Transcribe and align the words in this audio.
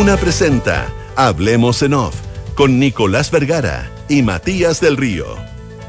Duna 0.00 0.16
presenta 0.16 0.90
Hablemos 1.14 1.82
en 1.82 1.92
Off 1.92 2.14
con 2.54 2.78
Nicolás 2.78 3.30
Vergara 3.30 3.90
y 4.08 4.22
Matías 4.22 4.80
del 4.80 4.96
Río. 4.96 5.26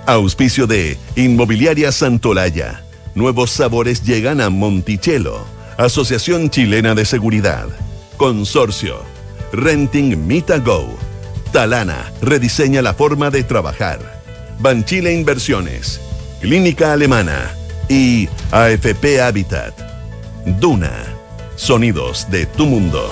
Auspicio 0.05 0.67
de 0.67 0.97
Inmobiliaria 1.15 1.93
Santolaya. 1.93 2.83
Nuevos 3.15 3.51
sabores 3.51 4.03
llegan 4.03 4.41
a 4.41 4.49
Monticello. 4.49 5.45
Asociación 5.77 6.49
Chilena 6.49 6.93
de 6.93 7.05
Seguridad. 7.05 7.67
Consorcio. 8.17 8.97
Renting 9.53 10.27
Mita 10.27 10.57
Go. 10.57 10.93
Talana 11.53 12.11
rediseña 12.21 12.81
la 12.81 12.93
forma 12.93 13.29
de 13.29 13.45
trabajar. 13.45 14.21
Banchile 14.59 15.13
Inversiones. 15.13 16.01
Clínica 16.41 16.91
Alemana. 16.91 17.53
Y 17.87 18.27
AFP 18.51 19.21
Habitat. 19.21 19.73
Duna. 20.59 20.91
Sonidos 21.55 22.29
de 22.29 22.45
tu 22.45 22.65
mundo. 22.65 23.09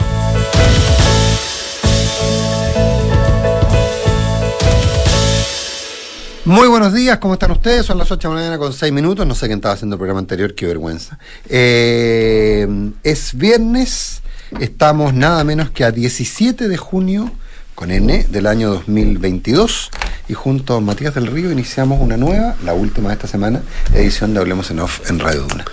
Muy 6.49 6.67
buenos 6.67 6.95
días, 6.95 7.20
¿cómo 7.20 7.35
están 7.35 7.52
ustedes? 7.52 7.85
Son 7.85 7.99
las 7.99 8.12
8 8.12 8.27
de 8.27 8.34
la 8.34 8.41
mañana 8.41 8.57
con 8.57 8.73
6 8.73 8.91
minutos. 8.91 9.27
No 9.27 9.35
sé 9.35 9.45
quién 9.45 9.59
estaba 9.59 9.76
haciendo 9.76 9.98
el 9.98 9.99
programa 9.99 10.20
anterior, 10.20 10.55
qué 10.55 10.66
vergüenza. 10.66 11.20
Eh, 11.48 12.67
es 13.03 13.38
viernes, 13.38 14.23
estamos 14.59 15.13
nada 15.13 15.43
menos 15.43 15.70
que 15.70 15.84
a 15.84 15.91
17 15.91 16.67
de 16.67 16.76
junio 16.76 17.31
con 17.76 17.91
N 17.91 18.26
del 18.31 18.48
año 18.48 18.71
2022 18.71 19.91
y 20.27 20.34
junto 20.34 20.77
a 20.77 20.81
Matías 20.81 21.13
del 21.13 21.27
Río 21.27 21.52
iniciamos 21.52 22.02
una 22.02 22.17
nueva, 22.17 22.55
la 22.66 22.73
última 22.73 23.09
de 23.09 23.13
esta 23.13 23.27
semana, 23.27 23.62
edición 23.93 24.34
de 24.34 24.40
Hablemos 24.40 24.71
en 24.71 24.79
Off 24.79 25.07
en 25.07 25.20
Radio 25.20 25.43
Duna. 25.43 25.66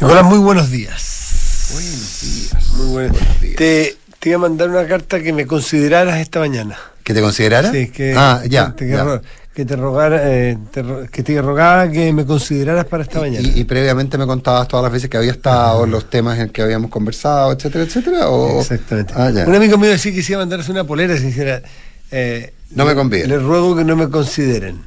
Nicolás, 0.00 0.24
muy 0.24 0.38
buenos 0.38 0.72
días. 0.72 1.70
Buenos 1.72 2.20
días. 2.22 2.70
Muy 2.72 2.86
buenos, 2.88 3.12
Buenos 3.16 3.40
días. 3.40 3.56
Te, 3.58 3.96
te 4.18 4.30
iba 4.30 4.38
a 4.38 4.40
mandar 4.40 4.70
una 4.70 4.88
carta 4.88 5.22
que 5.22 5.32
me 5.32 5.46
consideraras 5.46 6.18
esta 6.18 6.40
mañana. 6.40 6.76
¿Que 7.06 7.14
te 7.14 7.20
considerara? 7.22 7.70
Sí, 7.70 7.86
que, 7.88 8.14
ah, 8.16 8.42
ya. 8.48 8.74
que, 8.76 8.88
ya. 8.88 9.04
ro- 9.04 9.22
que 9.54 9.64
te 9.64 9.76
rogara, 9.76 10.20
eh, 10.24 10.58
te 10.72 10.82
que 11.12 11.22
te 11.22 11.40
rogaba 11.40 11.88
que 11.88 12.12
me 12.12 12.26
consideraras 12.26 12.84
para 12.86 13.04
esta 13.04 13.20
mañana. 13.20 13.46
Y, 13.46 13.60
y 13.60 13.64
previamente 13.64 14.18
me 14.18 14.26
contabas 14.26 14.66
todas 14.66 14.82
las 14.82 14.92
veces 14.92 15.08
que 15.08 15.16
había 15.16 15.30
estado, 15.30 15.86
los 15.86 16.10
temas 16.10 16.36
en 16.40 16.48
que 16.50 16.62
habíamos 16.62 16.90
conversado, 16.90 17.52
etcétera, 17.52 17.84
etcétera. 17.84 18.28
O... 18.28 18.60
Exactamente. 18.60 19.14
Ah. 19.16 19.30
Un 19.46 19.54
amigo 19.54 19.78
mío 19.78 19.88
decía 19.90 20.10
que 20.10 20.18
quisiera 20.18 20.40
mandarse 20.40 20.72
una 20.72 20.82
polera, 20.82 21.16
si 21.16 21.28
hiciera. 21.28 21.62
eh, 22.10 22.52
No 22.74 22.84
me 22.84 22.96
conviene. 22.96 23.28
Les 23.28 23.40
ruego 23.42 23.76
que 23.76 23.84
no 23.84 23.94
me 23.94 24.10
consideren. 24.10 24.80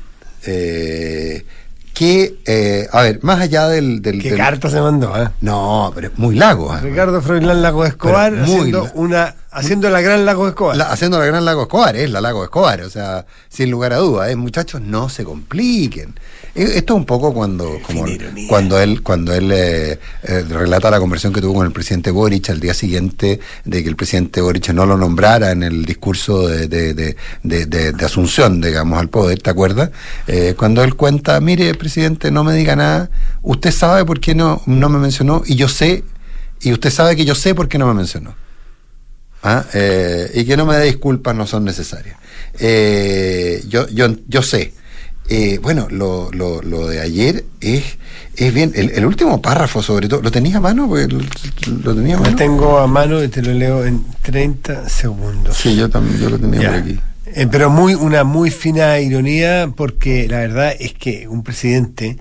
Eh, 0.46 1.46
que, 1.94 2.36
eh, 2.46 2.88
a 2.92 3.02
ver, 3.02 3.20
más 3.24 3.40
allá 3.42 3.68
del... 3.70 4.02
del, 4.02 4.22
¿Qué 4.22 4.30
del- 4.30 4.38
carta 4.38 4.70
se 4.70 4.80
mandó? 4.82 5.22
eh? 5.22 5.30
No, 5.42 5.92
pero 5.96 6.08
es 6.10 6.18
muy 6.18 6.36
lago. 6.36 6.72
ah. 6.72 6.80
Ricardo 6.82 7.22
Froilán 7.22 7.62
Lago 7.62 7.86
Escobar 7.86 8.34
haciendo, 8.40 8.84
la- 8.86 8.92
una, 8.94 9.36
haciendo 9.52 9.90
la 9.90 10.02
gran 10.02 10.26
Lago 10.26 10.48
Escobar. 10.48 10.76
La- 10.78 10.92
haciendo 10.92 11.20
la 11.20 11.26
gran 11.26 11.44
Lago 11.46 11.64
Escobar, 11.64 11.96
es 11.96 12.10
la 12.12 12.22
Lago 12.22 12.44
Escobar, 12.44 12.82
o 12.82 12.90
sea, 12.90 13.26
sin 13.50 13.72
lugar 13.72 13.94
a 13.94 13.98
dudas, 13.98 14.30
eh, 14.30 14.36
muchachos, 14.36 14.82
no 14.82 15.10
se 15.10 15.24
compliquen. 15.24 16.16
Eh, 16.56 16.74
Esto 16.76 16.94
es 16.94 16.98
un 16.98 17.06
poco 17.06 17.34
cuando, 17.34 17.78
como, 17.86 18.06
cuando 18.48 18.80
él, 18.80 19.02
cuando 19.04 19.34
él 19.34 19.52
eh, 19.52 20.00
eh, 20.24 20.46
relata 20.50 20.90
la 20.92 21.00
conversación 21.00 21.32
que 21.34 21.42
tuvo 21.42 21.56
con 21.56 21.66
el 21.66 21.72
presidente 21.72 22.12
Boric 22.12 22.50
al 22.50 22.60
día 22.60 22.74
siguiente 22.74 23.40
de 23.66 23.84
que 23.84 23.90
el 23.90 23.96
presidente 23.96 24.42
Boric 24.42 24.70
no 24.70 24.86
lo 24.86 24.98
nombrara 24.98 25.52
en 25.52 25.64
el 25.64 25.86
discurso 25.86 26.48
de, 26.48 26.68
de, 26.68 26.94
de- 26.94 27.16
de- 27.44 27.66
de- 27.66 27.92
de 27.94 28.06
asunción, 28.06 28.62
digamos, 28.62 29.00
al 29.00 29.10
poder, 29.10 29.42
¿te 29.42 29.50
acuerdas? 29.50 29.92
Eh, 30.28 30.56
cuando 30.58 30.84
él 30.84 30.96
cuenta, 30.96 31.40
mire, 31.40 31.74
presidente, 31.76 32.32
no 32.32 32.44
me 32.44 32.54
diga 32.54 32.76
nada, 32.76 33.10
usted 33.42 33.72
sabe 33.72 34.06
por 34.06 34.20
qué 34.20 34.36
no, 34.36 34.62
no 34.66 34.90
me 34.90 35.00
mencionó 35.00 35.44
y 35.46 35.56
yo 35.56 35.68
sé, 35.68 36.04
y 36.62 36.72
usted 36.74 36.90
sabe 36.90 37.16
que 37.16 37.26
yo 37.26 37.36
sé 37.36 37.56
por 37.56 37.68
qué 37.68 37.78
no 37.78 37.88
me 37.88 37.94
mencionó. 37.94 38.36
¿Ah? 39.44 39.66
Eh, 39.74 40.32
y 40.36 40.46
que 40.46 40.58
no 40.58 40.66
me 40.66 40.76
dé 40.78 40.86
disculpas 40.86 41.36
no 41.36 41.46
son 41.48 41.66
necesarias. 41.66 42.18
Eh, 42.60 43.64
yo, 43.68 43.88
yo, 43.90 44.08
yo 44.28 44.42
sé. 44.42 44.74
Eh, 45.32 45.60
bueno, 45.62 45.88
lo, 45.92 46.32
lo, 46.32 46.62
lo 46.64 46.88
de 46.88 47.02
ayer 47.02 47.46
es, 47.62 47.84
es 48.36 48.54
bien. 48.54 48.72
El, 48.76 48.90
el 48.92 49.06
último 49.06 49.42
párrafo, 49.42 49.84
sobre 49.84 50.08
todo, 50.08 50.22
¿lo 50.24 50.32
tenías 50.32 50.56
a 50.56 50.60
mano? 50.60 50.88
Porque 50.90 51.08
Lo, 51.08 51.20
lo 51.84 51.96
tenía 51.96 52.18
a 52.18 52.20
mano. 52.20 52.36
tengo 52.36 52.80
a 52.80 52.88
mano 52.88 53.24
y 53.24 53.28
te 53.28 53.42
lo 53.44 53.54
leo 53.54 53.86
en 53.86 54.04
30 54.24 54.90
segundos. 54.90 55.56
Sí, 55.56 55.76
yo 55.76 55.88
también 55.90 56.20
yo 56.20 56.30
lo 56.32 56.40
tenía 56.40 56.62
Ya. 56.62 56.70
por 56.72 56.78
aquí. 56.80 57.00
Eh, 57.36 57.46
pero 57.52 57.70
muy 57.70 57.94
una 57.94 58.24
muy 58.24 58.50
fina 58.50 59.00
ironía 59.00 59.72
porque 59.76 60.28
la 60.28 60.40
verdad 60.40 60.74
es 60.80 60.94
que 60.96 61.28
un 61.28 61.44
presidente 61.44 62.18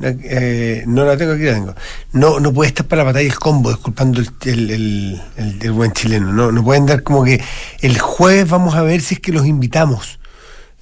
eh, 0.00 0.82
no 0.86 1.04
la 1.04 1.16
tengo 1.16 1.32
aquí 1.32 1.44
la 1.44 1.54
tengo 1.54 1.74
no 2.12 2.40
no 2.40 2.52
puede 2.52 2.68
estar 2.68 2.86
para 2.86 3.02
la 3.02 3.06
batalla 3.06 3.28
del 3.28 3.38
combo 3.38 3.70
disculpando 3.70 4.20
el, 4.20 4.28
el, 4.44 4.70
el- 4.70 5.22
el- 5.36 5.58
el 5.62 5.72
buen 5.72 5.92
chileno 5.92 6.32
no 6.32 6.50
no 6.52 6.64
pueden 6.64 6.84
dar 6.86 7.02
como 7.02 7.24
que 7.24 7.40
el 7.80 7.98
jueves 7.98 8.48
vamos 8.48 8.74
a 8.74 8.82
ver 8.82 9.00
si 9.00 9.14
es 9.14 9.20
que 9.20 9.32
los 9.32 9.46
invitamos 9.46 10.18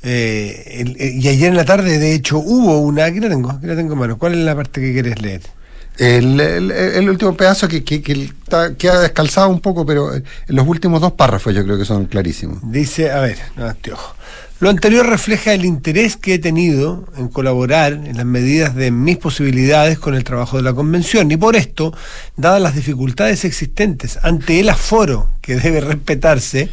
Eh, 0.04 0.78
el- 0.80 0.96
eh, 0.98 1.12
y 1.14 1.28
ayer 1.28 1.48
en 1.50 1.56
la 1.56 1.64
tarde 1.64 1.98
de 1.98 2.12
hecho 2.14 2.38
hubo 2.38 2.80
una 2.80 3.04
aquí 3.04 3.20
la 3.20 3.28
tengo 3.28 3.50
aquí 3.52 3.66
la 3.66 3.76
tengo 3.76 3.92
en 3.92 3.98
mano 4.00 4.18
¿cuál 4.18 4.32
es 4.32 4.38
la 4.40 4.56
parte 4.56 4.80
que 4.80 4.92
quieres 4.92 5.20
leer? 5.22 5.42
El, 5.98 6.40
el- 6.40 6.70
el 6.72 7.08
último 7.10 7.36
pedazo 7.36 7.68
que, 7.68 7.84
que, 7.84 8.02
que 8.02 8.12
está- 8.24 8.74
queda 8.74 8.98
descalzado 9.00 9.48
un 9.50 9.60
poco, 9.60 9.84
pero 9.84 10.16
eh, 10.16 10.22
los 10.48 10.66
últimos 10.66 11.00
dos 11.02 11.12
párrafos 11.12 11.54
yo 11.54 11.62
creo 11.64 11.76
que 11.78 11.84
son 11.84 12.06
clarísimos. 12.06 12.58
Dice, 12.62 13.10
a 13.12 13.20
ver, 13.20 13.38
no, 13.56 13.66
anteojo. 13.66 14.16
Lo 14.62 14.70
anterior 14.70 15.04
refleja 15.04 15.54
el 15.54 15.64
interés 15.64 16.16
que 16.16 16.34
he 16.34 16.38
tenido 16.38 17.04
en 17.16 17.26
colaborar 17.26 17.94
en 17.94 18.16
las 18.16 18.24
medidas 18.24 18.76
de 18.76 18.92
mis 18.92 19.18
posibilidades 19.18 19.98
con 19.98 20.14
el 20.14 20.22
trabajo 20.22 20.56
de 20.56 20.62
la 20.62 20.72
convención. 20.72 21.28
Y 21.32 21.36
por 21.36 21.56
esto, 21.56 21.92
dadas 22.36 22.62
las 22.62 22.76
dificultades 22.76 23.44
existentes 23.44 24.20
ante 24.22 24.60
el 24.60 24.68
aforo 24.68 25.30
que 25.40 25.56
debe 25.56 25.80
respetarse, 25.80 26.68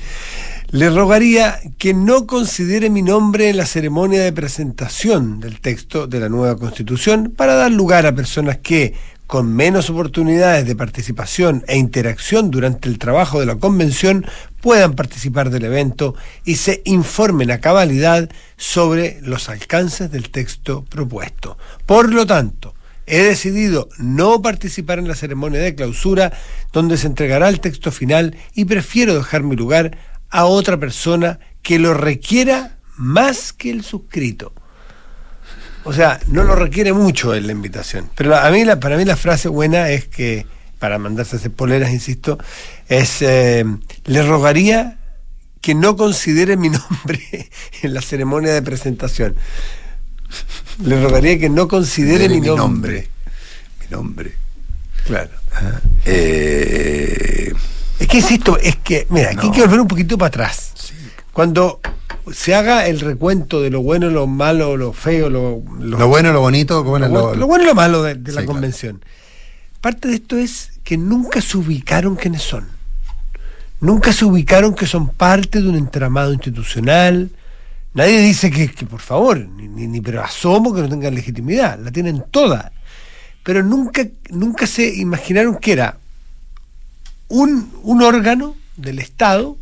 le 0.70 0.92
rogaría 0.92 1.60
que 1.80 1.96
no 1.96 2.28
considere 2.28 2.92
mi 2.92 3.02
nombre 3.02 3.50
en 3.50 3.58
la 3.58 3.66
ceremonia 3.66 4.22
de 4.22 4.34
presentación 4.34 5.40
del 5.40 5.60
texto 5.60 6.06
de 6.06 6.20
la 6.20 6.30
nueva 6.30 6.60
constitución 6.60 7.34
para 7.36 7.56
dar 7.56 7.72
lugar 7.72 8.06
a 8.06 8.14
personas 8.14 8.58
que, 8.58 8.94
con 9.30 9.56
menos 9.56 9.92
oportunidades 9.92 10.66
de 10.66 10.76
participación 10.76 11.64
e 11.68 11.78
interacción 11.78 12.50
durante 12.50 12.90
el 12.90 12.98
trabajo 12.98 13.40
de 13.40 13.46
la 13.46 13.58
convención, 13.58 14.26
puedan 14.60 14.96
participar 14.96 15.52
del 15.52 15.66
evento 15.66 16.16
y 16.46 16.56
se 16.56 16.82
informen 16.84 17.52
a 17.52 17.60
cabalidad 17.60 18.28
sobre 18.58 19.20
los 19.22 19.48
alcances 19.48 20.10
del 20.10 20.32
texto 20.32 20.84
propuesto. 20.84 21.60
Por 21.86 22.12
lo 22.12 22.26
tanto, 22.26 22.74
he 23.06 23.22
decidido 23.22 23.88
no 24.00 24.42
participar 24.42 24.98
en 24.98 25.08
la 25.08 25.14
ceremonia 25.14 25.62
de 25.62 25.76
clausura 25.76 26.34
donde 26.74 26.98
se 26.98 27.06
entregará 27.06 27.50
el 27.50 27.60
texto 27.60 27.92
final 27.92 28.36
y 28.56 28.66
prefiero 28.66 29.14
dejar 29.14 29.44
mi 29.44 29.56
lugar 29.56 29.96
a 30.32 30.46
otra 30.46 30.80
persona 30.80 31.40
que 31.62 31.78
lo 31.78 31.94
requiera 31.94 32.80
más 32.98 33.54
que 33.54 33.70
el 33.70 33.84
suscrito. 33.84 34.54
O 35.90 35.94
sea, 35.94 36.20
no 36.28 36.44
lo 36.44 36.54
requiere 36.54 36.94
mucho 36.94 37.34
en 37.34 37.48
la 37.48 37.52
invitación. 37.52 38.12
Pero 38.14 38.38
a 38.38 38.48
mí 38.52 38.64
la, 38.64 38.80
para 38.80 38.96
mí 38.96 39.06
la 39.06 39.16
frase 39.16 39.50
buena 39.50 39.90
es 39.90 40.06
que, 40.06 40.46
para 40.78 41.00
mandarse 41.00 41.36
a 41.36 41.40
hacer 41.40 41.50
poleras, 41.50 41.92
insisto, 41.92 42.38
es, 42.88 43.24
eh, 43.24 43.66
le 44.06 44.22
rogaría 44.22 45.00
que 45.62 45.74
no 45.74 45.96
considere 45.96 46.58
mi 46.58 46.70
nombre 46.70 47.50
en 47.82 47.96
la 47.96 48.04
ceremonia 48.04 48.54
de 48.54 48.62
presentación. 48.62 49.36
Le 50.84 51.02
rogaría 51.02 51.40
que 51.40 51.50
no 51.50 51.68
considere 51.68 52.30
mi, 52.30 52.40
nombre. 52.40 53.10
Mi 53.82 53.88
nombre. 53.90 54.34
Claro. 55.08 55.32
Eh, 56.06 57.52
Es 57.98 58.08
que 58.08 58.18
insisto, 58.18 58.60
es 58.60 58.76
que, 58.76 59.08
mira, 59.10 59.32
aquí 59.32 59.48
hay 59.48 59.54
que 59.54 59.62
volver 59.62 59.80
un 59.80 59.88
poquito 59.88 60.20
para 60.20 60.28
atrás. 60.28 60.72
Cuando 61.34 61.82
se 62.34 62.56
haga 62.56 62.88
el 62.88 63.00
recuento 63.00 63.62
de 63.62 63.70
lo 63.70 63.82
bueno, 63.82 64.10
lo 64.10 64.28
malo, 64.28 64.78
lo 64.78 64.94
feo, 64.94 65.30
lo, 65.30 65.62
lo- 65.80 65.98
lo 65.98 66.08
bueno, 66.08 66.32
lo 66.34 66.42
bonito, 66.42 66.84
¿cómo 66.84 66.98
era 66.98 67.08
lo, 67.08 67.14
lo- 67.14 67.22
bueno- 67.28 67.40
lo 67.40 67.48
bueno 67.48 67.64
y 67.64 67.68
lo 67.68 67.76
malo 67.76 68.04
de, 68.04 68.16
de 68.16 68.32
la 68.32 68.42
claro. 68.42 68.48
convención. 68.48 69.04
Parte 69.82 70.08
de 70.10 70.16
esto 70.16 70.38
es 70.38 70.80
que 70.84 70.98
nunca 70.98 71.42
se 71.42 71.58
ubicaron 71.58 72.16
quiénes 72.16 72.42
son. 72.42 72.68
Nunca 73.82 74.12
se 74.12 74.26
ubicaron 74.26 74.76
que 74.76 74.86
son 74.88 75.08
parte 75.10 75.62
de 75.62 75.70
un 75.70 75.76
entramado 75.76 76.34
institucional. 76.34 77.30
Nadie 77.94 78.20
dice 78.20 78.52
que, 78.52 78.70
que, 78.70 78.86
por 78.86 79.00
favor, 79.00 79.40
ni, 79.40 79.68
ni, 79.70 79.88
ni 79.88 80.02
pero 80.02 80.22
asomo 80.24 80.74
que 80.74 80.82
no 80.82 80.90
tengan 80.90 81.16
legitimidad. 81.16 81.80
La 81.80 81.92
tienen 81.92 82.24
toda. 82.30 82.74
Pero 83.44 83.64
nunca, 83.64 84.06
nunca 84.32 84.68
se 84.68 84.94
imaginaron 84.96 85.56
que 85.58 85.72
era 85.72 85.98
un, 87.30 87.72
un 87.84 88.02
órgano 88.02 88.56
del 88.76 89.00
Estado 89.00 89.58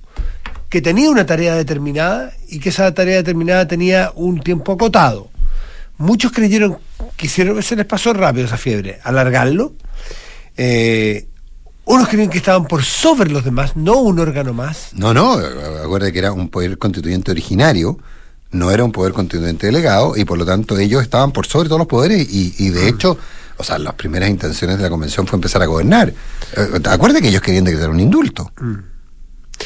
que 0.70 0.82
tenía 0.82 1.10
una 1.10 1.26
tarea 1.26 1.56
determinada 1.56 2.34
y 2.50 2.60
que 2.60 2.70
esa 2.70 2.94
tarea 2.94 3.18
determinada 3.18 3.68
tenía 3.68 4.12
un 4.16 4.42
tiempo 4.42 4.74
acotado. 4.74 5.30
Muchos 5.98 6.32
creyeron, 6.32 6.78
quisieron, 7.16 7.62
se 7.64 7.76
les 7.76 7.86
pasó 7.86 8.14
rápido 8.14 8.46
esa 8.46 8.58
fiebre, 8.58 9.00
alargarlo. 9.04 9.74
Eh, 10.58 11.28
unos 11.86 12.10
creían 12.10 12.30
que 12.30 12.38
estaban 12.38 12.66
por 12.66 12.84
sobre 12.84 13.32
los 13.32 13.46
demás, 13.46 13.76
no 13.76 14.00
un 14.00 14.20
órgano 14.20 14.54
más. 14.54 14.90
No, 14.94 15.14
no, 15.14 15.34
acuérdate 15.34 16.12
que 16.12 16.20
era 16.20 16.34
un 16.34 16.50
poder 16.50 16.78
constituyente 16.78 17.32
originario, 17.32 17.98
no 18.52 18.72
era 18.72 18.84
un 18.84 18.92
poder 18.92 19.14
constituyente 19.14 19.68
delegado, 19.68 20.18
y 20.18 20.26
por 20.26 20.38
lo 20.38 20.46
tanto 20.46 20.78
ellos 20.78 21.02
estaban 21.02 21.32
por 21.32 21.48
sobre 21.48 21.70
todos 21.70 21.80
los 21.80 21.88
poderes, 21.88 22.28
y, 22.30 22.54
y 22.58 22.70
de 22.70 22.90
hecho, 22.90 23.18
o 23.58 23.64
sea, 23.64 23.80
las 23.80 23.94
primeras 23.94 24.30
intenciones 24.30 24.78
de 24.78 24.84
la 24.84 24.90
convención 24.90 25.26
fue 25.26 25.38
empezar 25.38 25.62
a 25.62 25.66
gobernar. 25.66 26.14
Eh, 26.56 26.80
Acuérdate 26.90 27.22
que 27.22 27.30
ellos 27.30 27.42
querían 27.42 27.64
decretar 27.64 27.90
un 27.90 28.00
indulto. 28.00 28.52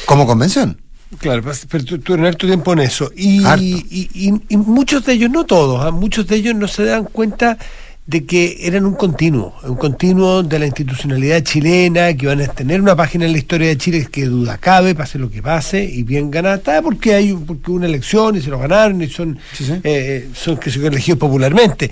Como 0.06 0.26
convención. 0.26 0.80
Claro, 1.18 1.42
pero 1.68 1.84
tú, 1.84 1.98
tú 1.98 2.16
tu 2.16 2.46
tiempo 2.46 2.72
en 2.72 2.80
eso. 2.80 3.10
Y, 3.14 3.44
y, 3.58 4.40
y, 4.48 4.56
muchos 4.56 5.04
de 5.04 5.12
ellos, 5.12 5.30
no 5.30 5.44
todos, 5.44 5.84
¿ah? 5.84 5.90
muchos 5.90 6.26
de 6.26 6.36
ellos 6.36 6.54
no 6.54 6.66
se 6.66 6.84
dan 6.84 7.04
cuenta 7.04 7.58
de 8.06 8.24
que 8.24 8.58
eran 8.62 8.84
un 8.84 8.94
continuo, 8.94 9.54
un 9.62 9.76
continuo 9.76 10.42
de 10.42 10.58
la 10.58 10.66
institucionalidad 10.66 11.42
chilena, 11.42 12.12
que 12.14 12.24
iban 12.26 12.40
a 12.40 12.48
tener 12.48 12.80
una 12.80 12.96
página 12.96 13.26
en 13.26 13.32
la 13.32 13.38
historia 13.38 13.68
de 13.68 13.76
Chile 13.76 14.08
que 14.10 14.24
duda 14.24 14.58
cabe, 14.58 14.94
pase 14.94 15.18
lo 15.18 15.30
que 15.30 15.40
pase, 15.40 15.84
y 15.84 16.02
bien 16.02 16.30
ganada, 16.30 16.82
porque 16.82 17.14
hay 17.14 17.32
porque 17.32 17.70
una 17.70 17.86
elección 17.86 18.36
y 18.36 18.40
se 18.40 18.50
lo 18.50 18.58
ganaron 18.58 19.00
y 19.02 19.08
son, 19.08 19.38
eh, 19.84 20.28
son 20.34 20.56
que 20.56 20.70
son 20.70 20.84
elegidos 20.86 21.20
popularmente. 21.20 21.90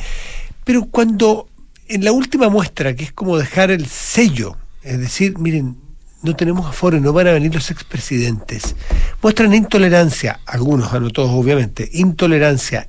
Pero 0.64 0.86
cuando 0.86 1.48
en 1.86 2.04
la 2.04 2.12
última 2.12 2.48
muestra, 2.48 2.94
que 2.94 3.04
es 3.04 3.12
como 3.12 3.38
dejar 3.38 3.70
el 3.70 3.86
sello, 3.86 4.56
es 4.82 4.98
decir, 4.98 5.38
miren, 5.38 5.76
no 6.22 6.36
tenemos 6.36 6.66
aforo, 6.66 7.00
no 7.00 7.12
van 7.12 7.28
a 7.28 7.32
venir 7.32 7.54
los 7.54 7.70
expresidentes. 7.70 8.76
Muestran 9.22 9.54
intolerancia, 9.54 10.40
algunos, 10.46 10.92
no 10.92 11.10
todos 11.10 11.30
obviamente, 11.30 11.88
intolerancia, 11.92 12.88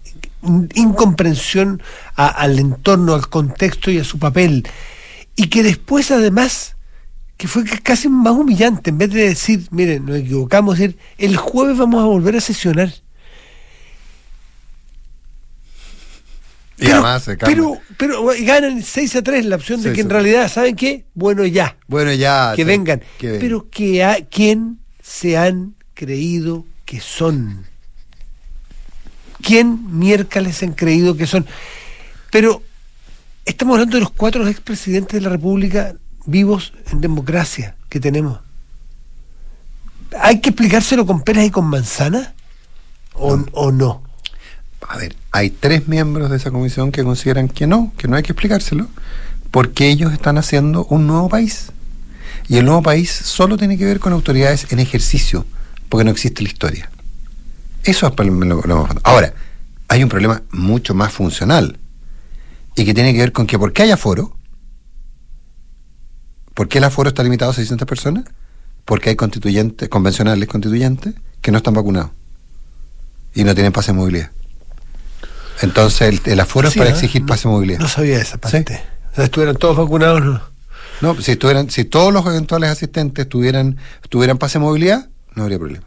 incomprensión 0.74 1.82
al 2.16 2.60
entorno, 2.60 3.14
al 3.14 3.30
contexto 3.30 3.92
y 3.92 4.00
a 4.00 4.04
su 4.04 4.20
papel. 4.20 4.68
Y 5.36 5.48
que 5.48 5.64
después 5.64 6.12
además, 6.12 6.76
que 7.38 7.48
fue 7.48 7.64
casi 7.64 8.10
más 8.10 8.34
humillante, 8.34 8.90
en 8.90 8.98
vez 8.98 9.12
de 9.12 9.30
decir, 9.30 9.68
miren, 9.72 10.06
nos 10.06 10.18
equivocamos, 10.18 10.78
decir, 10.78 10.98
el 11.18 11.38
jueves 11.38 11.78
vamos 11.78 12.04
a 12.04 12.08
volver 12.08 12.36
a 12.36 12.42
sesionar. 12.42 12.94
Y 16.82 16.86
pero, 16.86 16.94
además 16.96 17.30
pero, 17.46 17.82
pero 17.96 18.26
ganan 18.40 18.82
6 18.82 19.18
a 19.18 19.22
3 19.22 19.46
la 19.46 19.56
opción 19.56 19.84
de 19.84 19.94
que 19.94 20.02
en 20.02 20.10
realidad, 20.10 20.52
¿saben 20.52 20.76
qué? 20.76 21.06
Bueno, 21.14 21.46
ya. 21.46 21.78
Bueno, 21.88 22.12
ya. 22.12 22.54
Que 22.56 22.66
vengan. 22.66 23.04
pero 23.20 23.70
que 23.70 24.04
a, 24.04 24.26
¿quién 24.26 24.80
se 25.00 25.38
han 25.38 25.76
creído 25.94 26.66
que 26.86 27.00
son? 27.00 27.68
¿Quién 29.44 30.00
miércoles 30.00 30.64
han 30.64 30.74
creído 30.74 31.16
que 31.16 31.28
son? 31.28 31.46
Pero 32.32 32.64
estamos 33.46 33.76
hablando 33.76 33.98
de 33.98 34.02
los 34.02 34.12
cuatro 34.12 34.48
expresidentes 34.48 35.20
de 35.20 35.22
la 35.22 35.30
República 35.30 35.94
vivos 36.26 36.74
en 36.92 37.00
democracia 37.00 37.76
que 37.90 38.00
tenemos. 38.00 38.40
¿Hay 40.20 40.42
que 40.42 40.50
explicárselo 40.50 41.06
con 41.06 41.22
peras 41.22 41.46
y 41.46 41.52
con 41.52 41.66
manzanas? 41.66 42.34
¿O 43.14 43.38
¿O 43.52 43.72
no? 43.72 44.02
A 44.88 44.98
ver, 44.98 45.16
hay 45.32 45.50
tres 45.50 45.88
miembros 45.88 46.30
de 46.30 46.38
esa 46.38 46.52
comisión 46.52 46.92
que 46.92 47.04
consideran 47.04 47.48
que 47.48 47.68
no, 47.68 47.94
que 47.98 48.08
no 48.08 48.16
hay 48.16 48.24
que 48.24 48.32
explicárselo, 48.34 48.88
porque 49.52 49.90
ellos 49.90 50.12
están 50.14 50.38
haciendo 50.38 50.86
un 50.86 51.08
nuevo 51.08 51.30
país. 51.30 51.72
Y 52.48 52.58
el 52.58 52.66
nuevo 52.66 52.82
país 52.82 53.12
solo 53.12 53.58
tiene 53.58 53.78
que 53.78 53.86
ver 53.86 54.00
con 54.00 54.14
autoridades 54.14 54.72
en 54.72 54.80
ejercicio, 54.80 55.46
porque 55.90 56.04
no 56.04 56.12
existe 56.12 56.42
la 56.42 56.50
historia. 56.50 56.92
Eso 57.84 58.08
es 58.08 58.26
lo, 58.26 58.88
Ahora, 59.04 59.34
hay 59.88 60.04
un 60.04 60.10
problema 60.10 60.42
mucho 60.52 60.94
más 60.94 61.12
funcional 61.12 61.80
y 62.76 62.86
que 62.86 62.94
tiene 62.94 63.14
que 63.14 63.20
ver 63.20 63.32
con 63.32 63.48
que, 63.48 63.58
¿por 63.58 63.74
qué 63.74 63.84
hay 63.84 63.92
aforo? 63.92 64.36
¿Por 66.54 66.68
qué 66.68 66.78
el 66.78 66.84
aforo 66.84 67.10
está 67.10 67.24
limitado 67.24 67.52
a 67.52 67.54
600 67.54 67.88
personas? 67.88 68.26
Porque 68.86 69.10
hay 69.10 69.16
constituyentes, 69.16 69.90
convencionales 69.90 70.48
constituyentes, 70.48 71.14
que 71.42 71.52
no 71.52 71.58
están 71.58 71.74
vacunados 71.74 72.12
y 73.34 73.44
no 73.44 73.54
tienen 73.56 73.72
pase 73.72 73.92
de 73.92 73.98
movilidad. 73.98 74.32
Entonces 75.62 76.22
el, 76.26 76.40
aforo 76.40 76.68
es 76.68 76.76
para 76.76 76.90
exigir 76.90 77.26
pase 77.26 77.48
de 77.48 77.54
movilidad. 77.54 77.80
No 77.80 77.88
sabía 77.88 78.20
esa 78.20 78.38
parte. 78.38 78.82
O 79.12 79.16
sea, 79.16 79.26
estuvieran 79.26 79.56
todos 79.56 79.78
vacunados, 79.78 80.24
no. 80.24 80.42
No, 81.02 81.20
si 81.20 81.32
estuvieran, 81.32 81.70
si 81.70 81.86
todos 81.86 82.14
los 82.14 82.26
eventuales 82.26 82.70
asistentes 82.70 83.28
tuvieran, 83.28 83.78
tuvieran 84.10 84.38
pase 84.38 84.60
de 84.60 84.66
movilidad, 84.66 85.10
no 85.36 85.44
habría 85.44 85.58
problema. 85.58 85.86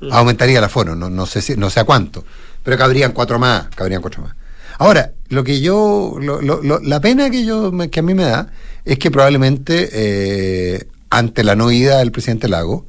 Mm. 0.00 0.12
Aumentaría 0.12 0.58
el 0.58 0.64
aforo, 0.64 0.94
no, 0.94 1.08
no 1.08 1.26
sé 1.26 1.40
si, 1.40 1.56
no 1.56 1.70
sé 1.70 1.80
a 1.80 1.84
cuánto, 1.84 2.24
pero 2.62 2.76
cabrían 2.76 3.12
cuatro 3.12 3.38
más, 3.38 3.68
cabrían 3.74 4.02
cuatro 4.02 4.22
más. 4.22 4.34
Ahora, 4.78 5.12
lo 5.28 5.42
que 5.42 5.60
yo, 5.60 6.18
la 6.20 7.00
pena 7.00 7.30
que 7.30 7.44
yo, 7.46 7.72
que 7.90 8.00
a 8.00 8.02
mí 8.02 8.12
me 8.12 8.24
da, 8.24 8.52
es 8.84 8.98
que 8.98 9.10
probablemente 9.10 9.88
eh, 9.92 10.88
ante 11.08 11.44
la 11.44 11.56
no 11.56 11.70
ida 11.70 11.98
del 11.98 12.12
presidente 12.12 12.48
Lago, 12.48 12.86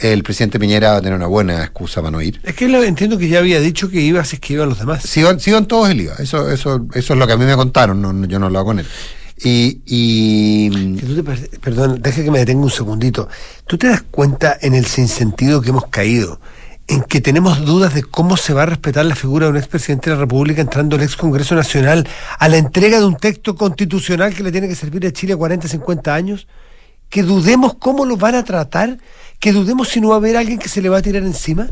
el 0.00 0.22
presidente 0.22 0.58
Piñera 0.58 0.92
va 0.92 0.96
a 0.96 1.00
tener 1.00 1.16
una 1.16 1.26
buena 1.26 1.62
excusa 1.62 2.00
para 2.00 2.10
no 2.10 2.22
ir. 2.22 2.40
Es 2.42 2.54
que 2.54 2.64
entiendo 2.64 3.18
que 3.18 3.28
ya 3.28 3.38
había 3.38 3.60
dicho 3.60 3.88
que 3.90 4.00
iba 4.00 4.24
si 4.24 4.36
es 4.36 4.40
que 4.40 4.54
iban 4.54 4.68
los 4.68 4.78
demás. 4.78 5.02
Si 5.02 5.20
iban, 5.20 5.66
todos, 5.66 5.90
él 5.90 6.02
iba. 6.02 6.14
Eso, 6.14 6.50
eso, 6.50 6.86
eso 6.94 7.12
es 7.12 7.18
lo 7.18 7.26
que 7.26 7.32
a 7.34 7.36
mí 7.36 7.44
me 7.44 7.56
contaron, 7.56 8.00
no, 8.00 8.26
yo 8.26 8.38
no 8.38 8.48
lo 8.48 8.58
hago 8.58 8.68
con 8.68 8.78
él. 8.80 8.86
Y. 9.42 9.80
y... 9.86 10.70
perdón, 11.60 12.00
deje 12.02 12.24
que 12.24 12.30
me 12.30 12.40
detenga 12.40 12.62
un 12.62 12.70
segundito. 12.70 13.28
¿Tú 13.66 13.78
te 13.78 13.88
das 13.88 14.02
cuenta 14.10 14.58
en 14.60 14.74
el 14.74 14.86
sinsentido 14.86 15.62
que 15.62 15.70
hemos 15.70 15.86
caído? 15.86 16.40
En 16.86 17.02
que 17.02 17.20
tenemos 17.20 17.64
dudas 17.64 17.94
de 17.94 18.02
cómo 18.02 18.36
se 18.36 18.52
va 18.52 18.64
a 18.64 18.66
respetar 18.66 19.06
la 19.06 19.14
figura 19.14 19.46
de 19.46 19.52
un 19.52 19.56
expresidente 19.56 20.10
de 20.10 20.16
la 20.16 20.20
República 20.20 20.60
entrando 20.60 20.96
el 20.96 21.02
ex 21.02 21.16
Congreso 21.16 21.54
Nacional 21.54 22.06
a 22.38 22.48
la 22.48 22.56
entrega 22.56 22.98
de 22.98 23.06
un 23.06 23.16
texto 23.16 23.54
constitucional 23.54 24.34
que 24.34 24.42
le 24.42 24.52
tiene 24.52 24.68
que 24.68 24.74
servir 24.74 25.06
a 25.06 25.12
Chile 25.12 25.36
40, 25.36 25.68
50 25.68 26.14
años. 26.14 26.46
Que 27.08 27.22
dudemos 27.22 27.74
cómo 27.74 28.04
lo 28.04 28.16
van 28.16 28.34
a 28.34 28.44
tratar 28.44 28.98
que 29.40 29.52
dudemos 29.52 29.88
si 29.88 30.00
no 30.00 30.10
va 30.10 30.14
a 30.14 30.18
haber 30.18 30.36
alguien 30.36 30.58
que 30.58 30.68
se 30.68 30.82
le 30.82 30.88
va 30.88 30.98
a 30.98 31.02
tirar 31.02 31.22
encima? 31.22 31.68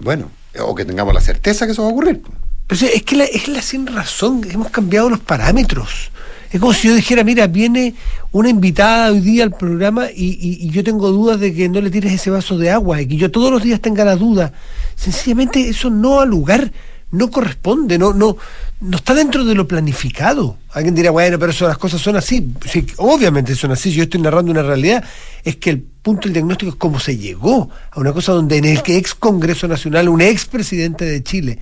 Bueno, 0.00 0.30
o 0.60 0.74
que 0.74 0.84
tengamos 0.84 1.14
la 1.14 1.20
certeza 1.20 1.64
que 1.64 1.72
eso 1.72 1.82
va 1.82 1.88
a 1.88 1.92
ocurrir. 1.92 2.20
Pero 2.66 2.86
es 2.86 3.02
que 3.02 3.16
la, 3.16 3.24
es 3.24 3.48
la 3.48 3.62
sin 3.62 3.86
razón, 3.86 4.42
hemos 4.50 4.70
cambiado 4.70 5.08
los 5.08 5.20
parámetros. 5.20 6.10
Es 6.50 6.60
como 6.60 6.72
si 6.72 6.88
yo 6.88 6.94
dijera, 6.94 7.24
mira, 7.24 7.46
viene 7.46 7.94
una 8.32 8.48
invitada 8.48 9.12
hoy 9.12 9.20
día 9.20 9.44
al 9.44 9.52
programa 9.52 10.06
y, 10.14 10.68
yo 10.70 10.82
tengo 10.82 11.10
dudas 11.10 11.38
de 11.40 11.54
que 11.54 11.68
no 11.68 11.80
le 11.80 11.90
tires 11.90 12.12
ese 12.12 12.30
vaso 12.30 12.56
de 12.58 12.70
agua 12.70 13.00
y 13.00 13.06
que 13.06 13.16
yo 13.16 13.30
todos 13.30 13.50
los 13.50 13.62
días 13.62 13.80
tenga 13.80 14.04
la 14.04 14.16
duda. 14.16 14.52
Sencillamente 14.96 15.68
eso 15.68 15.90
no 15.90 16.20
ha 16.20 16.26
lugar 16.26 16.72
no 17.10 17.30
corresponde, 17.30 17.98
no, 17.98 18.12
no, 18.12 18.36
no 18.80 18.96
está 18.96 19.14
dentro 19.14 19.44
de 19.44 19.54
lo 19.54 19.66
planificado. 19.66 20.56
Alguien 20.70 20.94
dirá, 20.94 21.10
bueno, 21.10 21.38
pero 21.38 21.50
eso, 21.50 21.66
las 21.66 21.78
cosas 21.78 22.00
son 22.00 22.16
así. 22.16 22.52
Sí, 22.70 22.86
obviamente 22.98 23.54
son 23.54 23.72
así. 23.72 23.90
Yo 23.92 24.04
estoy 24.04 24.20
narrando 24.20 24.52
una 24.52 24.62
realidad, 24.62 25.02
es 25.42 25.56
que 25.56 25.70
el 25.70 25.80
punto 25.80 26.22
del 26.22 26.34
diagnóstico 26.34 26.70
es 26.70 26.76
cómo 26.76 27.00
se 27.00 27.16
llegó 27.16 27.70
a 27.90 28.00
una 28.00 28.12
cosa 28.12 28.32
donde 28.32 28.58
en 28.58 28.66
el 28.66 28.82
que 28.82 28.96
ex 28.96 29.14
Congreso 29.14 29.66
Nacional, 29.66 30.08
un 30.08 30.20
ex 30.20 30.46
presidente 30.46 31.04
de 31.04 31.22
Chile, 31.22 31.58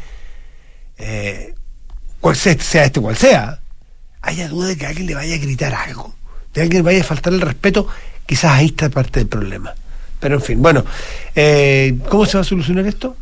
eh, 0.99 1.55
cual 2.21 2.37
sea, 2.37 2.59
sea 2.59 2.85
este 2.85 3.01
cual 3.01 3.17
sea, 3.17 3.61
haya 4.21 4.49
duda 4.49 4.69
de 4.69 4.77
que 4.77 4.87
alguien 4.87 5.07
le 5.07 5.15
vaya 5.15 5.35
a 5.35 5.39
gritar 5.39 5.75
algo, 5.75 6.15
de 6.53 6.63
alguien 6.63 6.83
le 6.83 6.87
vaya 6.87 7.01
a 7.01 7.05
faltar 7.05 7.33
el 7.33 7.41
respeto, 7.41 7.89
quizás 8.27 8.53
ahí 8.53 8.67
está 8.67 8.91
parte 8.91 9.21
del 9.21 9.29
problema. 9.29 9.75
Pero 10.21 10.37
en 10.37 10.43
fin, 10.43 10.63
bueno, 10.63 10.85
eh, 11.35 11.97
¿cómo 12.09 12.27
se 12.27 12.37
va 12.37 12.43
a 12.43 12.45
solucionar 12.45 12.87
esto? 12.87 13.17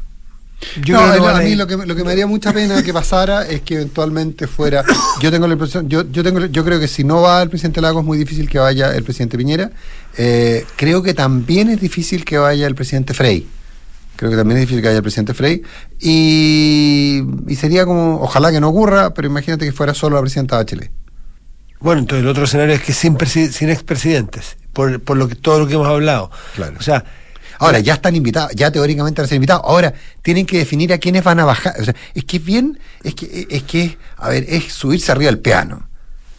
Yo 0.82 0.96
no, 0.96 1.28
a 1.28 1.40
mí 1.40 1.54
lo 1.54 1.66
que, 1.66 1.76
lo 1.76 1.94
que 1.94 2.04
me 2.04 2.12
haría 2.12 2.26
mucha 2.26 2.52
pena 2.52 2.82
que 2.82 2.92
pasara 2.92 3.46
es 3.46 3.60
que 3.62 3.74
eventualmente 3.74 4.46
fuera. 4.46 4.82
Yo 5.20 5.30
tengo 5.30 5.46
la 5.46 5.52
impresión, 5.54 5.88
yo, 5.88 6.10
yo 6.10 6.22
tengo, 6.22 6.46
yo 6.46 6.64
creo 6.64 6.80
que 6.80 6.88
si 6.88 7.04
no 7.04 7.20
va 7.20 7.42
el 7.42 7.50
presidente 7.50 7.80
Lagos 7.80 8.02
es 8.02 8.06
muy 8.06 8.18
difícil 8.18 8.48
que 8.48 8.58
vaya 8.58 8.94
el 8.94 9.02
presidente 9.02 9.36
Piñera. 9.36 9.70
Eh, 10.16 10.64
creo 10.76 11.02
que 11.02 11.12
también 11.12 11.68
es 11.68 11.80
difícil 11.80 12.24
que 12.24 12.38
vaya 12.38 12.66
el 12.66 12.74
presidente 12.74 13.14
Frey. 13.14 13.46
Creo 14.16 14.30
que 14.30 14.36
también 14.36 14.58
es 14.58 14.62
difícil 14.62 14.80
que 14.80 14.88
vaya 14.88 14.98
el 14.98 15.02
presidente 15.02 15.34
Frey. 15.34 15.62
Y, 16.00 17.22
y 17.46 17.56
sería 17.56 17.84
como, 17.84 18.20
ojalá 18.22 18.50
que 18.50 18.60
no 18.60 18.68
ocurra, 18.68 19.12
pero 19.12 19.28
imagínate 19.28 19.64
que 19.66 19.72
fuera 19.72 19.92
solo 19.92 20.16
la 20.16 20.22
presidenta 20.22 20.56
Bachelet. 20.56 20.90
Bueno, 21.80 22.00
entonces 22.00 22.22
el 22.22 22.28
otro 22.28 22.44
escenario 22.44 22.74
es 22.74 22.82
que 22.82 22.94
sin, 22.94 23.18
sin 23.26 23.68
expresidentes, 23.68 24.56
por, 24.72 25.00
por 25.00 25.18
lo 25.18 25.28
que, 25.28 25.34
todo 25.34 25.58
lo 25.58 25.66
que 25.66 25.74
hemos 25.74 25.88
hablado. 25.88 26.30
Claro. 26.54 26.76
O 26.78 26.82
sea, 26.82 27.04
Ahora, 27.58 27.80
ya 27.80 27.94
están 27.94 28.16
invitados, 28.16 28.52
ya 28.54 28.70
teóricamente 28.70 29.20
van 29.20 29.26
a 29.26 29.28
ser 29.28 29.36
invitados. 29.36 29.62
Ahora, 29.66 29.94
tienen 30.22 30.46
que 30.46 30.58
definir 30.58 30.92
a 30.92 30.98
quiénes 30.98 31.24
van 31.24 31.40
a 31.40 31.44
bajar. 31.44 31.74
O 31.80 31.84
sea, 31.84 31.94
es 32.14 32.24
que 32.24 32.38
es 32.38 32.44
bien, 32.44 32.78
es 33.02 33.14
que, 33.14 33.46
es 33.50 33.62
que, 33.64 33.98
a 34.16 34.28
ver, 34.28 34.44
es 34.48 34.72
subirse 34.72 35.12
arriba 35.12 35.30
del 35.30 35.40
piano. 35.40 35.88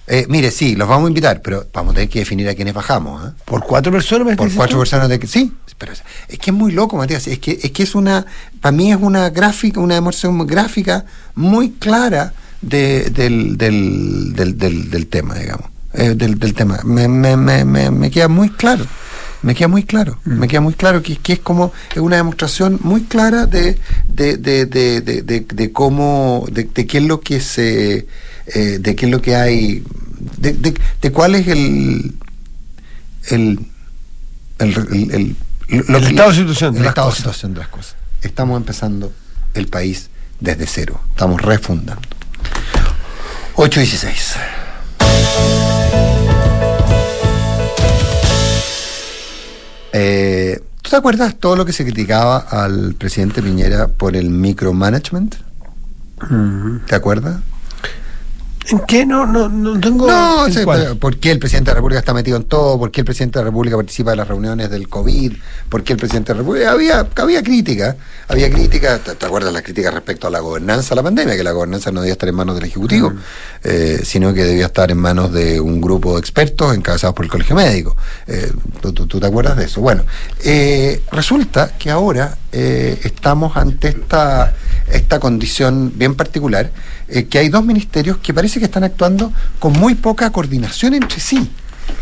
Eh, 0.07 0.27
mire, 0.29 0.51
sí, 0.51 0.75
los 0.75 0.87
vamos 0.87 1.07
a 1.07 1.09
invitar, 1.09 1.41
pero 1.41 1.65
vamos 1.73 1.93
a 1.93 1.95
tener 1.95 2.09
que 2.09 2.19
definir 2.19 2.47
a 2.47 2.53
quiénes 2.53 2.73
bajamos. 2.73 3.27
¿eh? 3.27 3.31
¿Por 3.43 3.63
cuatro 3.63 3.91
personas? 3.91 4.35
Por 4.35 4.53
cuatro 4.53 4.77
personas 4.77 5.09
de 5.09 5.17
que 5.17 5.25
sí, 5.25 5.51
pero 5.79 5.93
es 5.93 6.39
que 6.39 6.51
es 6.51 6.55
muy 6.55 6.71
loco, 6.71 6.95
Matías. 6.97 7.27
Es 7.27 7.39
que 7.39 7.59
es 7.61 7.71
que 7.71 7.83
es 7.83 7.95
una, 7.95 8.25
para 8.61 8.71
mí 8.71 8.91
es 8.91 8.99
una 9.01 9.29
gráfica, 9.31 9.79
una 9.79 9.95
demostración 9.95 10.45
gráfica 10.45 11.05
muy 11.33 11.71
clara 11.71 12.33
de, 12.61 13.09
del, 13.09 13.57
del, 13.57 14.33
del, 14.33 14.89
del, 14.91 15.07
tema, 15.07 15.35
digamos, 15.35 15.69
eh, 15.93 16.13
del, 16.15 16.37
del 16.37 16.53
tema. 16.53 16.79
Me, 16.83 17.07
me, 17.07 17.35
me, 17.35 17.65
me 17.65 18.11
queda 18.11 18.27
muy 18.27 18.49
claro 18.49 18.85
me 19.45 19.53
queda 19.53 19.67
muy 19.67 19.83
claro, 19.83 20.17
mm. 20.25 20.39
me 20.39 20.47
queda 20.47 20.61
muy 20.61 20.73
claro 20.73 21.03
que, 21.03 21.17
que, 21.17 21.33
es 21.33 21.39
como 21.39 21.71
es 21.91 21.99
una 21.99 22.15
demostración 22.15 22.79
muy 22.81 23.03
clara 23.03 23.45
de, 23.45 23.77
de, 24.07 24.37
de, 24.37 24.65
de, 24.65 25.21
de 25.21 25.71
cómo, 25.71 26.47
de, 26.51 26.67
qué 26.67 26.97
es 26.97 27.03
lo 27.03 27.21
que 27.21 27.39
se, 27.39 28.07
eh, 28.47 28.77
de 28.79 28.95
qué 28.95 29.05
es 29.05 29.11
lo 29.11 29.21
que 29.21 29.35
hay, 29.35 29.83
de, 30.39 31.11
cuál 31.11 31.35
es 31.35 31.47
el, 31.47 32.15
el, 33.29 33.59
el, 34.57 35.35
el, 35.67 35.95
estado 35.95 36.31
de 36.31 36.37
situación, 36.37 36.77
el 36.77 36.85
estado 36.85 37.11
de 37.11 37.15
situación 37.15 37.53
de 37.53 37.59
las 37.59 37.67
cosas. 37.67 37.95
Estamos 38.23 38.57
empezando 38.57 39.13
el 39.53 39.67
país 39.67 40.09
desde 40.39 40.65
cero, 40.65 40.99
estamos 41.11 41.39
refundando. 41.39 42.01
8 43.57 43.79
y 43.79 43.83
16. 43.83 44.35
Eh, 49.97 50.61
¿Tú 50.81 50.89
te 50.89 50.97
acuerdas 50.97 51.35
todo 51.35 51.55
lo 51.55 51.65
que 51.65 51.71
se 51.71 51.85
criticaba 51.85 52.37
al 52.37 52.95
presidente 52.95 53.41
Piñera 53.41 53.87
por 53.87 54.17
el 54.17 54.29
micromanagement? 54.29 55.35
¿Te 56.85 56.95
acuerdas? 56.95 57.37
¿En 58.69 58.79
qué? 58.87 59.05
No, 59.05 59.25
no, 59.25 59.47
no 59.47 59.79
tengo. 59.79 60.07
No, 60.07 60.45
pero 60.65 60.95
¿por 60.97 61.17
qué 61.17 61.31
el 61.31 61.39
presidente 61.39 61.69
de 61.69 61.73
la 61.73 61.75
República 61.75 61.99
está 61.99 62.13
metido 62.13 62.37
en 62.37 62.45
todo? 62.45 62.79
¿Por 62.79 62.89
qué 62.91 63.01
el 63.01 63.05
presidente 63.05 63.37
de 63.39 63.43
la 63.45 63.49
República 63.51 63.75
participa 63.75 64.11
de 64.11 64.17
las 64.17 64.27
reuniones 64.27 64.69
del 64.69 64.89
COVID? 64.89 65.33
¿Por 65.69 65.83
qué 65.83 65.93
el 65.93 65.99
presidente 65.99 66.33
de 66.33 66.35
la 66.35 66.39
República? 66.41 66.71
Había, 66.71 67.07
había 67.15 67.43
crítica, 67.43 67.95
había 68.27 68.49
crítica, 68.49 68.97
¿te, 68.99 69.13
te 69.15 69.25
acuerdas 69.25 69.53
las 69.53 69.61
críticas 69.61 69.93
respecto 69.93 70.27
a 70.27 70.31
la 70.31 70.39
gobernanza 70.39 70.89
de 70.89 70.95
la 70.95 71.03
pandemia? 71.03 71.35
Que 71.35 71.43
la 71.43 71.51
gobernanza 71.51 71.91
no 71.91 72.01
debía 72.01 72.13
estar 72.13 72.27
en 72.29 72.35
manos 72.35 72.55
del 72.55 72.65
Ejecutivo, 72.65 73.13
eh, 73.63 74.01
sino 74.03 74.33
que 74.33 74.43
debía 74.43 74.65
estar 74.65 74.89
en 74.89 74.97
manos 74.97 75.31
de 75.31 75.59
un 75.59 75.79
grupo 75.79 76.13
de 76.15 76.19
expertos 76.19 76.75
encabezados 76.75 77.15
por 77.15 77.25
el 77.25 77.31
Colegio 77.31 77.55
Médico. 77.55 77.95
Eh, 78.27 78.51
¿tú, 78.81 78.93
tú- 78.93 79.05
tú 79.05 79.19
te 79.19 79.27
acuerdas 79.27 79.57
de 79.57 79.65
eso? 79.65 79.81
Bueno, 79.81 80.03
eh, 80.43 81.01
resulta 81.11 81.71
que 81.77 81.91
ahora 81.91 82.37
eh, 82.57 83.01
estamos 83.03 83.57
ante 83.57 83.89
esta, 83.89 84.53
esta 84.89 85.19
condición 85.19 85.91
bien 85.93 86.15
particular, 86.15 86.71
eh, 87.09 87.25
que 87.25 87.39
hay 87.39 87.49
dos 87.49 87.65
ministerios 87.65 88.17
que 88.17 88.33
parece 88.33 88.59
que 88.59 88.65
están 88.65 88.85
actuando 88.85 89.33
con 89.59 89.73
muy 89.73 89.95
poca 89.95 90.31
coordinación 90.31 90.93
entre 90.93 91.19
sí. 91.19 91.51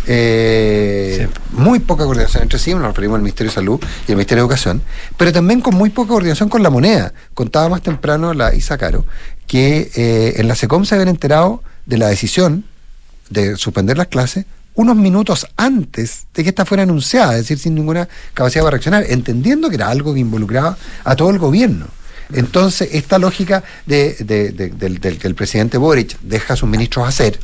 Eh, 0.08 1.28
Muy 1.52 1.80
poca 1.80 2.06
coordinación 2.06 2.44
entre 2.44 2.60
sí, 2.60 2.74
nos 2.74 2.84
referimos 2.84 3.16
al 3.16 3.22
Ministerio 3.22 3.50
de 3.50 3.56
Salud 3.56 3.80
y 4.08 4.12
al 4.12 4.18
Ministerio 4.18 4.44
de 4.44 4.46
Educación, 4.46 4.82
pero 5.18 5.34
también 5.34 5.60
con 5.60 5.76
muy 5.76 5.90
poca 5.90 6.10
coordinación 6.10 6.50
con 6.50 6.62
la 6.62 6.70
moneda. 6.70 7.14
Contaba 7.34 7.68
más 7.68 7.82
temprano 7.82 8.34
la 8.34 8.54
Isa 8.54 8.78
Caro 8.78 9.06
que 9.48 9.92
eh, 9.96 10.36
en 10.38 10.48
la 10.48 10.56
SECOM 10.56 10.86
se 10.86 10.96
habían 10.96 11.10
enterado 11.10 11.64
de 11.86 11.98
la 11.98 12.08
decisión 12.08 12.64
de 13.30 13.58
suspender 13.58 13.98
las 13.98 14.08
clases 14.08 14.46
unos 14.76 14.96
minutos 14.96 15.48
antes 15.58 16.26
de 16.34 16.44
que 16.44 16.50
esta 16.50 16.66
fuera 16.66 16.84
anunciada, 16.84 17.34
es 17.34 17.42
decir, 17.42 17.60
sin 17.60 17.76
ninguna 17.76 18.08
capacidad 18.34 18.64
para 18.64 18.72
reaccionar, 18.72 19.06
entendiendo 19.08 19.70
que 19.70 19.76
era 19.76 19.90
algo 19.90 20.14
que 20.14 20.20
involucraba 20.20 20.78
a 21.04 21.16
todo 21.16 21.30
el 21.30 21.40
gobierno. 21.40 21.88
Entonces, 22.32 22.90
esta 22.94 23.20
lógica 23.20 23.64
de, 23.86 24.16
de- 24.20 24.52
de- 24.52 24.70
del, 24.70 25.00
del 25.00 25.20
que 25.20 25.28
el 25.28 25.36
presidente 25.36 25.78
Boric 25.78 26.18
deja 26.22 26.54
a 26.54 26.58
sus 26.58 26.68
ministros 26.70 27.08
hacer, 27.08 27.40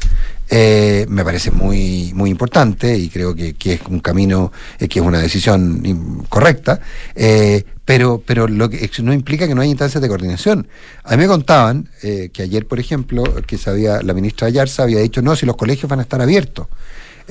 eh, 0.50 1.06
me 1.10 1.24
parece 1.24 1.52
muy, 1.52 2.12
muy 2.16 2.32
importante 2.32 2.98
y 2.98 3.10
creo 3.10 3.36
que, 3.36 3.54
es 3.66 3.82
un 3.88 4.00
camino, 4.00 4.52
eh, 4.80 4.88
que 4.88 5.00
es 5.00 5.06
una 5.06 5.20
decisión 5.20 6.26
correcta, 6.30 6.80
eh, 7.14 7.64
pero, 7.86 8.24
pero 8.26 8.48
lo 8.48 8.70
que 8.70 8.90
no 9.04 9.14
implica 9.14 9.48
que 9.48 9.54
no 9.54 9.62
haya 9.62 9.70
instancias 9.70 10.02
de 10.02 10.08
coordinación. 10.08 10.68
A 11.04 11.12
mí 11.12 11.18
me 11.18 11.28
contaban 11.28 11.90
que 12.02 12.42
ayer, 12.42 12.66
por 12.68 12.80
ejemplo, 12.80 13.24
que 13.46 13.58
sabía, 13.58 14.02
la 14.02 14.14
ministra 14.14 14.48
Ayarza 14.48 14.84
había 14.84 15.00
dicho, 15.00 15.22
no, 15.22 15.36
si 15.36 15.46
los 15.46 15.56
colegios 15.56 15.90
van 15.90 16.00
a 16.00 16.04
estar 16.04 16.22
abiertos. 16.22 16.68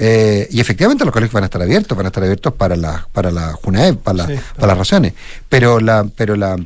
Eh, 0.00 0.46
y 0.50 0.60
efectivamente 0.60 1.04
los 1.04 1.12
colegios 1.12 1.34
van 1.34 1.42
a 1.42 1.46
estar 1.46 1.60
abiertos, 1.60 1.96
van 1.96 2.06
a 2.06 2.08
estar 2.10 2.22
abiertos 2.22 2.54
para 2.54 2.76
la, 2.76 3.08
para 3.12 3.30
la 3.32 3.52
JUNAEP, 3.54 3.98
para, 3.98 4.16
la- 4.18 4.26
Sí, 4.28 4.34
para 4.54 4.68
las 4.68 4.78
raciones. 4.78 5.14
Pero 5.48 5.80
la, 5.80 6.06
pero 6.16 6.36
la, 6.36 6.56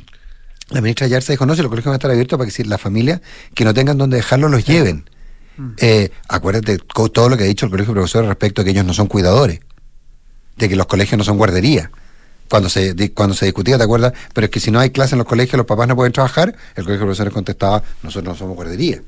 la 0.70 0.80
ministra 0.82 1.06
Ayarza 1.06 1.32
dijo, 1.32 1.46
no, 1.46 1.54
si 1.54 1.62
los 1.62 1.70
colegios 1.70 1.86
van 1.86 1.94
a 1.94 1.96
estar 1.96 2.10
abiertos 2.10 2.36
para 2.38 2.46
que 2.46 2.52
si 2.54 2.64
las 2.64 2.80
familias 2.80 3.20
que 3.54 3.64
no 3.64 3.72
tengan 3.72 3.96
donde 3.96 4.16
dejarlos 4.18 4.50
los 4.50 4.64
lleven. 4.66 5.08
Eh, 5.78 6.10
acuérdate 6.28 6.78
todo 6.78 7.28
lo 7.28 7.36
que 7.36 7.44
ha 7.44 7.46
dicho 7.46 7.66
el 7.66 7.70
colegio 7.70 7.92
de 7.94 8.00
profesores 8.00 8.28
respecto 8.28 8.62
a 8.62 8.64
que 8.64 8.70
ellos 8.70 8.84
no 8.84 8.94
son 8.94 9.06
cuidadores, 9.06 9.60
de 10.56 10.68
que 10.68 10.76
los 10.76 10.86
colegios 10.86 11.16
no 11.18 11.24
son 11.24 11.36
guarderías. 11.36 11.88
Cuando 12.50 12.68
se, 12.68 12.94
cuando 13.12 13.34
se 13.34 13.46
discutía, 13.46 13.78
¿te 13.78 13.84
acuerdas? 13.84 14.12
Pero 14.34 14.46
es 14.46 14.50
que 14.50 14.60
si 14.60 14.70
no 14.70 14.78
hay 14.80 14.90
clase 14.90 15.14
en 15.14 15.18
los 15.20 15.26
colegios, 15.26 15.56
los 15.56 15.66
papás 15.66 15.88
no 15.88 15.96
pueden 15.96 16.12
trabajar, 16.12 16.48
el 16.74 16.84
colegio 16.84 16.92
de 17.00 17.04
profesores 17.06 17.32
contestaba, 17.32 17.82
nosotros 18.02 18.34
no 18.34 18.38
somos 18.38 18.56
guardería. 18.56 19.00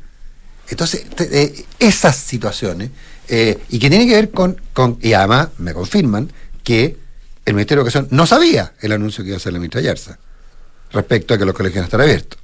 Entonces, 0.69 1.05
te- 1.11 1.43
eh, 1.43 1.65
esas 1.79 2.17
situaciones, 2.17 2.91
eh, 3.29 3.59
y 3.71 3.79
que 3.79 3.89
tiene 3.89 4.07
que 4.07 4.15
ver 4.15 4.31
con, 4.31 4.61
con, 4.73 4.99
y 5.01 5.13
además 5.13 5.49
me 5.59 5.73
confirman 5.73 6.31
que 6.63 6.97
el 7.45 7.55
Ministerio 7.55 7.83
de 7.83 7.91
Educación 7.91 8.09
no 8.11 8.27
sabía 8.27 8.73
el 8.81 8.93
anuncio 8.93 9.23
que 9.23 9.29
iba 9.29 9.37
a 9.37 9.39
hacer 9.39 9.53
la 9.53 9.59
ministra 9.59 9.81
Yarza 9.81 10.19
respecto 10.93 11.35
a 11.35 11.39
que 11.39 11.45
los 11.45 11.55
colegios 11.55 11.83
no 11.83 11.85
estarán 11.85 12.07
abiertos. 12.07 12.39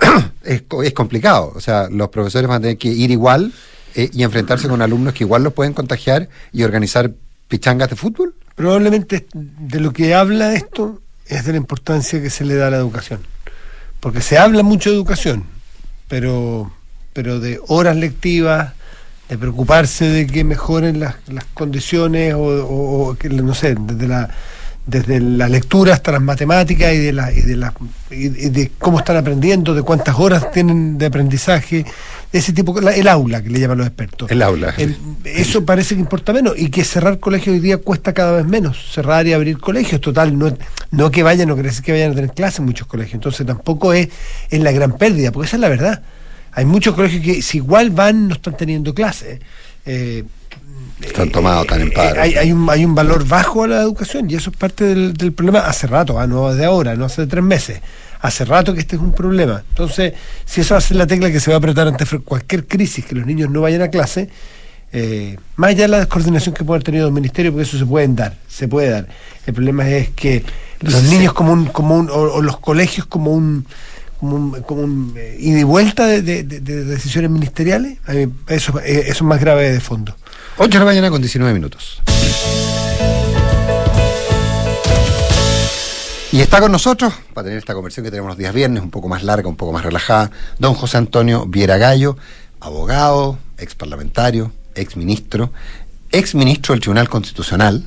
es 0.42 0.92
complicado, 0.92 1.52
o 1.54 1.60
sea, 1.60 1.88
los 1.90 2.08
profesores 2.08 2.48
van 2.48 2.58
a 2.58 2.60
tener 2.62 2.78
que 2.78 2.88
ir 2.88 3.10
igual 3.10 3.52
eh, 3.94 4.10
y 4.12 4.22
enfrentarse 4.24 4.68
con 4.68 4.82
alumnos 4.82 5.14
que 5.14 5.24
igual 5.24 5.44
los 5.44 5.52
pueden 5.52 5.72
contagiar 5.72 6.28
y 6.52 6.64
organizar 6.64 7.12
pichangas 7.48 7.90
de 7.90 7.96
fútbol. 7.96 8.34
Probablemente 8.56 9.26
de 9.32 9.80
lo 9.80 9.92
que 9.92 10.14
habla 10.14 10.54
esto 10.54 11.00
es 11.26 11.44
de 11.44 11.52
la 11.52 11.58
importancia 11.58 12.20
que 12.20 12.30
se 12.30 12.44
le 12.44 12.54
da 12.54 12.68
a 12.68 12.70
la 12.70 12.76
educación. 12.76 13.20
Porque 14.00 14.20
se 14.20 14.36
habla 14.36 14.62
mucho 14.62 14.90
de 14.90 14.96
educación, 14.96 15.44
pero, 16.08 16.72
pero 17.12 17.40
de 17.40 17.60
horas 17.68 17.96
lectivas, 17.96 18.74
de 19.28 19.38
preocuparse 19.38 20.06
de 20.08 20.26
que 20.26 20.44
mejoren 20.44 21.00
las, 21.00 21.14
las 21.28 21.44
condiciones 21.54 22.34
o, 22.34 22.38
o- 22.40 23.08
o 23.10 23.14
que, 23.14 23.28
no 23.28 23.54
sé, 23.54 23.74
desde 23.78 24.06
la 24.08 24.28
desde 24.86 25.18
la 25.18 25.48
lectura 25.48 25.94
hasta 25.94 26.12
las 26.12 26.20
matemáticas 26.20 26.92
y 26.92 26.98
de 26.98 27.10
la, 27.14 27.32
y 27.32 27.40
de 27.40 27.56
la, 27.56 27.72
y 28.10 28.28
de 28.28 28.70
cómo 28.78 28.98
están 28.98 29.16
aprendiendo, 29.16 29.72
de 29.72 29.80
cuántas 29.80 30.14
horas 30.18 30.50
tienen 30.52 30.98
de 30.98 31.06
aprendizaje, 31.06 31.86
ese 32.30 32.52
tipo, 32.52 32.78
la- 32.78 32.94
el 32.94 33.08
aula 33.08 33.42
que 33.42 33.48
le 33.48 33.60
llaman 33.60 33.78
los 33.78 33.86
expertos. 33.86 34.30
El 34.30 34.42
aula. 34.42 34.74
El- 34.76 34.94
eso 35.24 35.64
parece 35.64 35.94
que 35.94 36.02
importa 36.02 36.34
menos 36.34 36.52
y 36.58 36.68
que 36.68 36.84
cerrar 36.84 37.18
colegios 37.18 37.54
hoy 37.54 37.60
día 37.60 37.78
cuesta 37.78 38.12
cada 38.12 38.32
vez 38.32 38.44
menos. 38.44 38.92
Cerrar 38.92 39.26
y 39.26 39.32
abrir 39.32 39.56
colegios, 39.56 40.02
total, 40.02 40.38
no, 40.38 40.54
no 40.90 41.10
que 41.10 41.22
vayan, 41.22 41.48
no 41.48 41.56
decir 41.56 41.82
que 41.82 41.92
vayan 41.92 42.12
a 42.12 42.14
tener 42.16 42.32
clases 42.32 42.58
en 42.58 42.66
muchos 42.66 42.86
colegios. 42.86 43.14
Entonces 43.14 43.46
tampoco 43.46 43.94
es, 43.94 44.10
es 44.50 44.60
la 44.60 44.70
gran 44.70 44.92
pérdida, 44.98 45.32
porque 45.32 45.46
esa 45.46 45.56
es 45.56 45.60
la 45.62 45.70
verdad. 45.70 46.02
Hay 46.54 46.64
muchos 46.64 46.94
colegios 46.94 47.22
que 47.22 47.42
si 47.42 47.58
igual 47.58 47.90
van, 47.90 48.28
no 48.28 48.34
están 48.34 48.56
teniendo 48.56 48.94
clases. 48.94 49.40
Eh, 49.86 50.24
Están 51.00 51.30
tomados, 51.30 51.62
están 51.62 51.80
en 51.82 51.88
eh, 51.88 51.92
paro. 51.94 52.22
hay, 52.22 52.34
hay 52.36 52.52
un, 52.52 52.68
hay 52.70 52.84
un 52.84 52.94
valor 52.94 53.26
bajo 53.26 53.64
a 53.64 53.68
la 53.68 53.82
educación 53.82 54.30
y 54.30 54.34
eso 54.34 54.50
es 54.50 54.56
parte 54.56 54.84
del, 54.84 55.14
del 55.14 55.32
problema 55.32 55.60
hace 55.60 55.86
rato, 55.86 56.18
ah, 56.18 56.26
no 56.26 56.54
de 56.54 56.64
ahora, 56.64 56.94
no 56.94 57.04
hace 57.06 57.26
tres 57.26 57.42
meses. 57.44 57.80
Hace 58.20 58.44
rato 58.46 58.72
que 58.72 58.80
este 58.80 58.96
es 58.96 59.02
un 59.02 59.12
problema. 59.12 59.62
Entonces, 59.68 60.14
si 60.46 60.62
eso 60.62 60.74
va 60.74 60.78
a 60.78 60.80
ser 60.80 60.96
la 60.96 61.06
tecla 61.06 61.30
que 61.30 61.40
se 61.40 61.50
va 61.50 61.56
a 61.56 61.58
apretar 61.58 61.86
ante 61.88 62.06
cualquier 62.20 62.66
crisis, 62.66 63.04
que 63.04 63.14
los 63.14 63.26
niños 63.26 63.50
no 63.50 63.60
vayan 63.60 63.82
a 63.82 63.88
clase, 63.88 64.30
eh, 64.92 65.36
más 65.56 65.70
allá 65.70 65.82
de 65.82 65.88
la 65.88 65.98
descoordinación 65.98 66.54
que 66.54 66.64
puede 66.64 66.76
haber 66.76 66.84
tenido 66.84 67.06
el 67.08 67.12
ministerio, 67.12 67.52
porque 67.52 67.64
eso 67.64 67.76
se 67.76 67.84
pueden 67.84 68.16
dar, 68.16 68.38
se 68.48 68.66
puede 68.66 68.88
dar. 68.88 69.08
El 69.46 69.52
problema 69.52 69.86
es 69.90 70.08
que 70.10 70.42
los 70.80 71.02
niños 71.02 71.34
como 71.34 71.52
un, 71.52 71.66
como 71.66 71.98
un, 71.98 72.08
o, 72.08 72.14
o 72.14 72.40
los 72.40 72.58
colegios 72.60 73.04
como 73.06 73.32
un 73.32 73.66
como 74.66 74.82
un, 74.82 75.14
eh, 75.16 75.36
ida 75.38 75.60
y 75.60 75.62
vuelta 75.64 76.06
de, 76.06 76.22
de- 76.22 76.42
de- 76.42 76.60
de 76.60 76.84
decisiones 76.84 77.30
ministeriales, 77.30 77.98
eh, 78.08 78.28
eso 78.48 78.78
es 78.80 79.22
más 79.22 79.40
grave 79.40 79.72
de 79.72 79.80
fondo. 79.80 80.14
8 80.56 80.70
de 80.70 80.78
la 80.78 80.84
mañana 80.84 81.10
con 81.10 81.20
19 81.20 81.52
minutos. 81.54 82.00
Y 86.32 86.40
está 86.40 86.60
con 86.60 86.72
nosotros, 86.72 87.12
para 87.32 87.44
tener 87.44 87.58
esta 87.58 87.74
conversación 87.74 88.04
que 88.04 88.10
tenemos 88.10 88.28
los 88.30 88.38
días 88.38 88.52
viernes, 88.52 88.82
un 88.82 88.90
poco 88.90 89.08
más 89.08 89.22
larga, 89.22 89.48
un 89.48 89.54
poco 89.56 89.72
más 89.72 89.84
relajada, 89.84 90.32
don 90.58 90.74
José 90.74 90.96
Antonio 90.96 91.46
Viera 91.46 91.76
Gallo, 91.76 92.16
abogado, 92.60 93.38
ex 93.56 93.76
parlamentario, 93.76 94.50
ex 94.74 94.96
ministro, 94.96 95.52
ex 96.14 96.34
ministro 96.34 96.74
del 96.74 96.80
Tribunal 96.80 97.08
Constitucional. 97.08 97.82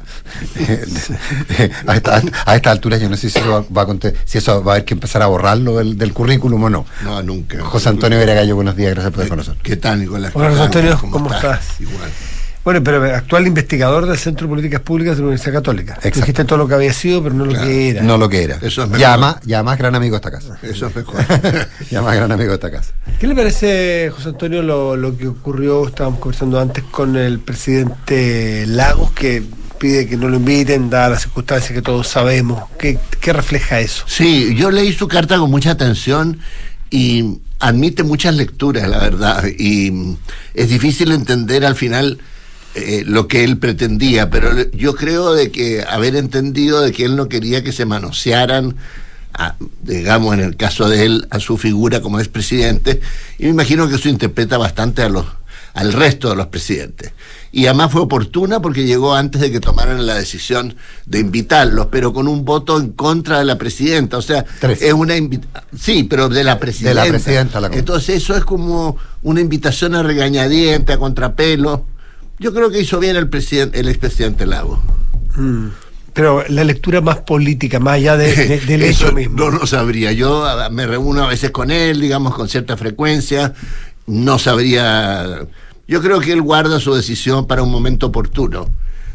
a, 1.88 1.96
esta, 1.96 2.22
a 2.46 2.56
esta 2.56 2.72
altura 2.72 2.98
yo 2.98 3.10
no 3.10 3.18
sé 3.18 3.30
si 3.30 3.40
eso 3.40 3.66
va, 3.70 3.86
va 3.86 3.92
a, 3.92 3.98
si 4.26 4.38
eso 4.38 4.64
va 4.64 4.74
a 4.74 4.76
haber 4.76 4.86
que 4.86 4.94
empezar 4.94 5.22
a 5.22 5.28
borrarlo 5.28 5.78
del, 5.78 5.98
del 5.98 6.14
currículum 6.14 6.64
o 6.64 6.70
no. 6.70 6.86
No, 7.04 7.24
nunca. 7.24 7.64
José 7.64 7.90
Antonio 7.90 8.18
Viera 8.18 8.34
Gallo, 8.34 8.56
buenos 8.56 8.76
días, 8.76 8.94
gracias 8.94 9.14
por 9.14 9.24
estar 9.24 9.30
con 9.30 9.38
nosotros. 9.38 9.64
¿Qué 9.64 9.78
tal, 9.78 10.00
Nicolás? 10.00 10.32
Hola, 10.36 10.50
José 10.50 10.62
Antonio, 10.62 11.00
¿cómo 11.10 11.34
estás? 11.34 11.80
Igual. 11.80 12.12
Bueno, 12.68 12.84
pero 12.84 13.02
actual 13.16 13.48
investigador 13.48 14.08
del 14.08 14.18
Centro 14.18 14.46
de 14.46 14.50
Políticas 14.50 14.82
Públicas 14.82 15.16
de 15.16 15.22
la 15.22 15.28
Universidad 15.28 15.54
Católica. 15.54 15.94
Exacto. 15.94 16.20
Dijiste 16.20 16.44
todo 16.44 16.58
lo 16.58 16.68
que 16.68 16.74
había 16.74 16.92
sido, 16.92 17.24
pero 17.24 17.34
no 17.34 17.46
lo 17.46 17.54
que 17.54 17.92
era. 17.92 18.02
No 18.02 18.18
lo 18.18 18.28
que 18.28 18.44
era. 18.44 18.58
Eso 18.62 18.84
es 18.84 18.90
mejor. 18.90 19.40
y 19.46 19.54
además 19.54 19.78
gran 19.78 19.96
amigo 19.96 20.16
de 20.16 20.18
esta 20.18 20.32
casa. 20.32 20.60
Eso 20.62 20.88
es 20.88 20.96
mejor. 20.98 21.24
y 21.90 21.96
además 21.96 22.16
gran 22.18 22.30
amigo 22.30 22.50
de 22.50 22.56
esta 22.56 22.70
casa. 22.70 22.92
¿Qué 23.22 23.26
le 23.26 23.36
parece, 23.36 24.12
José 24.14 24.28
Antonio, 24.28 24.62
lo, 24.64 24.98
lo 24.98 25.18
que 25.18 25.30
ocurrió, 25.30 25.88
estábamos 25.88 26.20
conversando 26.20 26.60
antes 26.60 26.84
con 26.84 27.16
el 27.16 27.40
presidente 27.40 28.66
Lagos, 28.68 29.12
que 29.12 29.44
pide 29.80 30.06
que 30.06 30.18
no 30.18 30.28
lo 30.28 30.36
inviten, 30.36 30.90
dadas 30.90 31.12
las 31.12 31.22
circunstancias 31.22 31.72
que 31.72 31.82
todos 31.82 32.10
sabemos? 32.10 32.66
¿Qué, 32.78 33.00
qué 33.22 33.32
refleja 33.32 33.80
eso? 33.80 34.04
Sí, 34.08 34.56
yo 34.58 34.72
leí 34.72 34.92
su 34.92 35.08
carta 35.08 35.38
con 35.38 35.50
mucha 35.50 35.72
atención 35.72 36.40
y 36.90 37.40
admite 37.60 38.04
muchas 38.04 38.36
lecturas, 38.36 38.90
la 38.90 38.98
verdad. 38.98 39.46
Y 39.58 40.18
es 40.54 40.68
difícil 40.68 41.14
entender 41.14 41.66
al 41.66 41.78
final 41.78 42.20
eh, 42.78 43.04
lo 43.06 43.28
que 43.28 43.44
él 43.44 43.58
pretendía, 43.58 44.30
pero 44.30 44.50
yo 44.72 44.96
creo 44.96 45.34
de 45.34 45.52
que 45.52 45.84
haber 45.84 46.16
entendido 46.16 46.82
de 46.82 46.92
que 46.92 47.06
él 47.06 47.16
no 47.16 47.28
quería 47.28 47.64
que 47.64 47.72
se 47.72 47.86
manosearan, 47.86 48.76
a- 49.34 49.56
digamos 49.84 50.34
en 50.34 50.42
el 50.42 50.56
caso 50.56 50.88
de 50.90 51.06
él, 51.06 51.28
a 51.30 51.40
su 51.40 51.58
figura 51.58 52.02
como 52.02 52.20
expresidente, 52.20 53.02
y 53.40 53.44
me 53.44 53.50
imagino 53.50 53.88
que 53.88 53.96
eso 53.96 54.10
interpreta 54.10 54.58
bastante 54.58 55.02
a 55.02 55.10
los 55.10 55.26
al 55.74 55.94
resto 55.94 56.30
de 56.32 56.36
los 56.36 56.48
presidentes. 56.48 57.12
Y 57.52 57.68
además 57.68 57.92
fue 57.92 58.02
oportuna 58.02 58.60
porque 58.64 58.84
llegó 58.86 59.14
antes 59.14 59.40
de 59.42 59.52
que 59.52 59.60
tomaran 59.60 60.08
la 60.08 60.16
decisión 60.16 60.76
de 61.06 61.20
invitarlos, 61.20 61.90
pero 61.92 62.14
con 62.14 62.28
un 62.28 62.44
voto 62.44 62.80
en 62.80 62.94
contra 62.94 63.38
de 63.38 63.46
la 63.46 63.60
presidenta. 63.60 64.18
O 64.18 64.24
sea, 64.24 64.44
Tres. 64.60 64.82
es 64.82 64.92
una 64.94 65.16
invitación. 65.16 65.64
Sí, 65.80 66.04
pero 66.04 66.30
de 66.30 66.44
la 66.44 66.58
presidenta. 66.58 67.06
presidenta 67.06 67.60
la- 67.62 67.68
Entonces 67.68 68.16
eso 68.24 68.36
es 68.36 68.44
como 68.44 68.98
una 69.22 69.40
invitación 69.40 69.94
a 69.94 70.02
regañadiente, 70.02 70.94
a 70.94 70.98
contrapelo. 70.98 71.86
Yo 72.40 72.54
creo 72.54 72.70
que 72.70 72.80
hizo 72.82 73.00
bien 73.00 73.16
el 73.16 73.30
presidente, 73.30 73.80
el 73.80 73.88
expresidente 73.90 74.46
Lago. 74.46 74.82
Mm. 75.36 75.68
Pero 76.14 76.44
la 76.50 76.64
lectura 76.64 77.00
más 77.02 77.18
política, 77.20 77.80
más 77.80 77.96
allá 77.96 78.18
de, 78.18 78.34
de, 78.36 78.60
del 78.66 78.84
Eso 78.84 79.06
hecho 79.08 79.16
mismo. 79.16 79.38
No 79.38 79.50
lo 79.52 79.68
sabría. 79.68 80.12
Yo 80.12 80.46
a- 80.46 80.70
me 80.70 80.88
reúno 80.88 81.24
a 81.24 81.28
veces 81.28 81.52
con 81.52 81.70
él, 81.72 82.00
digamos, 82.02 82.34
con 82.36 82.48
cierta 82.50 82.76
frecuencia. 82.78 83.54
No 84.08 84.40
sabría. 84.40 85.46
Yo 85.88 86.02
creo 86.02 86.20
que 86.20 86.32
él 86.32 86.42
guarda 86.42 86.80
su 86.80 86.94
decisión 86.94 87.46
para 87.48 87.62
un 87.64 87.72
momento 87.72 88.08
oportuno. 88.08 88.68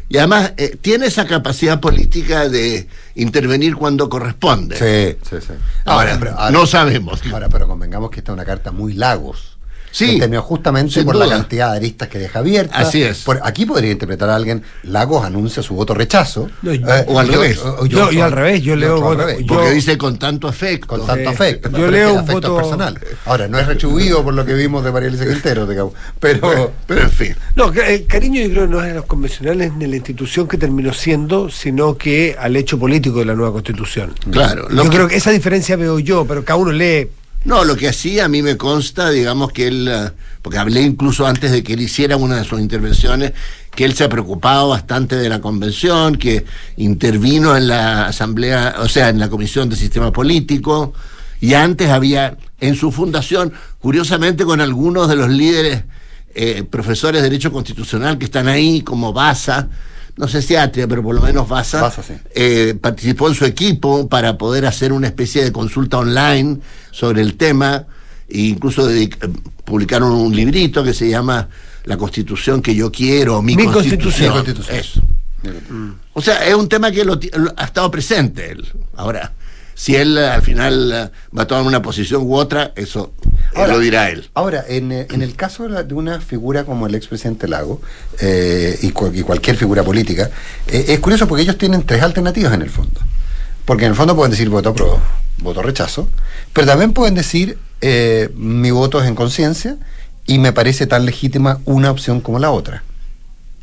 Y 0.09 0.17
además 0.17 0.53
eh, 0.57 0.77
tiene 0.79 1.07
esa 1.07 1.25
capacidad 1.25 1.79
política 1.79 2.47
de 2.47 2.87
intervenir 3.15 3.75
cuando 3.75 4.09
corresponde. 4.09 4.77
Sí, 4.77 5.17
sí, 5.29 5.37
sí. 5.45 5.53
Ahora, 5.85 6.17
pero- 6.19 6.31
ahora- 6.37 6.51
no 6.51 6.65
sabemos. 6.67 7.21
Ahora, 7.31 7.49
pero 7.49 7.67
convengamos 7.67 8.11
que 8.11 8.19
esta 8.19 8.31
es 8.31 8.33
una 8.35 8.45
carta 8.45 8.71
muy 8.71 8.93
lagos. 8.93 9.52
Sí, 9.95 10.15
En 10.15 10.19
términos 10.21 10.43
justamente 10.45 11.03
por 11.03 11.13
duda. 11.13 11.27
la 11.27 11.35
cantidad 11.37 11.69
de 11.69 11.77
aristas 11.77 12.07
que 12.09 12.17
deja 12.17 12.39
abierta. 12.39 12.75
Así 12.79 13.03
es. 13.03 13.19
Por- 13.19 13.39
aquí 13.43 13.63
podría 13.67 13.91
interpretar 13.91 14.27
a 14.31 14.35
alguien, 14.35 14.63
Lagos 14.81 15.23
anuncia 15.23 15.61
su 15.61 15.75
voto 15.75 15.93
rechazo. 15.93 16.49
No, 16.63 16.73
yo- 16.73 16.87
eh, 16.87 17.05
o 17.07 17.19
al 17.19 17.27
yo- 17.27 17.31
revés. 17.33 17.59
o- 17.59 17.85
Yo- 17.85 18.09
yo 18.11 18.25
al 18.25 18.31
revés, 18.31 18.63
yo 18.63 18.75
leo 18.75 18.99
voto- 18.99 19.17
revés. 19.19 19.37
yo- 19.41 19.45
Porque 19.53 19.69
dice 19.69 19.95
con 19.99 20.17
tanto 20.17 20.47
afecto. 20.47 20.87
con 20.87 21.05
tanto 21.05 21.29
Sí. 21.29 21.35
afecto. 21.35 21.69
Yo 21.77 21.91
leo 21.91 22.13
un 22.13 22.19
afecto 22.21 22.53
voto- 22.53 22.55
personal. 22.55 22.99
Ahora, 23.25 23.47
no 23.47 23.59
es 23.59 23.67
retribuido 23.67 24.23
por 24.23 24.33
lo 24.33 24.43
que 24.43 24.55
vimos 24.55 24.83
de 24.83 24.91
María 24.91 25.09
Elisa 25.09 25.27
Quintero, 25.27 25.67
digamos. 25.67 25.93
Pero. 26.19 26.71
Pero 26.87 27.01
en 27.01 27.11
fin. 27.11 27.35
No, 27.55 27.71
el 27.71 28.07
cariño 28.07 28.41
yo 28.41 28.49
creo 28.49 28.67
no 28.67 28.83
es 28.83 28.91
a 28.91 28.95
los 28.95 29.05
convencionales 29.05 29.73
ni 29.73 29.85
a 29.85 29.87
la 29.89 29.95
institución 29.97 30.47
que 30.47 30.57
terminó 30.57 30.91
siendo, 30.91 31.49
sino 31.51 31.97
que 31.99 32.35
al 32.39 32.55
hecho 32.55 32.79
político 32.79 33.19
de 33.19 33.25
la 33.25 33.35
nueva 33.35 33.51
constitución. 33.53 34.15
Claro. 34.31 34.67
Yo 34.69 34.83
que- 34.83 34.89
creo 34.89 35.07
que 35.07 35.17
esa 35.17 35.29
diferencia 35.29 35.75
veo 35.75 35.99
yo, 35.99 36.25
pero 36.25 36.43
cada 36.43 36.57
uno 36.57 36.71
lee. 36.71 37.09
No, 37.45 37.65
lo 37.65 37.75
que 37.75 37.89
hacía 37.89 38.25
a 38.25 38.27
mí 38.29 38.41
me 38.41 38.55
consta, 38.55 39.09
digamos 39.09 39.51
que 39.51 39.67
él, 39.67 39.87
eh, 39.89 40.11
porque 40.41 40.59
hablé 40.59 40.81
incluso 40.81 41.27
antes 41.27 41.51
de 41.51 41.61
que 41.61 41.73
él 41.73 41.81
hiciera 41.81 42.15
una 42.15 42.37
de 42.37 42.45
sus 42.45 42.59
intervenciones, 42.59 43.33
que 43.75 43.83
él 43.83 43.93
se 43.93 44.05
ha 44.05 44.09
preocupado 44.09 44.69
bastante 44.69 45.17
de 45.17 45.27
la 45.27 45.41
convención, 45.41 46.15
que 46.15 46.45
intervino 46.77 47.57
en 47.57 47.67
la 47.67 48.05
asamblea, 48.05 48.75
o 48.79 48.87
sea, 48.87 49.09
en 49.09 49.19
la 49.19 49.29
comisión 49.29 49.67
de 49.69 49.75
sistema 49.75 50.11
político, 50.13 50.93
y 51.41 51.53
antes 51.55 51.89
había 51.89 52.37
en 52.61 52.75
su 52.75 52.91
fundación, 52.93 53.51
curiosamente 53.79 54.45
con 54.45 54.61
algunos 54.61 55.09
de 55.09 55.17
los 55.17 55.27
líderes 55.27 55.83
eh, 56.35 56.63
profesores 56.63 57.21
de 57.21 57.29
Derecho 57.29 57.51
Constitucional 57.51 58.17
que 58.17 58.25
están 58.25 58.47
ahí, 58.47 58.81
como 58.81 59.11
Baza, 59.11 59.67
no 60.17 60.27
sé 60.27 60.41
si 60.41 60.55
Atria, 60.55 60.87
pero 60.87 61.01
por 61.03 61.15
lo 61.15 61.21
menos 61.21 61.47
Baza, 61.47 61.81
Baza, 61.81 62.03
sí. 62.03 62.13
eh, 62.35 62.75
participó 62.79 63.27
en 63.29 63.33
su 63.35 63.45
equipo 63.45 64.07
para 64.07 64.37
poder 64.37 64.65
hacer 64.65 64.91
una 64.93 65.07
especie 65.07 65.43
de 65.43 65.51
consulta 65.51 65.97
online 65.97 66.59
sobre 66.91 67.21
el 67.21 67.35
tema 67.35 67.85
e 68.29 68.39
incluso 68.41 68.87
publicaron 69.65 70.11
un 70.11 70.35
librito 70.35 70.83
que 70.83 70.93
se 70.93 71.09
llama 71.09 71.49
La 71.85 71.97
Constitución 71.97 72.61
que 72.61 72.75
yo 72.75 72.91
quiero, 72.91 73.41
mi, 73.41 73.55
Mi 73.55 73.65
constitución. 73.65 74.33
Constitución. 74.33 74.77
Eso. 74.77 75.01
O 76.13 76.21
sea, 76.21 76.45
es 76.47 76.53
un 76.55 76.69
tema 76.69 76.91
que 76.91 77.03
lo 77.03 77.15
lo- 77.33 77.53
ha 77.57 77.65
estado 77.65 77.89
presente 77.91 78.51
él. 78.51 78.65
Ahora, 78.95 79.33
si 79.75 79.95
él 79.95 80.17
eh, 80.17 80.27
al 80.27 80.41
final 80.41 80.91
eh, 80.91 81.09
va 81.37 81.43
a 81.43 81.47
tomar 81.47 81.63
una 81.65 81.81
posición 81.81 82.23
u 82.23 82.35
otra, 82.35 82.71
eso 82.75 83.13
eh, 83.21 83.39
Ahora- 83.55 83.73
lo 83.73 83.79
dirá 83.79 84.09
él. 84.09 84.29
Ahora, 84.33 84.63
en, 84.67 84.91
en 84.91 85.21
el 85.21 85.35
caso 85.35 85.67
de, 85.67 85.93
una 85.93 86.19
figura 86.21 86.63
como 86.63 86.87
el 86.87 86.95
expresidente 86.95 87.47
Lago 87.47 87.81
eh, 88.19 88.77
y, 88.81 88.87
y 88.87 89.21
cualquier 89.23 89.55
figura 89.57 89.83
política, 89.83 90.29
eh, 90.67 90.85
es 90.89 90.99
curioso 90.99 91.27
porque 91.27 91.43
ellos 91.43 91.57
tienen 91.57 91.83
tres 91.83 92.01
alternativas 92.03 92.53
en 92.53 92.61
el 92.61 92.69
fondo. 92.69 92.99
Porque 93.65 93.85
en 93.85 93.91
el 93.91 93.95
fondo 93.95 94.15
pueden 94.15 94.31
decir 94.31 94.49
voto 94.49 94.69
apruebo, 94.69 94.99
voto 95.39 95.61
rechazo, 95.61 96.09
pero 96.51 96.67
también 96.67 96.91
pueden 96.93 97.15
decir 97.15 97.57
eh, 97.81 98.29
mi 98.35 98.71
voto 98.71 99.01
es 99.01 99.07
en 99.07 99.15
conciencia 99.15 99.77
y 100.25 100.37
me 100.39 100.51
parece 100.53 100.87
tan 100.87 101.05
legítima 101.05 101.59
una 101.65 101.91
opción 101.91 102.21
como 102.21 102.39
la 102.39 102.51
otra. 102.51 102.83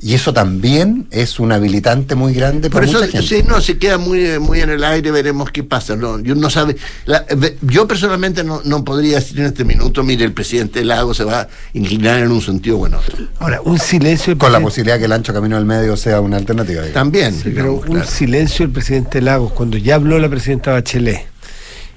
Y 0.02 0.14
eso 0.14 0.33
también 0.33 1.07
es 1.11 1.38
un 1.38 1.52
habilitante 1.52 2.14
muy 2.14 2.33
grande 2.33 2.71
Por 2.71 2.80
para 2.80 2.87
eso, 2.87 3.00
mucha 3.00 3.12
gente. 3.12 3.26
sí, 3.26 3.42
no, 3.47 3.61
se 3.61 3.76
queda 3.76 3.99
muy, 3.99 4.25
eh, 4.25 4.38
muy 4.38 4.61
en 4.61 4.71
el 4.71 4.83
aire, 4.83 5.10
veremos 5.10 5.50
qué 5.50 5.63
pasa. 5.63 5.95
No, 5.95 6.19
yo 6.21 6.34
no 6.34 6.49
sabe, 6.49 6.76
la- 7.04 7.26
yo 7.60 7.86
personalmente 7.86 8.43
no, 8.43 8.63
no 8.65 8.82
podría 8.82 9.17
decir 9.17 9.39
en 9.41 9.47
este 9.47 9.63
minuto, 9.63 10.02
mire, 10.02 10.25
el 10.25 10.32
presidente 10.32 10.82
Lago 10.86 11.13
se 11.13 11.25
va 11.25 11.41
a 11.43 11.49
inclinar 11.75 12.21
en 12.21 12.30
un 12.32 12.41
sentido 12.41 12.78
o 12.78 12.86
en 12.86 12.95
otro. 12.95 13.19
Ahora, 13.41 13.60
un 13.60 13.78
silencio. 13.78 14.39
Con 14.39 14.52
la 14.52 14.60
posibilidad 14.60 14.99
que 14.99 15.04
el 15.04 15.13
ancho 15.13 15.34
camino 15.34 15.56
del 15.56 15.67
medio 15.67 15.95
sea 15.99 16.21
una 16.23 16.39
alternativa. 16.39 16.80
digamos. 16.80 16.95
También. 16.95 17.34
Sí, 17.34 17.52
pero 17.54 17.75
un 17.75 17.80
claro. 17.82 18.06
silencio 18.08 18.65
del 18.65 18.73
presidente 18.73 19.21
Lagos, 19.21 19.52
cuando 19.52 19.76
ya 19.76 19.97
habló 19.97 20.19
la 20.19 20.30
presidenta 20.30 20.73
Bachelet, 20.73 21.26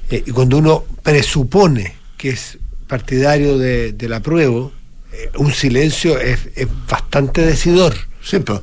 eh, 0.10 0.24
y 0.28 0.32
cuando 0.32 0.58
uno 0.58 0.84
presupone 1.04 1.94
que 2.18 2.32
es 2.32 2.58
partidario 2.88 3.58
de, 3.58 3.94
del 3.94 4.12
apruebo, 4.12 4.74
eh, 5.14 5.30
un 5.38 5.54
silencio 5.54 6.20
es, 6.20 6.40
es 6.56 6.68
bastante 6.90 7.46
decidor. 7.46 7.94
Sí, 8.22 8.40
pues, 8.40 8.62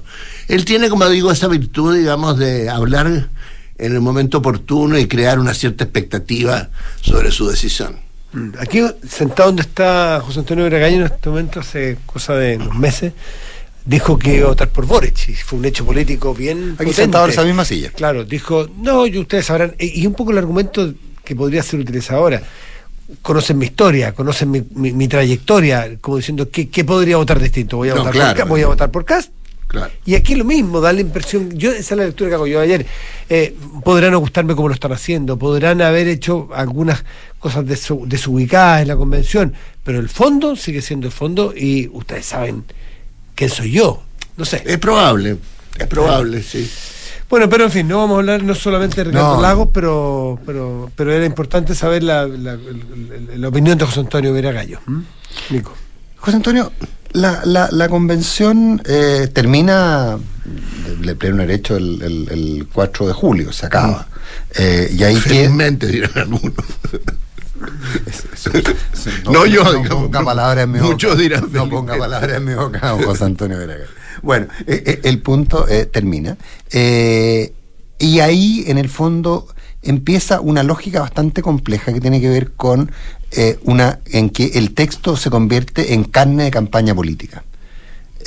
él 0.49 0.65
tiene, 0.65 0.89
como 0.89 1.09
digo, 1.09 1.31
esa 1.31 1.47
virtud, 1.47 1.97
digamos, 1.97 2.39
de 2.39 2.69
hablar 2.69 3.07
en 3.79 3.93
el 3.93 4.01
momento 4.01 4.39
oportuno 4.39 4.99
y 4.99 5.07
crear 5.07 5.39
una 5.39 5.55
cierta 5.55 5.85
expectativa 5.85 6.71
sobre 7.03 7.31
su 7.31 7.49
decisión. 7.49 8.01
Mm, 8.33 8.51
Aquí, 8.59 8.83
sentado 9.09 9.51
donde 9.51 9.63
está 9.63 10.21
José 10.25 10.41
Antonio 10.41 10.65
Bragaño 10.67 10.97
en 10.97 11.03
este 11.05 11.29
momento, 11.29 11.61
hace 11.61 11.99
cosa 12.05 12.35
de 12.35 12.57
unos 12.57 12.77
meses, 12.77 13.13
dijo 13.85 14.19
que 14.19 14.37
iba 14.37 14.47
a 14.47 14.51
votar 14.51 14.71
por 14.71 14.87
Boric, 14.87 15.29
y 15.29 15.35
fue 15.35 15.59
un 15.59 15.65
hecho 15.65 15.87
político 15.87 16.35
bien. 16.35 16.73
Aquí 16.73 16.79
potente. 16.79 16.95
sentado 16.95 17.25
en 17.27 17.31
esa 17.31 17.45
misma 17.45 17.65
silla. 17.65 17.91
Claro, 17.91 18.25
dijo, 18.25 18.69
no, 18.77 19.07
y 19.07 19.19
ustedes 19.19 19.47
sabrán, 19.47 19.77
y 19.79 20.03
y 20.03 20.07
un 20.07 20.15
poco 20.15 20.33
el 20.33 20.39
argumento 20.39 20.93
que 21.25 21.37
podría 21.37 21.63
ser 21.63 21.79
utilizado 21.81 22.21
ahora. 22.21 22.43
Conocen 23.23 23.59
mi 23.59 23.67
historia, 23.67 24.13
conocen 24.13 24.51
mi, 24.51 24.63
mi- 24.75 24.93
mi 24.93 25.09
trayectoria, 25.09 25.97
como 26.01 26.17
diciendo, 26.19 26.49
¿qué, 26.51 26.69
qué 26.69 26.85
podría 26.85 27.17
votar 27.17 27.39
distinto? 27.41 27.77
Voy 27.79 27.89
a, 27.91 27.95
No, 27.95 28.01
votar, 28.01 28.13
claro. 28.13 28.39
por, 28.41 28.49
voy 28.49 28.63
a 28.63 28.67
votar 28.69 28.91
por 28.91 29.05
Cast. 29.05 29.31
Claro. 29.67 29.93
Y 30.05 30.17
aquí 30.17 30.35
lo 30.35 30.45
mismo, 30.45 30.81
da 30.81 30.93
la 30.93 31.01
impresión, 31.01 31.51
yo 31.57 31.71
esa 31.71 31.95
es 31.95 31.99
la 31.99 32.05
lectura 32.07 32.29
que 32.31 32.35
hago 32.35 32.47
yo 32.49 32.61
ayer, 32.61 32.85
eh, 33.29 33.55
podrán 33.85 34.11
no 34.11 34.19
gustarme 34.19 34.57
como 34.57 34.67
lo 34.67 34.75
están 34.75 34.93
haciendo, 34.93 35.39
podrán 35.39 35.81
haber 35.81 36.09
hecho 36.09 36.49
algunas 36.53 37.05
cosas 37.39 37.65
desu- 37.67 38.05
desubicadas 38.05 38.83
en 38.83 38.89
la 38.89 38.97
convención, 38.97 39.55
pero 39.85 40.01
el 40.01 40.09
fondo 40.09 40.57
sigue 40.57 40.83
siendo 40.83 41.07
el 41.07 41.13
fondo 41.13 41.55
y 41.57 41.89
ustedes 41.93 42.27
saben 42.27 42.65
quién 43.37 43.49
soy 43.49 43.71
yo, 43.71 44.03
no 44.37 44.45
sé. 44.45 44.61
Es 44.67 44.79
probable, 44.79 45.37
es 45.79 45.87
probable, 45.87 46.43
sí. 46.43 46.69
Bueno, 47.31 47.49
pero 47.49 47.65
en 47.65 47.71
fin, 47.71 47.87
no 47.87 47.99
vamos 47.99 48.17
a 48.17 48.19
hablar 48.19 48.43
no 48.43 48.55
solamente 48.57 48.97
de 48.97 49.05
Ricardo 49.05 49.37
No. 49.37 49.41
Lagos, 49.43 49.69
pero, 49.73 50.39
pero, 50.45 50.91
pero 50.97 51.13
era 51.13 51.25
importante 51.25 51.75
saber 51.77 52.03
la, 52.03 52.27
la- 52.27 53.49
opinión 53.49 53.79
de 53.79 53.85
José 53.87 54.01
Antonio 54.01 54.33
Vera 54.33 54.51
Gallo. 54.53 54.81
¿m? 54.89 55.05
Nico. 55.51 55.73
José 56.17 56.37
Antonio, 56.37 56.73
la, 57.13 57.41
la, 57.45 57.69
la 57.71 57.89
convención 57.89 58.83
eh, 58.85 59.29
termina 59.33 60.19
de 61.01 61.15
pleno 61.15 61.37
derecho 61.39 61.77
el, 61.77 62.03
el, 62.03 62.29
el 62.31 62.69
4 62.73 63.07
de 63.07 63.13
julio, 63.13 63.53
se 63.53 63.67
acaba. 63.67 64.09
Eh, 64.57 64.91
y 64.93 65.03
ahí 65.05 65.15
que, 65.15 65.21
Felizmente, 65.21 65.87
dirán 65.87 66.11
algunos. 66.17 66.53
No, 69.31 69.45
yo, 69.47 69.63
no 69.65 69.73
digamos, 69.75 70.05
ponga 70.05 70.25
palabras 70.25 70.65
en 70.65 70.71
mi 70.73 70.79
boca. 70.79 70.91
muchos 70.93 71.19
dirán 71.19 71.47
No 71.53 71.69
ponga 71.69 71.97
palabras 71.99 72.37
en 72.39 72.45
mi 72.45 72.55
boca, 72.55 72.97
José 73.05 73.25
Antonio 73.25 73.59
Veraga. 73.59 73.85
Bueno, 74.23 74.47
eh, 74.67 74.83
eh, 74.87 75.01
el 75.05 75.21
punto 75.21 75.69
eh, 75.69 75.87
termina. 75.87 76.37
Eh, 76.71 77.53
y 77.99 78.21
ahí, 78.21 78.65
en 78.67 78.79
el 78.79 78.89
fondo, 78.89 79.47
empieza 79.83 80.41
una 80.41 80.63
lógica 80.63 81.01
bastante 81.01 81.43
compleja 81.43 81.93
que 81.93 82.01
tiene 82.01 82.21
que 82.21 82.29
ver 82.29 82.53
con 82.53 82.93
eh, 83.33 83.59
una 83.65 84.01
en 84.07 84.31
que 84.31 84.53
el 84.55 84.75
texto 84.75 85.17
se 85.17 85.31
convierte 85.31 85.95
en 85.95 86.05
carne 86.05 86.45
de 86.45 86.51
campaña 86.51 86.95
política. 86.95 87.45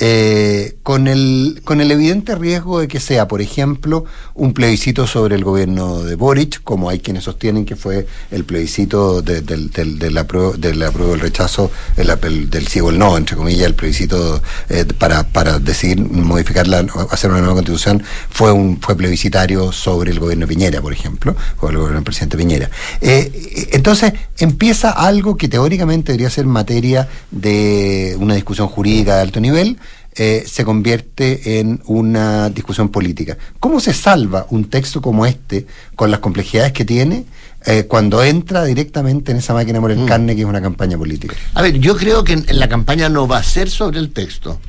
Eh, 0.00 0.76
con, 0.82 1.06
el, 1.06 1.60
con 1.64 1.80
el 1.80 1.90
evidente 1.92 2.34
riesgo 2.34 2.80
de 2.80 2.88
que 2.88 2.98
sea, 2.98 3.28
por 3.28 3.40
ejemplo, 3.40 4.04
un 4.34 4.52
plebiscito 4.52 5.06
sobre 5.06 5.36
el 5.36 5.44
gobierno 5.44 6.02
de 6.02 6.16
Boric, 6.16 6.62
como 6.64 6.90
hay 6.90 6.98
quienes 6.98 7.24
sostienen 7.24 7.64
que 7.64 7.76
fue 7.76 8.06
el 8.32 8.44
plebiscito 8.44 9.22
de- 9.22 9.40
del, 9.42 9.70
del, 9.70 9.98
del 10.00 10.18
apruebo, 10.18 10.54
del 10.54 10.82
apruebo, 10.82 11.14
el 11.14 11.20
rechazo, 11.20 11.70
el, 11.96 12.08
apel- 12.10 12.48
del 12.48 12.66
sí 12.66 12.80
o 12.80 12.90
el 12.90 12.98
no, 12.98 13.16
entre 13.16 13.36
comillas, 13.36 13.66
el 13.66 13.74
plebiscito 13.74 14.42
eh, 14.68 14.84
para, 14.98 15.22
para 15.28 15.60
decidir 15.60 16.00
modificar 16.00 16.66
la, 16.66 16.84
hacer 17.10 17.30
una 17.30 17.38
nueva 17.40 17.54
constitución, 17.54 18.02
fue 18.30 18.50
un 18.50 18.80
fue 18.80 18.96
plebiscitario 18.96 19.70
sobre 19.70 20.10
el 20.10 20.18
gobierno 20.18 20.46
de 20.46 20.54
Piñera, 20.54 20.80
por 20.82 20.92
ejemplo, 20.92 21.36
o 21.60 21.68
el 21.68 21.76
gobierno 21.76 21.98
del 21.98 22.04
presidente 22.04 22.36
Piñera. 22.36 22.68
Eh, 23.00 23.68
entonces 23.72 24.12
empieza 24.38 24.90
algo 24.90 25.36
que 25.36 25.48
teóricamente 25.48 26.10
debería 26.12 26.30
ser 26.30 26.46
materia 26.46 27.08
de 27.30 28.16
una 28.18 28.34
discusión 28.34 28.66
jurídica 28.66 29.14
de 29.16 29.22
alto 29.22 29.40
nivel, 29.40 29.78
eh, 30.16 30.44
se 30.46 30.64
convierte 30.64 31.58
en 31.58 31.80
una 31.86 32.48
discusión 32.50 32.88
política. 32.88 33.36
¿Cómo 33.60 33.80
se 33.80 33.92
salva 33.92 34.46
un 34.50 34.66
texto 34.66 35.00
como 35.02 35.26
este, 35.26 35.66
con 35.96 36.10
las 36.10 36.20
complejidades 36.20 36.72
que 36.72 36.84
tiene, 36.84 37.24
eh, 37.66 37.84
cuando 37.88 38.22
entra 38.22 38.64
directamente 38.64 39.32
en 39.32 39.38
esa 39.38 39.54
máquina 39.54 39.80
por 39.80 39.90
el 39.90 39.98
Mm. 39.98 40.06
carne 40.06 40.34
que 40.36 40.42
es 40.42 40.46
una 40.46 40.60
campaña 40.62 40.96
política? 40.98 41.34
A 41.54 41.62
ver, 41.62 41.78
yo 41.78 41.96
creo 41.96 42.22
que 42.22 42.36
la 42.52 42.68
campaña 42.68 43.08
no 43.08 43.26
va 43.26 43.38
a 43.38 43.42
ser 43.42 43.70
sobre 43.70 43.98
el 43.98 44.12
texto. 44.12 44.60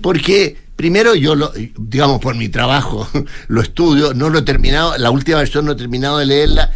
Porque 0.00 0.56
primero 0.76 1.14
yo, 1.14 1.34
lo, 1.34 1.52
digamos, 1.78 2.20
por 2.20 2.34
mi 2.34 2.48
trabajo, 2.48 3.08
lo 3.48 3.60
estudio, 3.62 4.12
no 4.14 4.28
lo 4.28 4.40
he 4.40 4.42
terminado, 4.42 4.98
la 4.98 5.10
última 5.10 5.38
versión 5.38 5.64
no 5.64 5.72
he 5.72 5.76
terminado 5.76 6.18
de 6.18 6.26
leerla. 6.26 6.72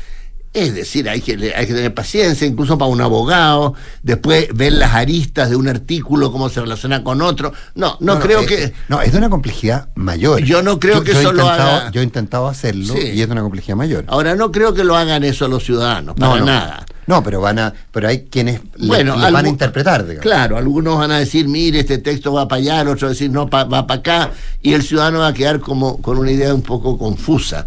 Es 0.55 0.75
decir, 0.75 1.09
hay 1.09 1.21
que, 1.21 1.33
hay 1.55 1.67
que 1.67 1.75
tener 1.75 1.95
paciencia, 1.95 2.47
incluso 2.47 2.79
para 2.79 2.91
un 2.91 3.01
abogado, 3.01 3.75
después 4.03 4.49
ver 4.55 4.73
las 4.73 4.95
aristas 4.95 5.51
de 5.51 5.57
un 5.57 5.69
artículo, 5.69 6.33
cómo 6.33 6.49
se 6.49 6.61
relaciona 6.61 7.05
con 7.05 7.21
otro. 7.21 7.53
No, 7.75 7.97
no, 8.01 8.19
creo 8.19 8.47
que... 8.47 8.73
No, 8.89 9.03
es 9.03 9.13
de 9.13 9.19
una 9.19 9.31
complejidad 9.31 9.89
mayor. 9.95 10.43
Yo 10.43 10.63
no 10.63 10.81
creo 10.81 11.05
que 11.05 11.13
eso 11.13 11.33
lo 11.33 11.49
haga... 11.49 11.91
Yo 11.91 12.01
he 12.01 12.05
intentado 12.05 12.49
hacerlo 12.49 12.95
y 12.97 13.21
es 13.21 13.27
de 13.27 13.33
una 13.33 13.43
complejidad 13.43 13.77
mayor. 13.77 14.05
Ahora, 14.09 14.37
no 14.37 14.51
creo 14.51 14.75
que 14.75 14.85
lo 14.85 14.97
hagan 14.97 15.23
eso 15.23 15.49
los 15.49 15.65
ciudadanos, 15.65 16.17
para 16.17 16.41
nada. 16.41 16.87
No, 17.09 17.23
pero 17.23 17.41
van 17.41 17.59
a, 17.59 17.73
pero 17.91 18.07
hay 18.07 18.25
quienes 18.25 18.61
bueno, 18.79 19.17
van 19.17 19.47
a 19.47 19.49
interpretar. 19.49 20.03
Digamos. 20.03 20.23
Claro, 20.23 20.59
algunos 20.59 20.99
van 20.99 21.11
a 21.11 21.19
decir, 21.19 21.49
mire, 21.49 21.81
este 21.81 21.97
texto 21.99 22.35
va 22.35 22.47
para 22.47 22.61
allá, 22.61 22.91
otros 22.91 23.13
decir, 23.13 23.31
no, 23.31 23.49
va 23.49 23.67
para 23.69 23.95
acá, 23.95 24.31
y 24.61 24.75
el 24.75 24.83
ciudadano 24.83 25.21
va 25.21 25.29
a 25.29 25.33
quedar 25.33 25.61
como 25.61 26.03
con 26.03 26.19
una 26.19 26.31
idea 26.31 26.53
un 26.53 26.61
poco 26.61 26.99
confusa. 26.99 27.67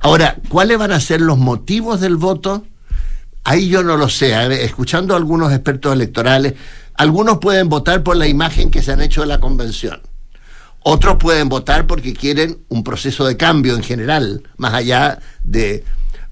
Ahora, 0.00 0.36
¿cuáles 0.48 0.78
van 0.78 0.92
a 0.92 1.00
ser 1.00 1.20
los 1.20 1.38
motivos 1.38 2.00
del 2.00 2.16
voto? 2.16 2.64
Ahí 3.44 3.68
yo 3.68 3.82
no 3.82 3.96
lo 3.96 4.08
sé. 4.08 4.34
Escuchando 4.64 5.14
a 5.14 5.16
algunos 5.16 5.52
expertos 5.52 5.92
electorales, 5.92 6.54
algunos 6.94 7.38
pueden 7.38 7.68
votar 7.68 8.02
por 8.02 8.16
la 8.16 8.26
imagen 8.26 8.70
que 8.70 8.82
se 8.82 8.92
han 8.92 9.00
hecho 9.00 9.20
de 9.22 9.28
la 9.28 9.40
convención. 9.40 10.00
Otros 10.80 11.16
pueden 11.16 11.48
votar 11.48 11.86
porque 11.86 12.14
quieren 12.14 12.58
un 12.68 12.84
proceso 12.84 13.26
de 13.26 13.36
cambio 13.36 13.74
en 13.74 13.82
general, 13.82 14.42
más 14.56 14.74
allá 14.74 15.18
de... 15.42 15.84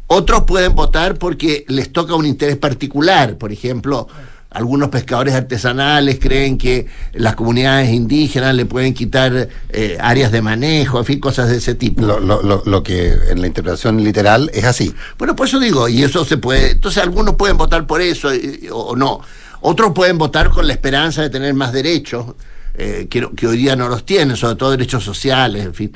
Otros 0.06 0.44
pueden 0.44 0.74
votar 0.74 1.18
porque 1.18 1.64
les 1.66 1.92
toca 1.92 2.14
un 2.14 2.26
interés 2.26 2.56
particular, 2.56 3.36
por 3.38 3.52
ejemplo, 3.52 4.06
algunos 4.54 4.88
pescadores 4.88 5.34
artesanales 5.34 6.18
creen 6.20 6.56
que 6.56 6.86
las 7.12 7.34
comunidades 7.34 7.90
indígenas 7.90 8.54
le 8.54 8.66
pueden 8.66 8.94
quitar 8.94 9.48
eh, 9.68 9.98
áreas 10.00 10.30
de 10.30 10.42
manejo, 10.42 10.98
en 11.00 11.04
fin, 11.04 11.20
cosas 11.20 11.50
de 11.50 11.56
ese 11.56 11.74
tipo. 11.74 12.02
Lo, 12.02 12.20
lo, 12.20 12.62
lo, 12.64 12.82
que 12.82 13.12
en 13.30 13.40
la 13.40 13.48
interpretación 13.48 14.02
literal 14.02 14.50
es 14.54 14.64
así. 14.64 14.94
Bueno, 15.18 15.34
por 15.34 15.48
eso 15.48 15.58
digo, 15.58 15.88
y 15.88 16.04
eso 16.04 16.24
se 16.24 16.36
puede, 16.38 16.70
entonces 16.70 17.02
algunos 17.02 17.34
pueden 17.34 17.56
votar 17.56 17.86
por 17.86 18.00
eso 18.00 18.30
o 18.70 18.94
no. 18.94 19.20
Otros 19.60 19.92
pueden 19.92 20.18
votar 20.18 20.50
con 20.50 20.66
la 20.66 20.72
esperanza 20.72 21.22
de 21.22 21.30
tener 21.30 21.52
más 21.54 21.72
derechos, 21.72 22.34
eh, 22.74 23.08
que, 23.10 23.28
que, 23.36 23.46
hoy 23.48 23.56
día 23.56 23.74
no 23.74 23.88
los 23.88 24.06
tienen, 24.06 24.36
sobre 24.36 24.54
todo 24.54 24.70
derechos 24.70 25.02
sociales, 25.02 25.64
en 25.64 25.74
fin. 25.74 25.92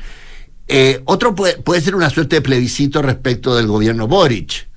Eh, 0.67 1.01
otro 1.05 1.35
puede, 1.35 1.59
puede 1.59 1.81
ser 1.81 1.95
una 1.95 2.11
suerte 2.11 2.37
de 2.37 2.43
plebiscito 2.43 3.03
respecto 3.03 3.55
del 3.55 3.69
gobierno 3.69 4.09
Boric 4.09 4.69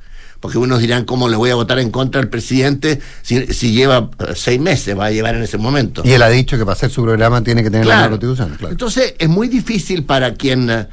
porque 0.41 0.57
unos 0.57 0.79
dirán 0.79 1.05
cómo 1.05 1.29
le 1.29 1.37
voy 1.37 1.51
a 1.51 1.55
votar 1.55 1.79
en 1.79 1.91
contra 1.91 2.19
al 2.19 2.27
presidente 2.27 2.99
si, 3.21 3.71
lleva 3.71 4.09
eh, 4.19 4.33
seis 4.35 4.59
meses, 4.59 4.97
va 4.97 5.05
a 5.05 5.11
llevar 5.11 5.35
en 5.35 5.43
ese 5.43 5.57
momento. 5.57 6.01
Y 6.03 6.11
él 6.11 6.21
ha 6.23 6.29
dicho 6.29 6.57
que 6.57 6.65
para 6.65 6.73
hacer 6.73 6.89
su 6.89 7.03
programa 7.03 7.43
tiene 7.43 7.63
que 7.63 7.69
tener 7.69 7.85
la 7.85 8.09
constitución. 8.09 8.57
Entonces 8.69 9.13
es 9.17 9.29
muy 9.29 9.47
difícil 9.47 10.03
para 10.03 10.33
quien 10.33 10.69
eh, 10.69 10.87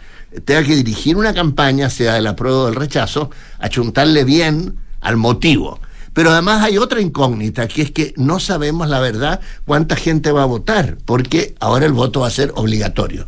tenga 0.45 0.63
que 0.63 0.77
dirigir 0.77 1.17
una 1.17 1.33
campaña, 1.33 1.89
sea 1.89 2.15
del 2.15 2.27
apruebo 2.27 2.61
o 2.61 2.67
del 2.67 2.75
rechazo, 2.75 3.31
achuntarle 3.59 4.25
bien 4.25 4.77
al 5.01 5.17
motivo. 5.17 5.81
Pero 6.13 6.31
además 6.31 6.63
hay 6.63 6.77
otra 6.77 7.01
incógnita, 7.01 7.69
que 7.69 7.83
es 7.83 7.91
que 7.91 8.13
no 8.17 8.41
sabemos 8.41 8.89
la 8.89 9.01
verdad 9.01 9.41
cuánta 9.65 9.97
gente 9.97 10.31
va 10.31 10.43
a 10.43 10.47
votar, 10.47 10.99
porque 11.07 11.55
ahora 11.59 11.87
el 11.87 11.93
voto 11.93 12.21
va 12.21 12.27
a 12.27 12.31
ser 12.31 12.53
obligatorio. 12.55 13.27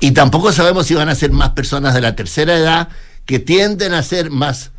Y 0.00 0.12
tampoco 0.12 0.50
sabemos 0.52 0.86
si 0.86 0.94
van 0.94 1.10
a 1.10 1.14
ser 1.14 1.32
más 1.32 1.50
personas 1.50 1.94
de 1.94 2.00
la 2.00 2.16
tercera 2.16 2.56
edad 2.56 2.88
que 3.26 3.38
tienden 3.38 3.92
a 3.92 4.02
ser 4.02 4.30
más 4.30 4.70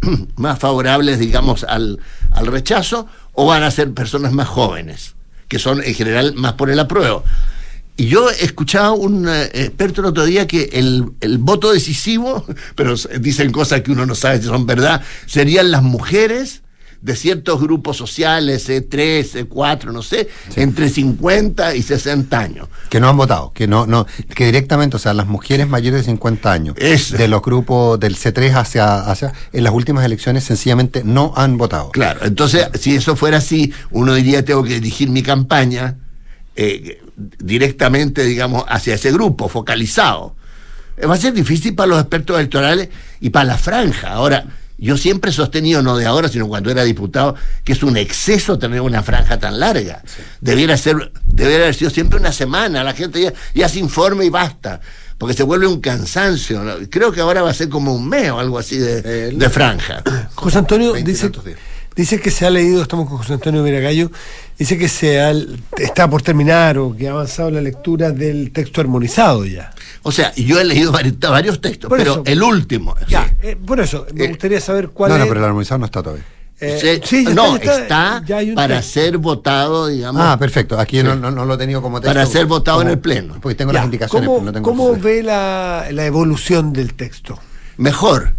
más 0.36 0.58
favorables, 0.58 1.18
digamos, 1.18 1.64
al, 1.64 1.98
al 2.32 2.46
rechazo, 2.46 3.06
o 3.32 3.46
van 3.46 3.62
a 3.62 3.70
ser 3.70 3.92
personas 3.92 4.32
más 4.32 4.48
jóvenes, 4.48 5.14
que 5.48 5.58
son 5.58 5.82
en 5.82 5.94
general 5.94 6.34
más 6.34 6.54
por 6.54 6.70
el 6.70 6.78
apruebo. 6.78 7.24
Y 7.98 8.08
yo 8.08 8.28
escuchaba 8.30 8.92
un 8.92 9.26
eh, 9.26 9.44
experto 9.54 10.02
el 10.02 10.08
otro 10.08 10.26
día 10.26 10.46
que 10.46 10.68
el, 10.72 11.12
el, 11.20 11.38
voto 11.38 11.72
decisivo, 11.72 12.44
pero 12.74 12.94
dicen 13.20 13.52
cosas 13.52 13.80
que 13.80 13.92
uno 13.92 14.04
no 14.04 14.14
sabe 14.14 14.38
si 14.38 14.44
son 14.44 14.66
verdad, 14.66 15.02
serían 15.26 15.70
las 15.70 15.82
mujeres 15.82 16.62
de 17.06 17.14
ciertos 17.14 17.60
grupos 17.60 17.96
sociales, 17.96 18.68
C3, 18.68 19.46
C4, 19.48 19.92
no 19.92 20.02
sé, 20.02 20.28
entre 20.56 20.88
50 20.88 21.76
y 21.76 21.82
60 21.82 22.36
años. 22.36 22.68
Que 22.90 22.98
no 22.98 23.08
han 23.08 23.16
votado, 23.16 23.52
que 23.52 23.68
no, 23.68 23.86
no, 23.86 24.08
que 24.34 24.46
directamente, 24.46 24.96
o 24.96 24.98
sea, 24.98 25.14
las 25.14 25.28
mujeres 25.28 25.68
mayores 25.68 26.00
de 26.00 26.06
50 26.06 26.52
años, 26.52 26.74
de 26.74 27.28
los 27.28 27.42
grupos 27.42 28.00
del 28.00 28.16
C3 28.16 28.56
hacia, 28.56 28.98
hacia, 29.08 29.32
en 29.52 29.62
las 29.62 29.72
últimas 29.72 30.04
elecciones 30.04 30.42
sencillamente 30.42 31.04
no 31.04 31.32
han 31.36 31.56
votado. 31.56 31.92
Claro, 31.92 32.24
entonces, 32.24 32.68
si 32.74 32.96
eso 32.96 33.14
fuera 33.14 33.38
así, 33.38 33.72
uno 33.92 34.12
diría, 34.12 34.44
tengo 34.44 34.64
que 34.64 34.74
dirigir 34.74 35.08
mi 35.08 35.22
campaña 35.22 35.98
eh, 36.56 37.00
directamente, 37.38 38.24
digamos, 38.24 38.64
hacia 38.66 38.94
ese 38.96 39.12
grupo, 39.12 39.48
focalizado. 39.48 40.34
Va 41.08 41.14
a 41.14 41.18
ser 41.18 41.34
difícil 41.34 41.76
para 41.76 41.86
los 41.86 42.00
expertos 42.00 42.36
electorales 42.36 42.88
y 43.20 43.30
para 43.30 43.44
la 43.44 43.58
franja. 43.58 44.10
Ahora, 44.10 44.44
yo 44.78 44.96
siempre 44.96 45.30
he 45.30 45.34
sostenido, 45.34 45.82
no 45.82 45.96
de 45.96 46.06
ahora, 46.06 46.28
sino 46.28 46.46
cuando 46.48 46.70
era 46.70 46.84
diputado, 46.84 47.34
que 47.64 47.72
es 47.72 47.82
un 47.82 47.96
exceso 47.96 48.58
tener 48.58 48.82
una 48.82 49.02
franja 49.02 49.38
tan 49.38 49.58
larga. 49.58 50.02
Debiera 50.40 50.76
ser, 50.76 51.12
debiera 51.24 51.64
haber 51.64 51.74
sido 51.74 51.90
siempre 51.90 52.18
una 52.18 52.32
semana, 52.32 52.84
la 52.84 52.92
gente 52.92 53.20
ya, 53.20 53.32
ya 53.54 53.68
se 53.68 53.78
informe 53.78 54.26
y 54.26 54.28
basta, 54.28 54.80
porque 55.16 55.34
se 55.34 55.44
vuelve 55.44 55.66
un 55.66 55.80
cansancio. 55.80 56.62
Creo 56.90 57.10
que 57.10 57.20
ahora 57.20 57.42
va 57.42 57.50
a 57.50 57.54
ser 57.54 57.70
como 57.70 57.94
un 57.94 58.06
mes 58.06 58.30
o 58.30 58.38
algo 58.38 58.58
así 58.58 58.76
de, 58.76 59.30
de 59.32 59.50
franja. 59.50 60.02
José 60.34 60.58
Antonio 60.58 60.92
dice, 60.92 61.30
dice 61.94 62.20
que 62.20 62.30
se 62.30 62.44
ha 62.44 62.50
leído, 62.50 62.82
estamos 62.82 63.08
con 63.08 63.16
José 63.16 63.32
Antonio 63.32 63.62
Viragallo, 63.62 64.10
dice 64.58 64.76
que 64.76 64.88
se 64.88 65.18
está 65.78 66.10
por 66.10 66.20
terminar 66.20 66.76
o 66.76 66.94
que 66.94 67.08
ha 67.08 67.12
avanzado 67.12 67.50
la 67.50 67.62
lectura 67.62 68.10
del 68.10 68.52
texto 68.52 68.82
armonizado 68.82 69.46
ya. 69.46 69.72
O 70.06 70.12
sea, 70.12 70.32
yo 70.36 70.60
he 70.60 70.64
leído 70.64 70.92
varios, 70.92 71.60
textos, 71.60 71.90
pero 71.90 72.22
el 72.24 72.40
último. 72.40 72.94
Ya, 73.08 73.34
eh, 73.42 73.56
por 73.56 73.80
eso, 73.80 74.06
me 74.14 74.26
eh, 74.26 74.28
gustaría 74.28 74.60
saber 74.60 74.90
cuál 74.90 75.10
es. 75.10 75.18
No, 75.18 75.24
no, 75.24 75.28
pero 75.28 75.40
el 75.40 75.46
armonizado 75.46 75.80
no 75.80 75.86
está 75.86 76.00
todavía. 76.00 76.24
Eh, 76.60 77.00
sí, 77.02 77.24
no, 77.34 77.56
está, 77.56 78.22
para 78.54 78.80
ser 78.82 79.18
votado, 79.18 79.88
digamos. 79.88 80.22
Ah, 80.24 80.38
perfecto. 80.38 80.78
Aquí 80.78 81.02
no, 81.02 81.16
no, 81.16 81.44
lo 81.44 81.54
he 81.54 81.58
tenido 81.58 81.82
como 81.82 82.00
texto. 82.00 82.14
Para 82.14 82.24
ser 82.24 82.46
votado 82.46 82.82
en 82.82 82.88
el 82.88 83.00
Pleno. 83.00 83.38
Porque 83.42 83.56
tengo 83.56 83.72
las 83.72 83.84
indicaciones, 83.84 84.28
¿Cómo, 84.28 84.44
no 84.44 84.52
tengo 84.52 84.64
¿cómo 84.64 84.94
ve 84.96 85.24
la, 85.24 85.88
la, 85.90 86.06
evolución 86.06 86.72
del 86.72 86.94
texto? 86.94 87.40
Mejor. 87.76 88.32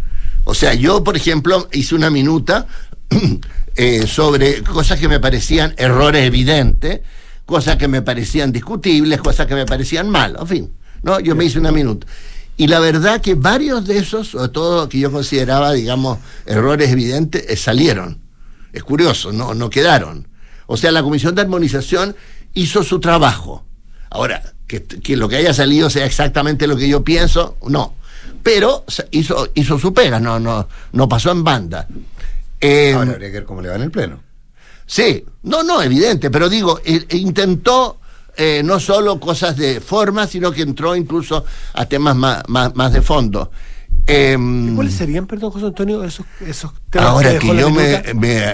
O 0.44 0.54
sea, 0.54 0.72
yo, 0.72 1.04
por 1.04 1.18
ejemplo, 1.18 1.68
hice 1.72 1.94
una 1.94 2.08
minuta 2.08 2.66
sobre 4.06 4.62
cosas 4.62 4.98
que 4.98 5.08
me 5.08 5.20
parecían 5.20 5.74
errores 5.76 6.24
evidentes, 6.24 7.02
cosas 7.44 7.76
que 7.76 7.88
me 7.88 8.00
parecían 8.00 8.52
discutibles, 8.52 9.20
cosas 9.20 9.46
que 9.46 9.54
me 9.54 9.66
parecían 9.66 10.08
mal, 10.08 10.34
en 10.40 10.46
fin. 10.46 10.77
¿No? 11.02 11.20
Yo 11.20 11.34
me 11.34 11.44
hice 11.44 11.58
una 11.58 11.72
minuta. 11.72 12.06
Y 12.56 12.66
la 12.66 12.80
verdad 12.80 13.20
que 13.20 13.34
varios 13.34 13.86
de 13.86 13.98
esos, 13.98 14.28
sobre 14.28 14.48
todo 14.48 14.88
que 14.88 14.98
yo 14.98 15.12
consideraba, 15.12 15.72
digamos, 15.72 16.18
errores 16.44 16.90
evidentes, 16.90 17.44
eh, 17.48 17.56
salieron. 17.56 18.20
Es 18.72 18.82
curioso, 18.82 19.32
no, 19.32 19.54
no 19.54 19.70
quedaron. 19.70 20.26
O 20.66 20.76
sea, 20.76 20.90
la 20.90 21.02
Comisión 21.02 21.36
de 21.36 21.42
Armonización 21.42 22.16
hizo 22.54 22.82
su 22.82 22.98
trabajo. 22.98 23.64
Ahora, 24.10 24.42
que, 24.66 25.16
lo 25.16 25.28
que 25.28 25.36
haya 25.36 25.54
salido 25.54 25.88
sea 25.88 26.04
exactamente 26.04 26.66
lo 26.66 26.76
que 26.76 26.88
yo 26.88 27.04
pienso, 27.04 27.56
no. 27.68 27.94
Pero 28.42 28.84
hizo, 29.12 29.48
hizo 29.54 29.78
su 29.78 29.94
pega, 29.94 30.18
no, 30.18 30.40
no, 30.40 30.68
no 30.92 31.08
pasó 31.08 31.30
en 31.30 31.44
banda. 31.44 31.86
Eh, 32.60 32.92
Ahora 32.94 33.12
habría 33.12 33.28
que 33.28 33.34
ver 33.34 33.44
cómo 33.44 33.62
le 33.62 33.68
va 33.68 33.76
en 33.76 33.82
el 33.82 33.90
Pleno. 33.90 34.20
Sí, 34.84 35.24
no, 35.44 35.62
no, 35.62 35.80
evidente, 35.80 36.30
pero 36.30 36.48
digo, 36.48 36.80
e, 36.84 37.06
e 37.08 37.16
intentó 37.18 38.00
eh, 38.40 38.62
no 38.64 38.78
solo 38.78 39.18
cosas 39.18 39.56
de 39.56 39.80
forma, 39.80 40.28
sino 40.28 40.52
que 40.52 40.62
entró 40.62 40.94
incluso 40.94 41.44
a 41.72 41.86
temas 41.86 42.14
más, 42.14 42.44
más, 42.46 42.92
de 42.92 43.02
fondo. 43.02 43.50
Em, 44.10 44.74
¿Cuáles 44.74 44.94
serían, 44.94 45.26
perdón, 45.26 45.50
José 45.50 45.66
Antonio, 45.66 46.02
esos, 46.02 46.24
esos 46.40 46.72
temas 46.88 47.08
Ahora 47.10 47.38
que, 47.38 47.46
yo 47.46 47.70
me, 47.70 48.02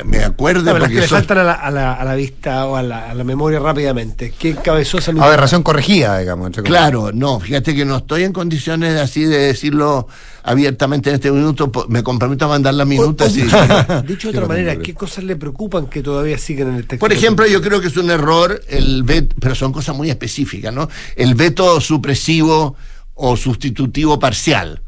me, 0.04 0.24
acuerdo. 0.24 0.76
porque 0.76 0.94
que 0.94 1.06
saltan 1.06 1.38
a 1.38 1.44
la, 1.44 1.52
a, 1.52 1.70
la, 1.70 1.92
a 1.94 2.04
la, 2.04 2.16
vista 2.16 2.66
o 2.66 2.74
a 2.74 2.82
la, 2.82 3.10
a 3.10 3.14
la, 3.14 3.22
memoria 3.22 3.60
rápidamente. 3.60 4.34
¿Qué 4.36 4.56
cabezosa 4.56 5.12
Aberración 5.12 5.62
corregida, 5.62 6.18
digamos. 6.18 6.50
claro, 6.64 7.12
no, 7.12 7.38
fíjate 7.38 7.72
que 7.72 7.84
no 7.84 7.98
estoy 7.98 8.24
en 8.24 8.32
condiciones 8.32 9.00
así 9.00 9.22
de 9.26 9.38
decirlo 9.38 10.08
abiertamente 10.42 11.10
en 11.10 11.14
este 11.14 11.30
minuto, 11.30 11.70
me 11.88 12.02
comprometo 12.02 12.46
a 12.46 12.48
mandar 12.48 12.74
la 12.74 12.84
minuta. 12.84 13.26
Dicho 14.08 14.32
de 14.32 14.38
otra 14.38 14.48
manera, 14.48 14.76
¿qué 14.76 14.92
cosas 14.92 15.22
le 15.22 15.36
preocupan 15.36 15.86
que 15.86 16.02
todavía 16.02 16.36
siguen 16.36 16.70
en 16.70 16.74
el 16.74 16.86
texto? 16.88 16.98
Por 16.98 17.12
ejemplo, 17.12 17.46
yo 17.46 17.62
creo 17.62 17.80
que 17.80 17.86
es 17.86 17.96
un 17.96 18.10
error 18.10 18.60
el 18.68 19.04
veto, 19.04 19.36
pero 19.40 19.54
son 19.54 19.72
cosas 19.72 19.94
muy 19.94 20.10
específicas, 20.10 20.74
¿no? 20.74 20.88
El 21.14 21.36
veto 21.36 21.80
supresivo 21.80 22.74
o 23.14 23.36
sustitutivo 23.36 24.18
parcial. 24.18 24.82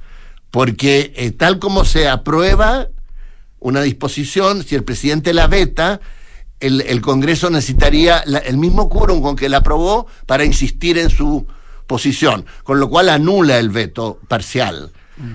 Porque 0.56 1.12
eh, 1.16 1.32
tal 1.32 1.58
como 1.58 1.84
se 1.84 2.08
aprueba 2.08 2.88
una 3.58 3.82
disposición, 3.82 4.62
si 4.62 4.74
el 4.74 4.84
presidente 4.84 5.34
la 5.34 5.48
veta, 5.48 6.00
el, 6.60 6.80
el 6.80 7.02
Congreso 7.02 7.50
necesitaría 7.50 8.20
el 8.20 8.56
mismo 8.56 8.88
quórum 8.88 9.20
con 9.20 9.36
que 9.36 9.50
la 9.50 9.58
aprobó 9.58 10.06
para 10.24 10.46
insistir 10.46 10.96
en 10.96 11.10
su 11.10 11.46
posición, 11.86 12.46
con 12.64 12.80
lo 12.80 12.88
cual 12.88 13.10
anula 13.10 13.58
el 13.58 13.68
veto 13.68 14.18
parcial. 14.28 14.92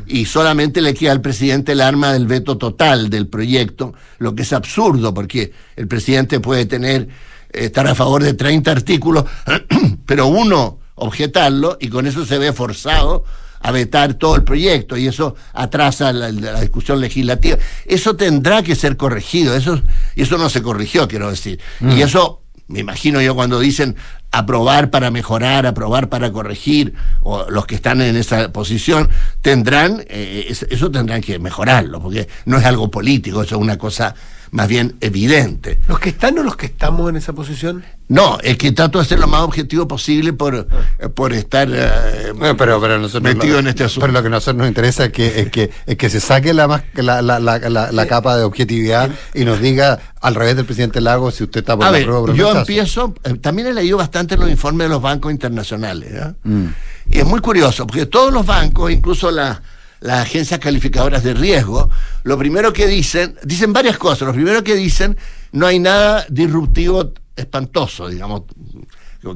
Y 0.07 0.25
solamente 0.25 0.81
le 0.81 0.95
queda 0.95 1.11
al 1.11 1.21
presidente 1.21 1.73
el 1.73 1.81
arma 1.81 2.13
del 2.13 2.25
veto 2.25 2.57
total 2.57 3.11
del 3.11 3.27
proyecto, 3.27 3.93
lo 4.17 4.33
que 4.33 4.41
es 4.41 4.53
absurdo 4.53 5.13
porque 5.13 5.51
el 5.75 5.87
presidente 5.87 6.39
puede 6.39 6.65
tener 6.65 7.09
estar 7.51 7.85
a 7.85 7.93
favor 7.93 8.23
de 8.23 8.33
30 8.33 8.71
artículos, 8.71 9.25
pero 10.07 10.25
uno 10.25 10.79
objetarlo 10.95 11.77
y 11.79 11.89
con 11.89 12.07
eso 12.07 12.25
se 12.25 12.39
ve 12.39 12.53
forzado 12.53 13.23
a 13.63 13.71
vetar 13.71 14.15
todo 14.15 14.35
el 14.35 14.43
proyecto 14.43 14.97
y 14.97 15.07
eso 15.07 15.35
atrasa 15.53 16.11
la, 16.13 16.31
la 16.31 16.61
discusión 16.61 16.99
legislativa. 16.99 17.57
Eso 17.85 18.15
tendrá 18.15 18.63
que 18.63 18.75
ser 18.75 18.97
corregido, 18.97 19.55
eso, 19.55 19.81
eso 20.15 20.37
no 20.37 20.49
se 20.49 20.61
corrigió, 20.61 21.07
quiero 21.07 21.29
decir. 21.29 21.59
Mm. 21.79 21.91
Y 21.91 22.01
eso, 22.01 22.41
me 22.67 22.79
imagino 22.79 23.21
yo 23.21 23.35
cuando 23.35 23.59
dicen 23.59 23.95
aprobar 24.33 24.89
para 24.89 25.11
mejorar, 25.11 25.65
aprobar 25.65 26.07
para 26.07 26.31
corregir, 26.31 26.93
o 27.21 27.45
los 27.49 27.65
que 27.65 27.75
están 27.75 28.01
en 28.01 28.15
esa 28.15 28.51
posición, 28.53 29.09
tendrán, 29.41 30.05
eh, 30.07 30.45
es- 30.49 30.65
eso 30.69 30.89
tendrán 30.89 31.21
que 31.21 31.37
mejorarlo, 31.37 32.01
porque 32.01 32.27
no 32.45 32.57
es 32.57 32.65
algo 32.65 32.89
político, 32.89 33.43
eso 33.43 33.55
es 33.55 33.61
una 33.61 33.77
cosa 33.77 34.15
más 34.51 34.67
bien 34.67 34.95
evidente. 35.01 35.79
¿Los 35.87 35.99
que 35.99 36.09
están 36.09 36.37
o 36.37 36.43
los 36.43 36.55
que 36.57 36.65
estamos 36.65 37.09
en 37.09 37.15
esa 37.15 37.33
posición? 37.33 37.83
No, 38.09 38.37
es 38.43 38.57
que 38.57 38.73
trato 38.73 38.99
de 38.99 39.05
ser 39.05 39.19
lo 39.19 39.27
más 39.27 39.41
objetivo 39.41 39.87
posible 39.87 40.33
por, 40.33 40.67
eh, 40.99 41.07
por 41.07 41.31
estar 41.31 41.69
eh, 41.71 42.33
Bueno, 42.35 42.57
pero, 42.57 42.81
pero 42.81 42.99
nosotros 42.99 43.23
metido 43.33 43.53
lo- 43.53 43.59
en 43.59 43.67
este 43.67 43.85
asunto. 43.85 44.01
Pero 44.01 44.11
lo 44.13 44.21
que 44.21 44.27
a 44.27 44.31
nosotros 44.31 44.57
nos 44.57 44.67
interesa 44.67 45.05
es 45.05 45.11
que, 45.13 45.39
es 45.39 45.49
que, 45.51 45.71
es 45.85 45.95
que 45.95 46.09
se 46.09 46.19
saque 46.19 46.53
la, 46.53 46.67
más, 46.67 46.83
la, 46.95 47.21
la, 47.21 47.39
la, 47.39 47.57
la, 47.59 47.91
la 47.93 48.05
capa 48.07 48.35
de 48.37 48.43
objetividad 48.43 49.09
y 49.33 49.45
nos 49.45 49.61
diga 49.61 49.99
al 50.19 50.35
revés 50.35 50.57
del 50.57 50.65
presidente 50.65 50.99
Lago 50.99 51.31
si 51.31 51.43
usted 51.45 51.61
está 51.61 51.77
por 51.77 51.85
A 51.85 51.91
la 51.91 51.97
ver, 51.97 52.03
prueba 52.03 52.19
o 52.19 52.25
por 52.25 52.31
el 52.31 52.35
yo 52.37 52.57
empiezo, 52.57 53.15
eh, 53.23 53.35
también 53.35 53.69
he 53.69 53.73
leído 53.73 53.97
bastante 53.97 54.35
los 54.35 54.49
informes 54.49 54.85
de 54.85 54.89
los 54.89 55.01
bancos 55.01 55.31
internacionales. 55.31 56.11
Mm. 56.43 56.65
Y 57.09 57.19
es 57.19 57.25
muy 57.25 57.39
curioso, 57.39 57.87
porque 57.87 58.05
todos 58.05 58.33
los 58.33 58.45
bancos, 58.45 58.91
incluso 58.91 59.31
la- 59.31 59.61
las 60.01 60.23
agencias 60.23 60.59
calificadoras 60.59 61.23
de 61.23 61.33
riesgo, 61.33 61.89
lo 62.23 62.37
primero 62.37 62.73
que 62.73 62.87
dicen, 62.87 63.35
dicen 63.43 63.71
varias 63.71 63.97
cosas. 63.97 64.27
Lo 64.27 64.33
primero 64.33 64.63
que 64.63 64.75
dicen, 64.75 65.15
no 65.51 65.67
hay 65.67 65.79
nada 65.79 66.25
disruptivo 66.27 67.13
espantoso, 67.35 68.09
digamos, 68.09 68.43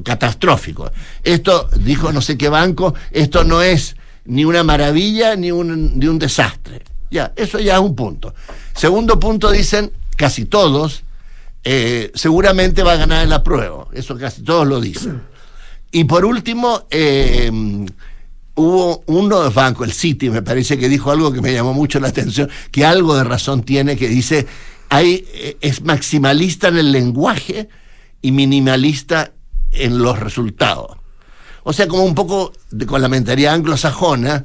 catastrófico. 0.04 0.90
Esto, 1.22 1.68
dijo 1.78 2.12
no 2.12 2.20
sé 2.20 2.36
qué 2.36 2.48
banco, 2.48 2.94
esto 3.12 3.44
no 3.44 3.62
es 3.62 3.96
ni 4.24 4.44
una 4.44 4.64
maravilla 4.64 5.36
ni 5.36 5.52
un, 5.52 5.98
ni 5.98 6.06
un 6.08 6.18
desastre. 6.18 6.82
Ya, 7.10 7.32
eso 7.36 7.60
ya 7.60 7.74
es 7.74 7.80
un 7.80 7.94
punto. 7.94 8.34
Segundo 8.74 9.20
punto, 9.20 9.52
dicen 9.52 9.92
casi 10.16 10.46
todos, 10.46 11.04
eh, 11.62 12.10
seguramente 12.14 12.82
va 12.82 12.94
a 12.94 12.96
ganar 12.96 13.24
el 13.24 13.32
apruebo. 13.32 13.88
Eso 13.92 14.18
casi 14.18 14.42
todos 14.42 14.66
lo 14.66 14.80
dicen. 14.80 15.22
Y 15.92 16.04
por 16.04 16.24
último, 16.24 16.86
eh, 16.90 17.50
hubo 18.56 19.02
uno 19.06 19.38
de 19.38 19.44
los 19.46 19.54
bancos, 19.54 19.86
el 19.86 19.92
Citi, 19.94 20.30
me 20.30 20.42
parece 20.42 20.76
que 20.78 20.88
dijo 20.88 21.10
algo 21.10 21.32
que 21.32 21.40
me 21.40 21.52
llamó 21.52 21.72
mucho 21.74 22.00
la 22.00 22.08
atención, 22.08 22.48
que 22.70 22.84
algo 22.84 23.14
de 23.16 23.24
razón 23.24 23.62
tiene, 23.62 23.96
que 23.96 24.08
dice, 24.08 24.46
hay, 24.88 25.24
eh, 25.34 25.56
es 25.60 25.82
maximalista 25.82 26.68
en 26.68 26.78
el 26.78 26.90
lenguaje 26.92 27.68
y 28.22 28.32
minimalista 28.32 29.32
en 29.72 29.98
los 29.98 30.18
resultados. 30.18 30.96
O 31.64 31.72
sea, 31.72 31.86
como 31.88 32.04
un 32.04 32.14
poco 32.14 32.52
de- 32.70 32.86
con 32.86 33.02
la 33.02 33.08
mentalidad 33.08 33.54
anglosajona, 33.54 34.44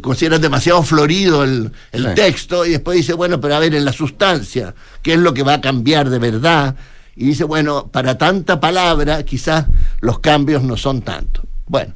consideran 0.00 0.40
demasiado 0.40 0.82
florido 0.82 1.44
el, 1.44 1.70
el 1.92 2.02
Sí. 2.08 2.14
texto 2.16 2.66
y 2.66 2.70
después 2.70 2.96
dice, 2.96 3.12
bueno, 3.12 3.40
pero 3.40 3.54
a 3.54 3.60
ver, 3.60 3.74
en 3.74 3.84
la 3.84 3.92
sustancia, 3.92 4.74
¿qué 5.02 5.12
es 5.12 5.18
lo 5.20 5.32
que 5.32 5.44
va 5.44 5.54
a 5.54 5.60
cambiar 5.60 6.10
de 6.10 6.18
verdad? 6.18 6.74
Y 7.14 7.26
dice, 7.26 7.44
bueno, 7.44 7.86
para 7.92 8.18
tanta 8.18 8.58
palabra, 8.58 9.22
quizás 9.22 9.66
los 10.00 10.18
cambios 10.18 10.64
no 10.64 10.76
son 10.76 11.02
tantos. 11.02 11.44
Bueno, 11.68 11.94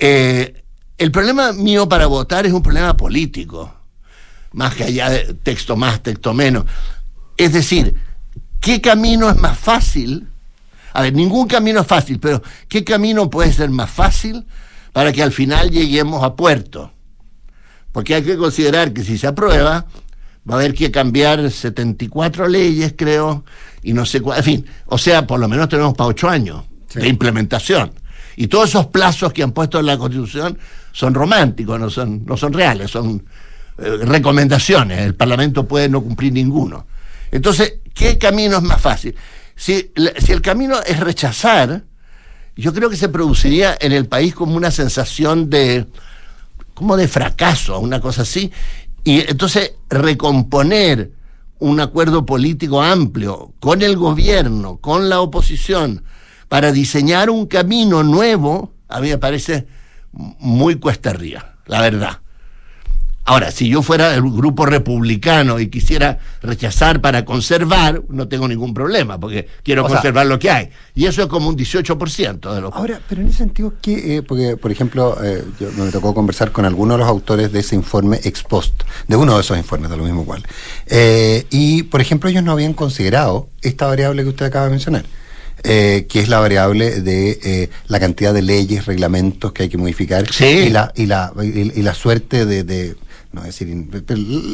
eh, 0.00 0.57
el 0.98 1.10
problema 1.12 1.52
mío 1.52 1.88
para 1.88 2.06
votar 2.06 2.46
es 2.46 2.52
un 2.52 2.62
problema 2.62 2.96
político, 2.96 3.72
más 4.52 4.74
que 4.74 4.84
allá 4.84 5.10
de 5.10 5.34
texto 5.34 5.76
más, 5.76 6.02
texto 6.02 6.34
menos. 6.34 6.64
Es 7.36 7.52
decir, 7.52 7.94
¿qué 8.60 8.80
camino 8.80 9.30
es 9.30 9.36
más 9.36 9.56
fácil? 9.58 10.26
A 10.92 11.02
ver, 11.02 11.14
ningún 11.14 11.46
camino 11.46 11.80
es 11.80 11.86
fácil, 11.86 12.18
pero 12.18 12.42
¿qué 12.68 12.82
camino 12.82 13.30
puede 13.30 13.52
ser 13.52 13.70
más 13.70 13.90
fácil 13.90 14.44
para 14.92 15.12
que 15.12 15.22
al 15.22 15.32
final 15.32 15.70
lleguemos 15.70 16.24
a 16.24 16.34
puerto? 16.34 16.92
Porque 17.92 18.16
hay 18.16 18.22
que 18.22 18.36
considerar 18.36 18.92
que 18.92 19.04
si 19.04 19.16
se 19.16 19.28
aprueba, 19.28 19.86
va 20.48 20.54
a 20.54 20.58
haber 20.58 20.74
que 20.74 20.90
cambiar 20.90 21.50
74 21.50 22.48
leyes, 22.48 22.94
creo, 22.96 23.44
y 23.82 23.92
no 23.92 24.04
sé 24.04 24.20
cuál. 24.20 24.38
En 24.38 24.44
fin, 24.44 24.66
o 24.86 24.98
sea, 24.98 25.26
por 25.26 25.38
lo 25.38 25.48
menos 25.48 25.68
tenemos 25.68 25.94
para 25.94 26.08
ocho 26.08 26.28
años 26.28 26.64
Sí. 26.88 27.00
de 27.00 27.08
implementación. 27.08 27.92
Y 28.36 28.46
todos 28.46 28.70
esos 28.70 28.86
plazos 28.86 29.32
que 29.32 29.42
han 29.42 29.52
puesto 29.52 29.78
en 29.78 29.86
la 29.86 29.98
Constitución 29.98 30.58
son 30.98 31.14
románticos, 31.14 31.78
no 31.78 31.88
son, 31.90 32.26
no 32.26 32.36
son 32.36 32.52
reales, 32.52 32.90
son 32.90 33.24
eh, 33.78 33.98
recomendaciones. 34.02 34.98
El 34.98 35.14
Parlamento 35.14 35.64
puede 35.64 35.88
no 35.88 36.02
cumplir 36.02 36.32
ninguno. 36.32 36.88
Entonces, 37.30 37.74
¿qué 37.94 38.18
camino 38.18 38.56
es 38.56 38.64
más 38.64 38.80
fácil? 38.80 39.14
Si, 39.54 39.92
si 40.18 40.32
el 40.32 40.42
camino 40.42 40.80
es 40.84 40.98
rechazar, 40.98 41.84
yo 42.56 42.74
creo 42.74 42.90
que 42.90 42.96
se 42.96 43.08
produciría 43.10 43.78
en 43.80 43.92
el 43.92 44.06
país 44.06 44.34
como 44.34 44.56
una 44.56 44.72
sensación 44.72 45.48
de, 45.48 45.86
como 46.74 46.96
de 46.96 47.06
fracaso, 47.06 47.78
una 47.78 48.00
cosa 48.00 48.22
así. 48.22 48.50
Y 49.04 49.20
entonces 49.20 49.74
recomponer 49.88 51.12
un 51.60 51.78
acuerdo 51.78 52.26
político 52.26 52.82
amplio 52.82 53.52
con 53.60 53.82
el 53.82 53.96
gobierno, 53.96 54.78
con 54.78 55.08
la 55.08 55.20
oposición, 55.20 56.02
para 56.48 56.72
diseñar 56.72 57.30
un 57.30 57.46
camino 57.46 58.02
nuevo, 58.02 58.72
a 58.88 59.00
mí 59.00 59.10
me 59.10 59.18
parece 59.18 59.77
muy 60.12 60.76
cuesta 60.76 61.10
arriba, 61.10 61.54
la 61.66 61.80
verdad. 61.80 62.18
Ahora, 63.24 63.50
si 63.50 63.68
yo 63.68 63.82
fuera 63.82 64.14
el 64.14 64.22
grupo 64.22 64.64
republicano 64.64 65.60
y 65.60 65.68
quisiera 65.68 66.18
rechazar 66.40 67.02
para 67.02 67.26
conservar, 67.26 68.00
no 68.08 68.26
tengo 68.26 68.48
ningún 68.48 68.72
problema, 68.72 69.20
porque 69.20 69.46
quiero 69.62 69.84
O 69.84 69.86
sea- 69.86 69.96
conservar 69.98 70.24
lo 70.24 70.38
que 70.38 70.50
hay. 70.50 70.70
Y 70.94 71.04
eso 71.04 71.20
es 71.20 71.28
como 71.28 71.50
un 71.50 71.54
18% 71.54 72.54
de 72.54 72.60
los 72.62 72.72
Ahora, 72.72 73.02
pero 73.06 73.20
en 73.20 73.28
ese 73.28 73.36
sentido, 73.36 73.74
¿qué, 73.82 74.16
eh, 74.16 74.22
porque, 74.22 74.56
por 74.56 74.72
ejemplo, 74.72 75.18
eh, 75.22 75.44
yo 75.60 75.70
me 75.72 75.90
tocó 75.90 76.14
conversar 76.14 76.52
con 76.52 76.64
algunos 76.64 76.94
de 76.96 77.00
los 77.00 77.08
autores 77.08 77.52
de 77.52 77.60
ese 77.60 77.74
informe 77.74 78.18
ex 78.24 78.42
post, 78.44 78.84
de 79.08 79.16
uno 79.16 79.34
de 79.34 79.42
esos 79.42 79.58
informes, 79.58 79.90
de 79.90 79.98
lo 79.98 80.04
mismo 80.04 80.24
cual. 80.24 80.42
Eh, 80.86 81.46
y, 81.50 81.82
por 81.82 82.00
ejemplo, 82.00 82.30
ellos 82.30 82.42
no 82.42 82.52
habían 82.52 82.72
considerado 82.72 83.50
esta 83.60 83.86
variable 83.88 84.22
que 84.22 84.30
usted 84.30 84.46
acaba 84.46 84.64
de 84.64 84.70
mencionar. 84.70 85.04
Eh, 85.64 86.06
que 86.08 86.20
es 86.20 86.28
la 86.28 86.40
variable 86.40 87.00
de 87.00 87.38
eh, 87.42 87.70
la 87.88 87.98
cantidad 88.00 88.32
de 88.34 88.42
leyes, 88.42 88.86
reglamentos 88.86 89.52
que 89.52 89.64
hay 89.64 89.68
que 89.68 89.78
modificar 89.78 90.32
Sí. 90.32 90.44
y, 90.44 90.70
la, 90.70 90.92
y, 90.96 91.06
la, 91.06 91.32
y, 91.42 91.78
y 91.78 91.82
la 91.82 91.94
suerte 91.94 92.46
de, 92.46 92.64
de- 92.64 92.96
no 93.30 93.42
decir, 93.42 93.68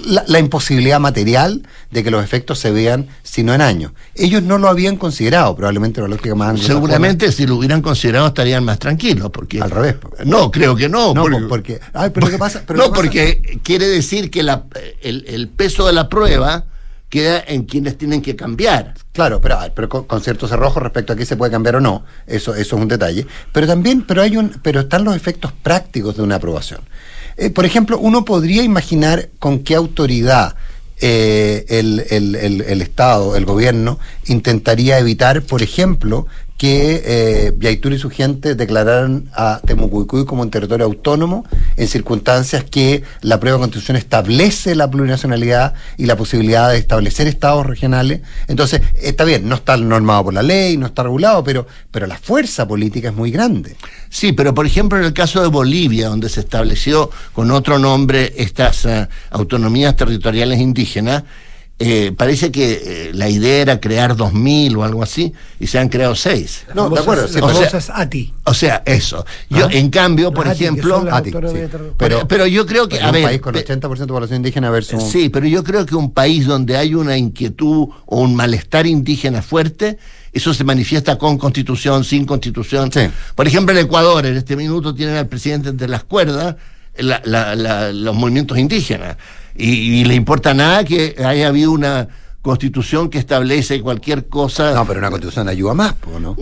la, 0.07 0.25
la 0.27 0.39
imposibilidad 0.41 0.99
material 0.99 1.63
de 1.93 2.03
que 2.03 2.11
los 2.11 2.25
efectos 2.25 2.59
se 2.59 2.73
vean 2.73 3.07
sino 3.23 3.55
en 3.55 3.61
años. 3.61 3.93
Ellos 4.17 4.43
no 4.43 4.59
lo 4.59 4.69
habían 4.69 4.97
considerado, 4.97 5.55
probablemente 5.55 6.01
la 6.01 6.09
lógica 6.09 6.35
más. 6.35 6.59
Seguramente 6.61 7.31
si 7.31 7.47
lo 7.47 7.55
hubieran 7.55 7.83
considerado 7.83 8.27
estarían 8.27 8.65
más 8.65 8.81
tranquilos, 8.81 9.31
porque 9.33 9.61
Al 9.61 9.71
revés. 9.71 9.95
No, 10.25 10.51
creo 10.51 10.75
que 10.75 10.89
no. 10.89 11.15
No, 11.15 11.25
porque- 11.49 11.79
ay, 11.93 12.11
pero 12.13 12.27
¿qué 12.29 12.37
pasa? 12.37 12.65
Pero 12.67 12.79
no, 12.79 12.85
¿qué 12.87 12.91
pasa? 12.91 13.03
porque 13.03 13.61
quiere 13.63 13.87
decir 13.87 14.29
que 14.29 14.43
la- 14.43 14.65
el, 15.03 15.25
el 15.29 15.49
peso 15.49 15.87
de 15.87 15.93
la 15.93 16.09
prueba 16.09 16.65
queda 17.15 17.45
en 17.47 17.63
quienes 17.65 17.97
tienen 17.97 18.21
que 18.21 18.35
cambiar. 18.35 18.95
Claro, 19.13 19.41
pero, 19.41 19.59
ah, 19.61 19.71
con, 19.89 20.21
ciertos 20.21 20.51
cerrojos 20.51 20.83
respecto 20.83 21.13
a 21.13 21.17
qué 21.17 21.25
se 21.25 21.37
puede 21.37 21.53
cambiar 21.53 21.77
o 21.77 21.81
no, 21.81 22.05
eso, 22.27 22.55
eso 22.55 22.77
es 22.77 22.83
un 22.83 22.89
detalle. 22.89 23.25
Pero 23.53 23.67
también, 23.69 24.03
pero 24.03 24.21
hay 24.23 24.37
un, 24.37 24.51
pero 24.63 24.81
están 24.81 25.05
los 25.05 25.15
efectos 25.15 25.53
prácticos 25.63 26.17
de 26.17 26.23
una 26.23 26.35
aprobación. 26.37 26.81
Eh, 27.37 27.51
por 27.51 27.65
ejemplo, 27.65 27.99
uno 27.99 28.25
podría 28.25 28.63
imaginar 28.65 29.29
con 29.39 29.61
qué 29.61 29.75
autoridad 29.77 30.57
eh, 31.01 31.65
el- 31.69 32.05
el- 32.11 32.61
el 32.63 32.81
Estado, 32.83 33.35
el 33.37 33.45
gobierno, 33.45 33.99
intentaría 34.27 34.99
evitar, 34.99 35.43
por 35.43 35.61
ejemplo, 35.63 36.27
que 36.57 37.03
eh, 37.05 37.81
y 37.85 37.99
su 37.99 38.11
gente 38.11 38.55
declararan 38.55 39.29
a 39.35 39.61
Temucuicuy 39.65 40.25
como 40.25 40.43
un 40.43 40.51
territorio 40.51 40.87
autónomo 40.87 41.45
en 41.77 41.89
circunstancias 41.89 42.65
que 42.65 43.03
la 43.23 43.41
prueba 43.41 43.59
de 43.59 43.63
constitución 43.63 43.97
establece 43.97 44.75
la 44.75 44.91
plurinacionalidad 44.91 45.75
y 45.97 46.07
la 46.07 46.17
posibilidad 46.17 46.71
de 46.71 46.79
establecer 46.79 47.27
estados 47.27 47.67
regionales. 47.67 48.21
Entonces, 48.47 48.83
está 49.03 49.25
bien, 49.25 49.49
no 49.49 49.57
está 49.57 49.77
normado 49.77 50.25
por 50.25 50.35
la 50.35 50.43
ley, 50.43 50.77
no 50.77 50.87
está 50.87 51.03
regulado, 51.03 51.43
pero, 51.43 51.67
pero 51.91 52.07
la 52.07 52.19
fuerza 52.19 52.67
política 52.69 53.09
es 53.09 53.15
muy 53.15 53.31
grande. 53.31 53.77
Sí, 54.09 54.33
pero 54.33 54.55
por 54.55 54.65
ejemplo 54.65 54.99
en 54.99 55.05
el 55.05 55.13
caso 55.13 55.43
de 55.43 55.49
Bolivia, 55.49 56.09
donde 56.09 56.29
se 56.29 56.41
estableció 56.41 57.11
con 57.33 57.51
otro 57.51 57.79
nombre 57.79 58.33
estas 58.37 58.85
eh, 58.85 59.09
autonomías 59.31 59.97
territoriales 59.97 60.61
indígenas, 60.61 61.25
eh, 61.81 62.13
parece 62.17 62.53
que 62.53 62.83
eh, 62.85 63.11
la 63.15 63.29
idea 63.29 63.61
era 63.63 63.81
crear 63.81 64.17
2.000 64.17 64.77
o 64.77 64.85
algo 64.85 65.03
así, 65.03 65.33
y 65.59 65.67
se 65.67 65.79
han 65.79 65.89
creado 65.89 66.15
seis. 66.15 66.65
No, 66.75 66.89
de 66.89 67.01
acuerdo, 67.01 67.27
sí, 67.27 67.41
o 67.43 67.49
sea- 67.53 67.97
ATI. 67.97 68.33
O 68.45 68.55
sea, 68.55 68.83
eso. 68.87 69.27
Yo, 69.51 69.67
Ah. 69.67 69.71
en 69.73 69.91
cambio, 69.91 70.33
por 70.33 70.47
Las 70.47 70.55
ATI, 70.55 70.65
ejemplo... 70.65 71.05
Ah, 71.11 71.21
sí. 71.25 71.33
Pero, 71.99 72.29
pero 72.29 72.47
yo 72.47 72.65
creo 72.65 72.89
que, 72.89 72.97
pero 72.97 73.07
a 73.07 73.09
un 73.09 73.15
ver, 73.15 73.25
país 73.25 73.41
con 73.41 73.53
pe- 73.55 73.65
80% 73.67 73.99
de 73.99 74.07
población 74.07 74.37
indígena 74.37 74.71
versus... 74.71 75.03
Sí, 75.03 75.29
pero 75.31 75.47
yo 75.47 75.65
creo 75.65 75.85
que 75.85 75.97
un 75.97 76.13
país 76.13 76.47
donde 76.47 76.77
hay 76.77 76.95
una 76.95 77.17
inquietud 77.19 77.89
o 78.07 78.21
un 78.21 78.35
malestar 78.37 78.87
indígena 78.87 79.43
fuerte, 79.43 79.99
eso 80.33 80.55
se 80.55 80.63
manifiesta 80.65 81.19
con 81.19 81.39
constitución, 81.39 82.05
sin 82.05 82.25
constitución. 82.25 82.91
Sí. 82.93 83.01
Por 83.35 83.47
ejemplo, 83.49 83.77
en 83.77 83.85
Ecuador, 83.85 84.25
en 84.27 84.37
este 84.37 84.55
minuto 84.57 84.95
tienen 84.95 85.17
al 85.17 85.27
presidente 85.27 85.71
entre 85.71 85.89
las 85.89 86.05
cuerdas 86.05 86.55
la- 86.99 87.21
la- 87.25 87.57
la- 87.57 87.93
los 87.93 88.15
movimientos 88.15 88.57
indígenas. 88.59 89.17
Y, 89.57 90.01
y 90.01 90.05
le 90.05 90.15
importa 90.15 90.53
nada 90.55 90.85
que 90.85 91.15
haya 91.25 91.49
habido 91.49 91.71
una 91.73 92.09
constitución 92.43 93.09
que 93.09 93.19
establece 93.19 93.81
cualquier 93.81 94.27
cosa. 94.29 94.75
No, 94.75 94.87
pero 94.87 94.99
una 94.99 95.11
constitución 95.11 95.49
ayuda 95.49 95.75
más, 95.75 95.95
¿no? 96.21 96.21
No, 96.21 96.37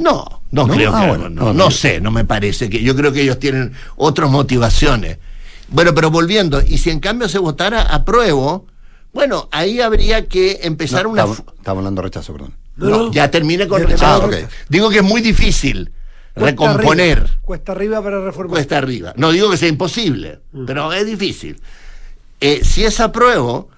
no, 0.51 0.67
¿No? 0.67 0.75
creo 0.75 0.93
Ah, 0.95 1.03
que 1.03 1.07
bueno, 1.09 1.29
no, 1.29 1.41
no, 1.45 1.47
no 1.53 1.65
no. 1.65 1.71
sé, 1.71 2.01
no 2.01 2.11
me 2.11 2.25
parece 2.25 2.69
que 2.69 2.83
yo 2.83 2.97
creo 2.97 3.13
que 3.13 3.23
ellos 3.23 3.39
tienen 3.39 3.73
otras 3.97 4.29
motivaciones 4.31 5.19
Bueno, 5.69 5.95
pero 5.95 6.11
volviendo, 6.11 6.61
y 6.61 6.79
si 6.79 6.91
en 6.91 7.01
cambio 7.01 7.29
se 7.29 7.39
votara 7.39 7.83
apruebo, 7.83 8.67
bueno, 9.13 9.49
ahí 9.53 9.81
habría 9.81 10.27
que 10.27 10.61
empezar 10.63 11.05
No, 11.05 11.11
una... 11.11 11.23
estamos, 11.23 11.43
hablando 11.65 12.01
de 12.03 12.07
rechazo, 12.07 12.33
perdón. 12.33 12.55
No, 12.77 13.13
ya 13.13 13.31
termine 13.31 13.69
con 13.69 13.83
rechazo. 13.83 14.05
Ah, 14.07 14.19
ok. 14.27 14.35
Digo 14.71 14.89
que 14.91 14.97
es 14.99 15.03
muy 15.05 15.21
difícil 15.21 15.93
Cuesta 16.35 16.51
recomponer. 16.51 17.19
arriba, 17.19 17.37
cuesta 17.43 17.73
arriba 17.73 18.03
para 18.03 18.21
reformar. 18.25 18.51
cuesta 18.51 18.79
arriba. 18.79 19.13
No 19.17 19.31
digo 19.31 19.51
que 19.51 19.57
sea 19.59 19.69
imposible, 19.69 20.41
Mm. 20.53 20.65
pero 20.65 20.93
es 20.93 21.05
difícil. 21.07 21.61
Eh, 22.45 22.61
si 22.65 22.85
es 22.85 22.99
apruebo, 22.99 23.69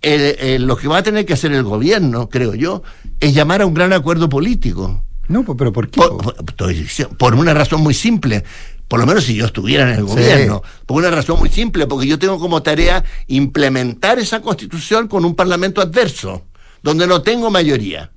eh, 0.00 0.36
eh, 0.40 0.58
lo 0.58 0.76
que 0.78 0.88
va 0.88 0.96
a 0.98 1.02
tener 1.02 1.26
que 1.26 1.34
hacer 1.34 1.52
el 1.52 1.62
gobierno, 1.62 2.30
creo 2.30 2.54
yo, 2.54 2.82
es 3.20 3.34
llamar 3.34 3.60
a 3.60 3.66
un 3.66 3.74
gran 3.74 3.92
acuerdo 3.92 4.30
político. 4.30 5.04
No, 5.28 5.44
pero 5.56 5.72
¿por 5.72 5.90
qué? 5.90 6.00
Por, 6.00 7.16
por- 7.18 7.34
una 7.34 7.52
razón 7.52 7.82
muy 7.82 7.92
simple. 7.92 8.42
Por 8.88 8.98
lo 9.00 9.06
menos 9.06 9.24
si 9.24 9.34
yo 9.34 9.44
estuviera 9.46 9.84
en 9.84 9.90
el 9.90 9.96
Sí. 9.96 10.02
gobierno. 10.14 10.62
Por 10.86 10.98
una 10.98 11.10
razón 11.10 11.38
muy 11.38 11.50
simple, 11.50 11.86
porque 11.86 12.06
yo 12.06 12.18
tengo 12.18 12.38
como 12.38 12.62
tarea 12.62 13.04
implementar 13.26 14.18
esa 14.18 14.40
constitución 14.40 15.06
con 15.08 15.24
un 15.24 15.34
parlamento 15.34 15.80
adverso, 15.82 16.44
donde 16.82 17.06
no 17.06 17.20
tengo 17.22 17.50
mayoría. 17.50 18.10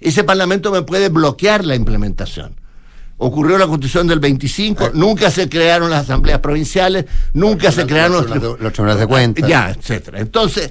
Ese 0.00 0.22
parlamento 0.24 0.70
me 0.70 0.82
puede 0.82 1.08
bloquear 1.08 1.64
la 1.64 1.74
implementación. 1.74 2.60
Ocurrió 3.18 3.56
la 3.56 3.66
constitución 3.66 4.06
del 4.06 4.20
25, 4.20 4.90
nunca 4.92 5.30
se 5.30 5.48
crearon 5.48 5.88
las 5.90 6.02
asambleas 6.04 6.40
provinciales, 6.40 7.06
nunca 7.32 7.72
se 7.72 7.86
crearon 7.86 8.12
los, 8.12 8.26
tribunales 8.26 8.58
de- 8.58 8.62
los 8.64 8.72
tribunales 8.74 9.00
de 9.00 9.06
cuentas. 9.06 9.48
ya, 9.48 9.70
etcétera. 9.70 10.20
Entonces, 10.20 10.70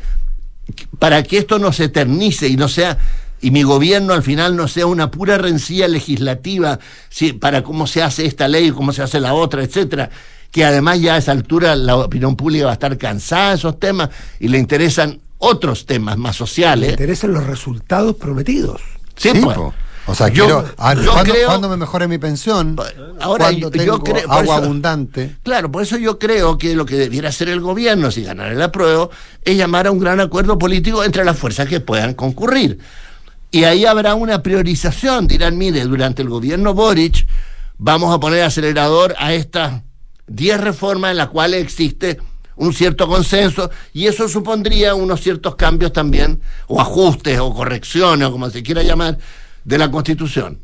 para 1.00 1.24
que 1.24 1.38
esto 1.40 1.60
no 1.60 1.72
se 1.74 1.86
eternice 1.86 2.48
y 2.48 2.56
no 2.58 2.68
sea 2.68 2.98
y 3.42 3.52
mi 3.52 3.64
gobierno 3.64 4.14
al 4.14 4.24
final 4.24 4.56
no 4.56 4.68
sea 4.68 4.86
una 4.88 5.12
pura 5.12 5.38
rencilla 5.38 5.88
legislativa 5.88 6.80
si, 7.10 7.34
para 7.34 7.64
cómo 7.64 7.86
se 7.86 8.02
hace 8.02 8.26
esta 8.26 8.48
ley, 8.48 8.72
cómo 8.72 8.92
se 8.94 9.02
hace 9.04 9.20
la 9.20 9.34
otra, 9.34 9.62
etcétera, 9.64 10.10
que 10.52 10.64
además 10.66 11.02
ya 11.02 11.16
a 11.16 11.18
esa 11.18 11.32
altura 11.32 11.76
la 11.76 11.98
opinión 11.98 12.36
pública 12.36 12.66
va 12.66 12.72
a 12.72 12.74
estar 12.76 12.98
cansada 12.98 13.50
de 13.50 13.56
esos 13.58 13.80
temas 13.80 14.10
y 14.40 14.48
le 14.48 14.58
interesan 14.58 15.20
otros 15.38 15.86
temas 15.86 16.18
más 16.18 16.36
sociales. 16.36 16.92
interesan 16.92 17.34
los 17.34 17.46
resultados 17.46 18.16
prometidos. 18.16 18.82
Sí, 19.16 19.30
Sí, 19.34 19.40
pues. 19.44 19.58
po. 19.58 19.74
O 20.08 20.14
sea, 20.14 20.28
Yo- 20.30 20.46
quiero. 20.46 20.66
ah, 20.78 20.94
yo 20.94 21.12
¿cuándo, 21.12 21.34
creo- 21.34 21.48
cuándo 21.48 21.70
me 21.70 21.78
mejore 21.78 22.08
mi 22.08 22.18
pensión? 22.20 22.76
Ahora, 23.20 23.52
yo- 23.52 23.72
tengo 23.72 23.86
yo 23.98 24.00
creo- 24.04 24.28
por 24.28 24.32
agua 24.38 24.44
eso- 24.44 24.66
abundante. 24.66 25.36
Claro, 25.44 25.72
por 25.72 25.82
eso 25.82 25.98
yo 25.98 26.20
creo 26.20 26.58
que 26.60 26.76
lo 26.76 26.86
que 26.86 26.96
debiera 26.96 27.30
hacer 27.30 27.50
el 27.50 27.60
gobierno, 27.60 28.12
si 28.12 28.24
ganara 28.24 28.52
el 28.52 28.62
apruebo, 28.62 29.10
es 29.44 29.58
llamar 29.58 29.88
a 29.88 29.92
un 29.92 30.00
gran 30.00 30.20
acuerdo 30.20 30.60
político 30.60 31.04
entre 31.04 31.26
las 31.26 31.38
fuerzas 31.38 31.68
que 31.68 31.80
puedan 31.80 32.14
concurrir. 32.14 32.78
Y 33.52 33.64
ahí 33.64 33.86
habrá 33.86 34.14
una 34.16 34.44
priorización. 34.44 35.28
Dirán, 35.28 35.58
mire, 35.58 35.84
durante 35.86 36.22
el 36.22 36.30
gobierno 36.30 36.74
Boric 36.74 37.26
vamos 37.78 38.14
a 38.14 38.20
poner 38.20 38.44
acelerador 38.44 39.16
a 39.18 39.34
estas 39.34 39.82
10 40.28 40.60
reformas 40.62 41.12
en 41.12 41.18
las 41.18 41.30
cuales 41.30 41.64
existe 41.64 42.20
un 42.58 42.74
cierto 42.74 43.08
consenso 43.08 43.70
y 43.94 44.08
eso 44.08 44.28
supondría 44.30 44.94
unos 44.96 45.20
ciertos 45.22 45.56
cambios 45.56 45.92
también, 45.94 46.42
o 46.68 46.80
ajustes, 46.80 47.40
o 47.40 47.54
correcciones, 47.54 48.28
o 48.28 48.32
como 48.32 48.50
se 48.50 48.64
quiera 48.64 48.82
llamar, 48.84 49.18
de 49.66 49.78
la 49.78 49.92
Constitución. 49.92 50.60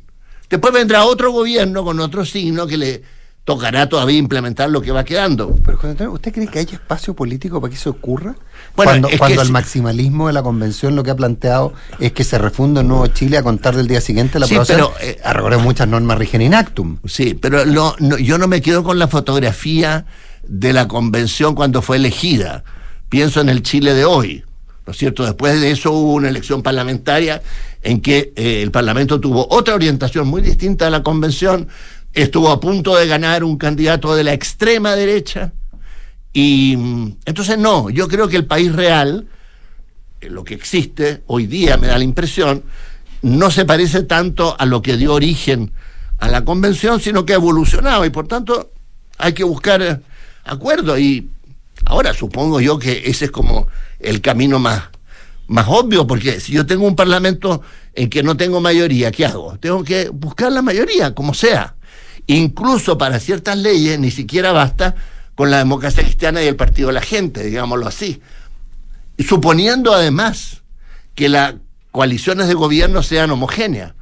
Después 0.50 0.74
vendrá 0.74 1.04
otro 1.06 1.32
gobierno 1.32 1.84
con 1.84 2.00
otro 2.00 2.26
signo 2.26 2.68
que 2.68 2.78
le 2.78 3.02
tocará 3.44 3.90
todavía 3.90 4.18
implementar 4.20 4.70
lo 4.70 4.82
que 4.82 4.92
va 4.92 5.04
quedando. 5.04 5.58
Pero, 5.66 5.76
José 5.78 5.90
Antonio, 5.90 6.12
¿usted 6.14 6.32
cree 6.32 6.48
que 6.48 6.60
hay 6.60 6.68
espacio 6.72 7.16
político 7.16 7.60
para 7.60 7.72
que 7.72 7.78
eso 7.78 7.90
ocurra? 7.90 8.36
Bueno, 8.76 9.08
cuando 9.18 9.42
el 9.42 9.52
maximalismo 9.52 10.28
de 10.28 10.34
la 10.34 10.44
convención 10.44 10.96
lo 10.96 11.04
que 11.04 11.10
ha 11.10 11.16
planteado 11.16 11.74
es 12.00 12.12
que 12.12 12.24
se 12.24 12.38
refunda 12.38 12.82
un 12.82 12.90
nuevo 12.90 13.08
Chile 13.08 13.38
a 13.38 13.44
contar 13.44 13.76
del 13.76 13.88
día 13.88 14.00
siguiente 14.00 14.38
la 14.40 14.46
Sí, 14.46 14.54
aprobación. 14.56 14.90
pero, 15.00 15.10
eh, 15.10 15.20
a 15.24 15.34
recordar 15.34 15.60
muchas 15.60 15.88
normas 15.88 16.18
rigen 16.20 16.42
in 16.44 16.54
actum. 16.54 16.98
Sí, 17.06 17.34
pero 17.34 17.66
lo- 17.66 17.96
no- 18.00 18.18
yo 18.20 18.38
no 18.38 18.48
me 18.48 18.62
quedo 18.62 18.84
con 18.84 19.00
la 19.00 19.08
fotografía 19.08 20.06
de 20.48 20.74
la 20.74 20.88
convención 20.88 21.56
cuando 21.56 21.82
fue 21.82 21.98
elegida. 21.98 22.64
Pienso 23.10 23.42
en 23.42 23.50
el 23.50 23.64
Chile 23.64 23.94
de 23.96 24.06
hoy. 24.06 24.44
¿No 24.86 24.92
es 24.92 24.98
cierto? 24.98 25.24
Después 25.24 25.62
de 25.62 25.72
eso 25.72 25.92
hubo 25.92 26.14
una 26.14 26.30
elección 26.30 26.64
parlamentaria 26.64 27.42
en 27.84 28.02
que 28.02 28.34
eh, 28.36 28.62
el 28.62 28.72
Parlamento 28.72 29.20
tuvo 29.20 29.48
otra 29.50 29.76
orientación 29.76 30.28
muy 30.28 30.42
distinta 30.42 30.88
a 30.88 30.90
la 30.90 31.04
convención. 31.04 31.68
Estuvo 32.14 32.50
a 32.50 32.60
punto 32.60 32.96
de 32.96 33.08
ganar 33.08 33.44
un 33.44 33.58
candidato 33.58 34.16
de 34.16 34.24
la 34.24 34.34
extrema 34.34 34.96
derecha. 34.96 35.54
Y 36.34 36.76
mm, 36.78 37.18
entonces 37.26 37.58
no, 37.58 37.90
yo 37.90 38.08
creo 38.08 38.28
que 38.28 38.38
el 38.38 38.46
país 38.46 38.74
real, 38.74 39.28
eh, 40.20 40.30
lo 40.30 40.44
que 40.44 40.56
existe 40.56 41.22
hoy 41.28 41.46
día, 41.46 41.78
me 41.78 41.88
da 41.88 41.98
la 41.98 42.04
impresión, 42.04 42.64
no 43.22 43.52
se 43.52 43.66
parece 43.66 44.04
tanto 44.04 44.56
a 44.60 44.66
lo 44.66 44.82
que 44.82 44.98
dio 44.98 45.14
origen 45.14 45.72
a 46.18 46.28
la 46.28 46.44
convención, 46.44 47.00
sino 47.00 47.26
que 47.26 47.34
ha 47.34 47.36
evolucionado 47.36 48.06
y 48.06 48.10
por 48.10 48.28
tanto 48.28 48.72
hay 49.18 49.34
que 49.34 49.44
buscar 49.44 49.82
eh, 49.82 50.00
acuerdos. 50.44 51.00
Y 51.00 51.30
ahora 51.86 52.14
supongo 52.14 52.60
yo 52.62 52.80
que 52.80 53.04
ese 53.06 53.26
es 53.26 53.32
como 53.32 53.68
el 54.00 54.22
camino 54.22 54.60
más, 54.60 54.84
más 55.48 55.68
obvio, 55.70 56.08
porque 56.08 56.40
si 56.40 56.54
yo 56.54 56.66
tengo 56.66 56.86
un 56.86 56.96
parlamento 56.96 57.62
en 57.94 58.10
que 58.10 58.24
no 58.24 58.38
tengo 58.38 58.62
mayoría, 58.62 59.12
¿qué 59.12 59.26
hago? 59.26 59.58
Tengo 59.60 59.84
que 59.84 60.10
buscar 60.10 60.52
la 60.52 60.62
mayoría, 60.62 61.14
como 61.14 61.34
sea. 61.34 61.76
Incluso 62.28 62.98
para 62.98 63.20
ciertas 63.20 63.58
leyes 63.58 64.00
ni 64.00 64.12
siquiera 64.12 64.52
basta 64.52 64.96
con 65.36 65.52
la 65.52 65.58
democracia 65.58 66.04
cristiana 66.04 66.42
y 66.44 66.48
el 66.48 66.56
partido 66.56 66.88
de 66.88 66.94
la 66.94 67.02
gente, 67.02 67.44
digámoslo 67.44 67.88
así. 67.88 68.22
Suponiendo 69.20 69.94
además 69.94 70.62
que 71.16 71.30
las 71.30 71.56
coaliciones 71.92 72.48
de 72.48 72.54
gobierno 72.54 73.04
sean 73.04 73.32
homogéneas, 73.32 73.94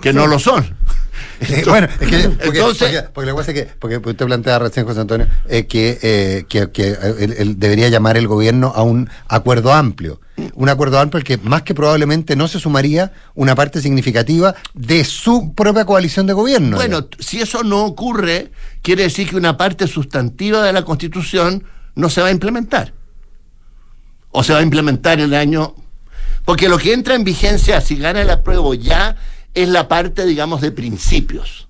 que 0.00 0.12
no 0.12 0.26
lo 0.26 0.38
son. 0.38 0.76
Bueno, 1.66 1.88
es 2.00 2.08
que, 2.08 2.28
porque, 2.44 2.58
Entonces- 2.58 3.02
porque, 3.02 3.08
porque 3.12 3.30
lo 3.30 3.36
que 3.36 3.40
pasa 3.40 3.52
es 3.52 3.62
que, 3.62 3.74
porque 3.78 3.96
usted 3.98 4.26
plantea 4.26 4.58
recién, 4.58 4.86
José 4.86 5.00
Antonio, 5.00 5.26
eh, 5.48 5.66
que, 5.66 5.98
eh, 6.02 6.44
que, 6.48 6.70
que, 6.70 6.88
eh, 6.90 6.96
él, 7.20 7.34
él 7.38 7.58
debería 7.58 7.88
llamar 7.88 8.16
el 8.16 8.26
gobierno 8.28 8.72
a 8.74 8.82
un 8.82 9.08
acuerdo 9.28 9.72
amplio. 9.72 10.20
Un 10.54 10.68
acuerdo 10.68 10.98
amplio 10.98 11.18
al 11.18 11.24
que 11.24 11.36
más 11.38 11.62
que 11.62 11.74
probablemente 11.74 12.34
no 12.36 12.48
se 12.48 12.58
sumaría 12.58 13.12
una 13.34 13.54
parte 13.54 13.80
significativa 13.80 14.54
de 14.74 15.04
su 15.04 15.54
propia 15.54 15.84
coalición 15.84 16.26
de 16.26 16.32
gobierno. 16.32 16.76
Bueno, 16.76 17.06
si 17.18 17.40
eso 17.40 17.62
no 17.62 17.84
ocurre, 17.84 18.50
quiere 18.80 19.04
decir 19.04 19.28
que 19.28 19.36
una 19.36 19.56
parte 19.56 19.86
sustantiva 19.86 20.62
de 20.64 20.72
la 20.72 20.84
Constitución 20.84 21.64
no 21.94 22.08
se 22.08 22.22
va 22.22 22.28
a 22.28 22.30
implementar. 22.30 22.92
O 24.30 24.42
se 24.42 24.52
va 24.52 24.60
a 24.60 24.62
implementar 24.62 25.20
el 25.20 25.34
año... 25.34 25.74
Porque 26.44 26.68
lo 26.68 26.78
que 26.78 26.92
entra 26.92 27.14
en 27.14 27.22
vigencia, 27.22 27.80
si 27.80 27.96
gana 27.96 28.22
el 28.22 28.30
apruebo 28.30 28.74
ya, 28.74 29.16
es 29.54 29.68
la 29.68 29.88
parte, 29.88 30.24
digamos, 30.26 30.60
de 30.60 30.72
principios. 30.72 31.68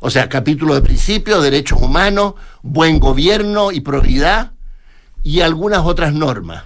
O 0.00 0.10
sea, 0.10 0.28
capítulo 0.28 0.74
de 0.74 0.82
principios, 0.82 1.42
derechos 1.42 1.80
humanos, 1.80 2.34
buen 2.62 2.98
gobierno 2.98 3.72
y 3.72 3.80
probidad 3.80 4.52
y 5.22 5.40
algunas 5.40 5.80
otras 5.80 6.12
normas. 6.12 6.64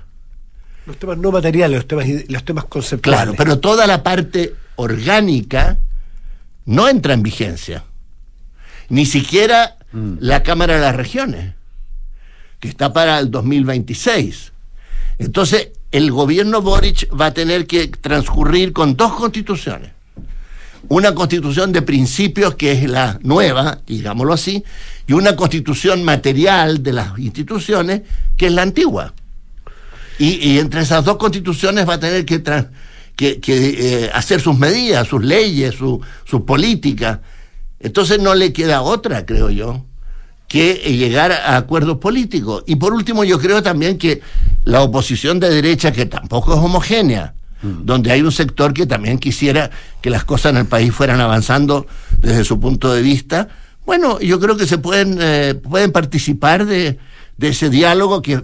Los 0.87 0.97
temas 0.99 1.19
no 1.19 1.31
materiales, 1.31 1.79
los 1.79 1.87
temas, 1.87 2.07
los 2.29 2.45
temas 2.45 2.65
conceptuales. 2.65 3.23
Claro, 3.23 3.35
pero 3.37 3.59
toda 3.59 3.87
la 3.87 4.03
parte 4.03 4.55
orgánica 4.77 5.79
no 6.67 6.89
entra 6.89 7.15
en 7.15 7.23
vigencia. 7.23 7.85
Ni 8.89 9.07
siquiera 9.07 9.77
la 9.93 10.43
Cámara 10.43 10.75
de 10.75 10.81
las 10.81 10.97
Regiones, 10.97 11.55
que 12.59 12.69
está 12.69 12.93
para 12.93 13.19
el 13.19 13.31
2026. 13.31 14.53
Entonces, 15.19 15.71
el 15.91 16.11
gobierno 16.11 16.61
Boric 16.63 17.09
va 17.19 17.27
a 17.27 17.35
tener 17.35 17.67
que 17.67 17.89
transcurrir 17.89 18.73
con 18.73 18.97
dos 18.97 19.13
constituciones. 19.15 19.93
Una 20.89 21.15
constitución 21.15 21.73
de 21.73 21.83
principios, 21.83 22.55
que 22.55 22.73
es 22.73 22.89
la 22.89 23.19
nueva, 23.23 23.81
digámoslo 23.87 24.33
así, 24.33 24.65
y 25.07 25.13
una 25.13 25.37
constitución 25.37 26.05
material 26.05 26.83
de 26.83 26.93
las 26.93 27.19
instituciones, 27.19 28.03
que 28.37 28.47
es 28.47 28.53
la 28.53 28.63
antigua. 28.63 29.13
Y, 30.19 30.59
entre 30.59 30.83
esas 30.83 31.05
dos 31.05 31.17
constituciones 31.17 31.89
va 31.89 31.95
a 31.95 32.01
tener 32.01 32.27
que, 32.27 32.43
que, 32.43 33.41
eh, 33.43 34.11
hacer 34.13 34.41
sus 34.41 34.59
medidas, 34.59 35.09
sus 35.09 35.25
leyes, 35.25 35.75
su, 35.75 36.01
sus 36.25 36.43
políticas. 36.43 37.21
Entonces 37.79 38.19
no 38.21 38.35
le 38.35 38.53
queda 38.53 38.83
otra, 38.83 39.25
creo 39.25 39.49
yo, 39.49 39.87
que 40.47 40.75
llegar 40.75 41.33
a 41.33 41.57
acuerdos 41.57 41.99
políticos. 41.99 42.65
Y 42.67 42.77
por 42.77 42.93
último, 42.93 43.25
yo 43.25 43.39
creo 43.39 43.63
también 43.63 43.97
que 43.97 44.21
la 44.65 44.83
oposición 44.83 45.41
de 45.41 45.49
derecha, 45.49 45.91
que 45.91 46.05
tampoco 46.05 46.53
es 46.53 46.59
homogénea, 46.59 47.35
donde 47.63 48.11
hay 48.11 48.23
un 48.23 48.33
sector 48.33 48.73
que 48.73 48.87
también 48.87 49.19
quisiera 49.19 49.71
que 50.01 50.11
las 50.11 50.25
cosas 50.25 50.53
en 50.53 50.59
el 50.59 50.67
país 50.67 50.95
fueran 50.95 51.21
avanzando 51.21 51.87
desde 52.19 52.45
su 52.45 52.59
punto 52.59 52.93
de 52.93 53.03
vista, 53.03 53.49
bueno, 53.87 54.21
yo 54.21 54.39
creo 54.39 54.57
que 54.57 54.67
se 54.67 54.79
pueden, 54.79 55.19
eh, 55.21 55.55
pueden 55.55 55.93
participar 55.93 56.65
de, 56.67 56.99
ese 57.41 57.71
diálogo 57.71 58.23
que 58.23 58.41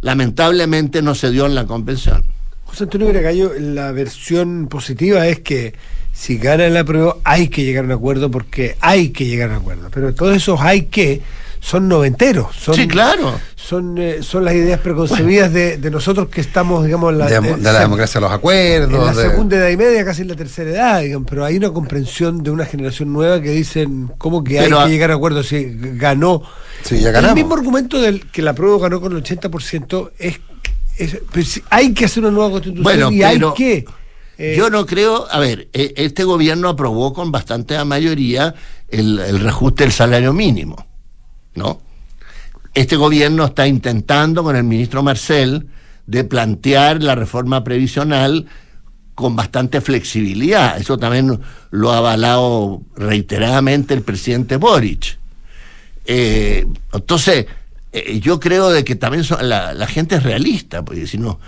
lamentablemente 0.00 1.02
no 1.02 1.14
se 1.14 1.30
dio 1.30 1.46
en 1.46 1.54
la 1.54 1.66
convención. 1.66 2.24
José 2.64 2.84
Antonio 2.84 3.08
Gragallo, 3.08 3.52
la 3.58 3.92
versión 3.92 4.66
positiva 4.68 5.26
es 5.26 5.40
que 5.40 5.74
si 6.12 6.38
gana 6.38 6.66
el 6.66 6.76
apruebo 6.76 7.20
hay 7.24 7.48
que 7.48 7.64
llegar 7.64 7.84
a 7.84 7.86
un 7.86 7.92
acuerdo 7.92 8.30
porque 8.30 8.76
hay 8.80 9.10
que 9.10 9.26
llegar 9.26 9.50
a 9.50 9.52
un 9.52 9.58
acuerdo. 9.60 9.88
Pero 9.92 10.14
todos 10.14 10.36
esos 10.36 10.60
hay 10.60 10.86
que 10.86 11.22
son 11.60 11.88
noventeros. 11.88 12.54
Son, 12.56 12.74
sí, 12.74 12.86
claro. 12.88 13.38
son, 13.56 13.96
eh, 13.98 14.18
son 14.22 14.44
las 14.44 14.54
ideas 14.54 14.80
preconcebidas 14.80 15.52
de, 15.52 15.76
de 15.78 15.90
nosotros 15.90 16.28
que 16.28 16.40
estamos, 16.40 16.84
digamos, 16.84 17.12
en 17.12 17.18
la, 17.18 17.26
de, 17.26 17.40
de 17.40 17.56
la 17.58 17.80
democracia 17.80 18.20
de 18.20 18.26
los 18.26 18.32
acuerdos. 18.32 18.92
en 19.00 19.06
la 19.06 19.12
de- 19.22 19.30
segunda 19.30 19.56
edad 19.56 19.68
y 19.68 19.76
media, 19.76 20.04
casi 20.04 20.22
en 20.22 20.28
la 20.28 20.36
tercera 20.36 20.70
edad, 20.70 21.00
digamos, 21.02 21.26
pero 21.28 21.44
hay 21.44 21.56
una 21.56 21.70
comprensión 21.70 22.42
de 22.42 22.50
una 22.50 22.64
generación 22.64 23.12
nueva 23.12 23.40
que 23.42 23.50
dicen 23.50 24.10
cómo 24.18 24.42
que 24.44 24.58
Pero 24.58 24.78
hay 24.78 24.82
a- 24.82 24.86
que 24.86 24.92
llegar 24.92 25.10
a 25.10 25.14
acuerdos. 25.14 25.48
Si 25.48 25.66
ganó. 25.94 26.42
Sí, 26.82 27.00
ya 27.00 27.10
El 27.10 27.34
mismo 27.34 27.54
argumento 27.54 28.00
del 28.00 28.26
que 28.30 28.40
la 28.42 28.54
prueba 28.54 28.78
ganó 28.78 29.00
con 29.00 29.12
el 29.16 29.22
80% 29.22 30.12
es, 30.18 30.40
es 30.96 31.18
pues, 31.32 31.60
hay 31.70 31.92
que 31.92 32.04
hacer 32.06 32.22
una 32.22 32.32
nueva 32.32 32.50
constitución 32.52 32.84
Bueno, 32.84 33.10
y 33.12 33.22
hay 33.22 33.36
pero 33.36 33.52
que. 33.54 33.84
eh, 34.38 34.54
Yo 34.56 34.70
no 34.70 34.86
creo, 34.86 35.26
a 35.30 35.38
ver, 35.40 35.68
eh, 35.72 35.92
este 35.96 36.22
gobierno 36.24 36.68
aprobó 36.68 37.12
con 37.12 37.32
bastante 37.32 37.82
mayoría 37.84 38.54
el, 38.88 39.18
el 39.18 39.40
reajuste 39.40 39.82
del 39.84 39.92
salario 39.92 40.32
mínimo, 40.32 40.86
¿no? 41.54 41.80
Este 42.74 42.96
gobierno 42.96 43.44
está 43.44 43.66
intentando 43.66 44.42
con 44.42 44.56
el 44.56 44.64
ministro 44.64 45.02
Marcel 45.02 45.66
de 46.06 46.24
plantear 46.24 47.02
la 47.02 47.14
reforma 47.14 47.64
previsional 47.64 48.46
con 49.14 49.34
bastante 49.34 49.80
flexibilidad. 49.80 50.78
Eso 50.78 50.96
también 50.96 51.40
lo 51.70 51.92
ha 51.92 51.98
avalado 51.98 52.82
reiteradamente 52.96 53.94
el 53.94 54.02
presidente 54.02 54.56
Boric. 54.56 55.18
Eh, 56.04 56.66
entonces, 56.92 57.46
eh, 57.92 58.20
yo 58.20 58.38
creo 58.38 58.70
de 58.70 58.84
que 58.84 58.94
también 58.94 59.24
la, 59.42 59.74
la 59.74 59.86
gente 59.86 60.14
es 60.14 60.22
realista, 60.22 60.84
porque 60.84 61.06
si 61.06 61.18
no, 61.18 61.40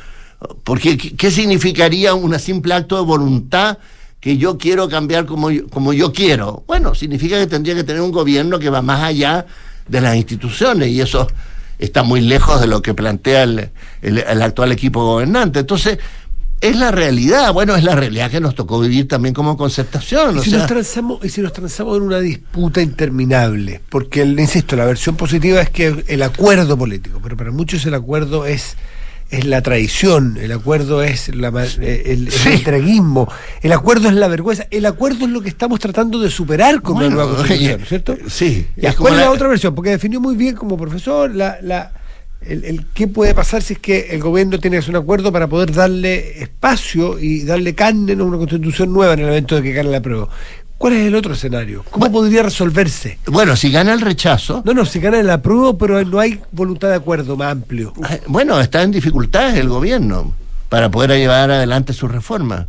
porque 0.64 0.96
¿qué, 0.96 1.16
qué 1.16 1.30
significaría 1.30 2.14
un 2.14 2.38
simple 2.38 2.74
acto 2.74 2.96
de 2.96 3.02
voluntad 3.02 3.78
que 4.20 4.36
yo 4.36 4.58
quiero 4.58 4.88
cambiar 4.88 5.26
como 5.26 5.50
yo, 5.50 5.68
como 5.68 5.92
yo 5.92 6.12
quiero? 6.12 6.64
Bueno, 6.66 6.94
significa 6.94 7.38
que 7.38 7.46
tendría 7.46 7.74
que 7.74 7.84
tener 7.84 8.02
un 8.02 8.12
gobierno 8.12 8.58
que 8.58 8.70
va 8.70 8.82
más 8.82 9.02
allá 9.02 9.46
de 9.90 10.00
las 10.00 10.16
instituciones 10.16 10.88
y 10.88 11.00
eso 11.00 11.26
está 11.78 12.02
muy 12.02 12.20
lejos 12.20 12.60
de 12.60 12.66
lo 12.66 12.82
que 12.82 12.94
plantea 12.94 13.42
el, 13.44 13.70
el- 14.02 14.18
el 14.18 14.42
actual 14.42 14.72
equipo 14.72 15.02
gobernante. 15.04 15.60
Entonces, 15.60 15.98
es 16.60 16.76
la 16.76 16.90
realidad, 16.90 17.54
bueno, 17.54 17.74
es 17.74 17.82
la 17.84 17.94
realidad 17.96 18.30
que 18.30 18.38
nos 18.38 18.54
tocó 18.54 18.78
vivir 18.80 19.08
también 19.08 19.34
como 19.34 19.56
concertación. 19.56 20.36
Y 20.36 20.42
si, 20.42 20.50
sea- 20.50 20.58
nos 20.58 20.68
transamos, 20.68 21.24
y 21.24 21.30
si 21.30 21.40
nos 21.40 21.54
transamos 21.54 21.96
en 21.96 22.02
una 22.02 22.20
disputa 22.20 22.82
interminable, 22.82 23.80
porque, 23.88 24.20
el, 24.22 24.38
insisto, 24.38 24.76
la 24.76 24.84
versión 24.84 25.16
positiva 25.16 25.62
es 25.62 25.70
que 25.70 26.04
el 26.06 26.22
acuerdo 26.22 26.76
político, 26.76 27.18
pero 27.22 27.34
para 27.36 27.50
muchos 27.50 27.86
el 27.86 27.94
acuerdo 27.94 28.44
es, 28.44 28.76
es 29.30 29.44
la 29.44 29.62
traición, 29.62 30.36
el 30.40 30.50
acuerdo 30.52 31.02
es 31.02 31.34
la 31.34 31.50
eh, 31.80 32.02
el, 32.06 32.26
el 32.26 32.32
Sí. 32.32 32.62
el 33.62 33.72
acuerdo 33.72 34.08
es 34.08 34.14
la 34.14 34.26
vergüenza, 34.28 34.66
el 34.70 34.86
acuerdo 34.86 35.24
es 35.26 35.30
lo 35.30 35.40
que 35.40 35.48
estamos 35.48 35.78
tratando 35.80 36.18
de 36.18 36.30
superar 36.30 36.82
con 36.82 36.94
Bueno, 36.94 37.10
la 37.10 37.14
nueva 37.24 37.36
constitución, 37.36 37.74
oye, 37.76 37.86
¿cierto? 37.86 38.16
sí, 38.28 38.66
es 38.76 38.96
¿Cuál 38.96 39.14
es 39.14 39.18
la 39.20 39.24
la- 39.26 39.30
otra 39.32 39.48
versión? 39.48 39.74
Porque 39.74 39.90
definió 39.90 40.20
muy 40.20 40.34
bien 40.36 40.56
como 40.56 40.76
profesor 40.76 41.34
la, 41.34 41.58
la, 41.62 41.92
el, 42.40 42.64
el 42.64 42.86
qué 42.94 43.06
puede 43.06 43.34
pasar 43.34 43.62
si 43.62 43.74
es 43.74 43.78
que 43.78 44.08
el 44.10 44.20
gobierno 44.20 44.58
tiene 44.58 44.76
que 44.76 44.78
hacer 44.78 44.90
un 44.96 45.02
acuerdo 45.02 45.30
para 45.30 45.46
poder 45.46 45.72
darle 45.72 46.42
espacio 46.42 47.18
y 47.18 47.44
darle 47.44 47.74
carne 47.74 48.12
a 48.14 48.22
una 48.24 48.38
constitución 48.38 48.92
nueva 48.92 49.12
en 49.14 49.20
el 49.20 49.28
evento 49.28 49.56
de 49.56 49.62
que 49.62 49.72
gane 49.72 49.90
la 49.90 50.00
prueba. 50.00 50.28
¿Cuál 50.80 50.94
es 50.94 51.06
el 51.08 51.14
otro 51.14 51.34
escenario? 51.34 51.84
¿Cómo 51.90 52.10
podría 52.10 52.42
resolverse? 52.42 53.18
Bueno, 53.26 53.54
si 53.54 53.70
gana 53.70 53.92
el 53.92 54.00
rechazo, 54.00 54.62
No, 54.64 54.72
no, 54.72 54.86
si 54.86 54.98
gana 54.98 55.22
la 55.22 55.42
prueba, 55.42 55.76
pero 55.76 56.02
no 56.06 56.18
hay 56.18 56.40
voluntad 56.52 56.88
de 56.88 56.94
acuerdo 56.94 57.36
más 57.36 57.52
amplio. 57.52 57.92
eh, 58.08 58.22
bueno, 58.28 58.58
está 58.58 58.80
en 58.82 58.90
dificultades 58.90 59.56
el 59.58 59.68
gobierno 59.68 60.32
para 60.70 60.90
poder 60.90 61.10
llevar 61.18 61.50
adelante 61.50 61.92
su 61.92 62.08
reforma. 62.08 62.66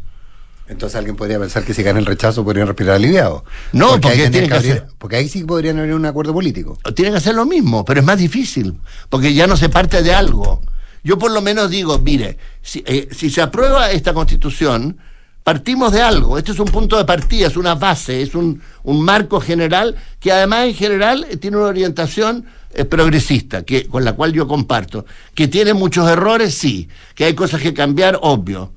Entonces 0.68 0.98
alguien 0.98 1.16
podría 1.16 1.40
pensar 1.40 1.64
que 1.64 1.74
si 1.74 1.84
gana 1.84 2.00
el 2.00 2.06
rechazo 2.06 2.44
podrían 2.44 2.68
respirar 2.68 2.96
aliviado. 2.98 3.46
No, 3.72 3.92
porque 3.92 4.10
tendría 4.10 4.30
tiene 4.32 4.48
que 4.50 4.54
abrir- 4.56 4.72
hacer- 4.74 4.88
porque 4.98 5.16
ahí 5.16 5.30
sí 5.30 5.46
podrían 5.46 5.80
haber 5.80 5.94
un 5.94 6.06
acuerdo 6.06 6.34
político. 6.34 6.78
Tiene 6.94 7.12
que 7.12 7.18
hacer 7.18 7.34
lo 7.36 7.46
mismo, 7.46 7.86
pero 7.86 8.02
es 8.02 8.06
más 8.06 8.18
difícil, 8.18 8.76
porque 9.08 9.34
ya 9.34 9.48
no 9.48 9.56
se 9.56 9.70
parte 9.70 10.04
de 10.04 10.14
algo. 10.14 10.62
Yo 11.02 11.18
por 11.18 11.32
lo 11.32 11.42
menos 11.42 11.70
digo, 11.70 11.98
mire, 12.00 12.38
si, 12.62 12.84
eh, 12.86 13.08
si 13.12 13.30
se 13.30 13.42
aprueba 13.42 13.90
esta 13.92 14.14
constitución, 14.14 14.98
partimos 15.44 15.92
de 15.92 16.02
algo. 16.02 16.38
Este 16.38 16.52
es 16.52 16.60
un 16.60 16.68
punto 16.68 16.98
de 16.98 17.06
partida, 17.06 17.48
es 17.48 17.58
una 17.58 17.76
base, 17.76 18.22
es 18.22 18.36
un, 18.36 18.62
un 18.84 19.02
marco 19.02 19.40
general 19.40 19.96
que 20.20 20.32
además 20.32 20.66
en 20.68 20.76
general 20.76 21.28
tiene 21.40 21.58
una 21.58 21.68
orientación 21.68 22.46
eh, 22.74 22.86
progresista, 22.86 23.64
que, 23.64 23.88
con 23.88 24.06
la 24.06 24.14
cual 24.14 24.34
yo 24.34 24.48
comparto. 24.48 25.06
Que 25.36 25.48
tiene 25.48 25.74
muchos 25.74 26.10
errores, 26.10 26.54
sí. 26.54 26.88
Que 27.16 27.26
hay 27.26 27.34
cosas 27.34 27.62
que 27.62 27.74
cambiar, 27.74 28.18
obvio. 28.22 28.72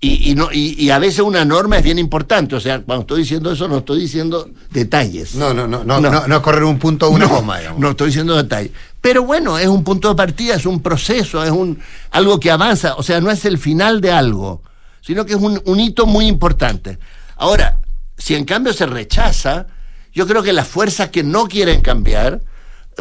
Y, 0.00 0.30
y, 0.30 0.34
no, 0.36 0.48
y, 0.52 0.74
y 0.80 0.90
a 0.90 0.98
veces 1.00 1.20
una 1.20 1.44
norma 1.44 1.78
es 1.78 1.84
bien 1.84 1.98
importante. 1.98 2.54
O 2.56 2.60
sea, 2.60 2.80
cuando 2.80 3.02
estoy 3.02 3.20
diciendo 3.20 3.52
eso, 3.52 3.68
no 3.68 3.78
estoy 3.78 4.00
diciendo 4.00 4.48
detalles. 4.70 5.34
No, 5.34 5.52
no, 5.52 5.66
no, 5.66 5.84
no, 5.84 6.00
no, 6.00 6.26
no 6.26 6.36
es 6.36 6.42
correr 6.42 6.64
un 6.64 6.78
punto 6.78 7.08
o 7.08 7.10
una 7.10 7.26
no, 7.26 7.34
coma, 7.34 7.58
digamos. 7.58 7.80
no 7.80 7.90
estoy 7.90 8.08
diciendo 8.08 8.36
detalles. 8.36 8.72
Pero 9.00 9.24
bueno, 9.24 9.58
es 9.58 9.68
un 9.68 9.84
punto 9.84 10.08
de 10.08 10.14
partida, 10.14 10.54
es 10.54 10.66
un 10.66 10.82
proceso, 10.82 11.42
es 11.44 11.50
un 11.50 11.78
algo 12.10 12.40
que 12.40 12.50
avanza. 12.50 12.94
O 12.94 13.02
sea, 13.02 13.20
no 13.20 13.30
es 13.30 13.44
el 13.44 13.58
final 13.58 14.00
de 14.00 14.12
algo, 14.12 14.62
sino 15.08 15.24
que 15.24 15.32
es 15.32 15.38
un, 15.40 15.58
un 15.64 15.80
hito 15.80 16.04
muy 16.04 16.26
importante. 16.26 16.98
Ahora, 17.38 17.78
si 18.18 18.34
en 18.34 18.44
cambio 18.44 18.74
se 18.74 18.84
rechaza, 18.84 19.66
yo 20.12 20.26
creo 20.26 20.42
que 20.42 20.52
las 20.52 20.68
fuerzas 20.68 21.08
que 21.08 21.22
no 21.22 21.48
quieren 21.48 21.80
cambiar 21.80 22.42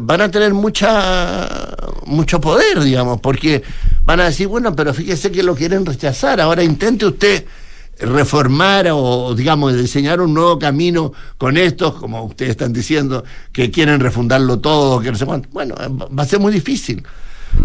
van 0.02 0.22
a 0.22 0.32
tener 0.32 0.54
mucha 0.54 1.50
mucho 2.06 2.40
poder, 2.40 2.80
digamos, 2.80 3.20
porque 3.20 3.62
van 4.04 4.22
a 4.22 4.26
decir, 4.26 4.48
bueno, 4.48 4.74
pero 4.74 4.94
fíjese 4.94 5.34
que 5.34 5.44
lo 5.44 5.54
quieren 5.54 5.86
rechazar, 5.86 6.40
ahora 6.40 6.64
intente 6.64 7.06
usted 7.06 7.44
reformar 8.00 8.88
o, 8.94 9.36
digamos, 9.36 9.76
diseñar 9.76 10.22
un 10.22 10.34
nuevo 10.34 10.58
camino 10.58 11.12
con 11.38 11.58
estos, 11.58 11.96
como 11.96 12.24
ustedes 12.24 12.52
están 12.52 12.72
diciendo, 12.72 13.26
que 13.52 13.70
quieren 13.70 14.00
refundarlo 14.00 14.60
todo, 14.60 15.02
que 15.02 15.12
no 15.12 15.18
sé 15.18 15.26
cuánto. 15.26 15.50
Bueno, 15.52 15.76
va 16.18 16.24
a 16.24 16.26
ser 16.26 16.40
muy 16.40 16.54
difícil. 16.54 17.04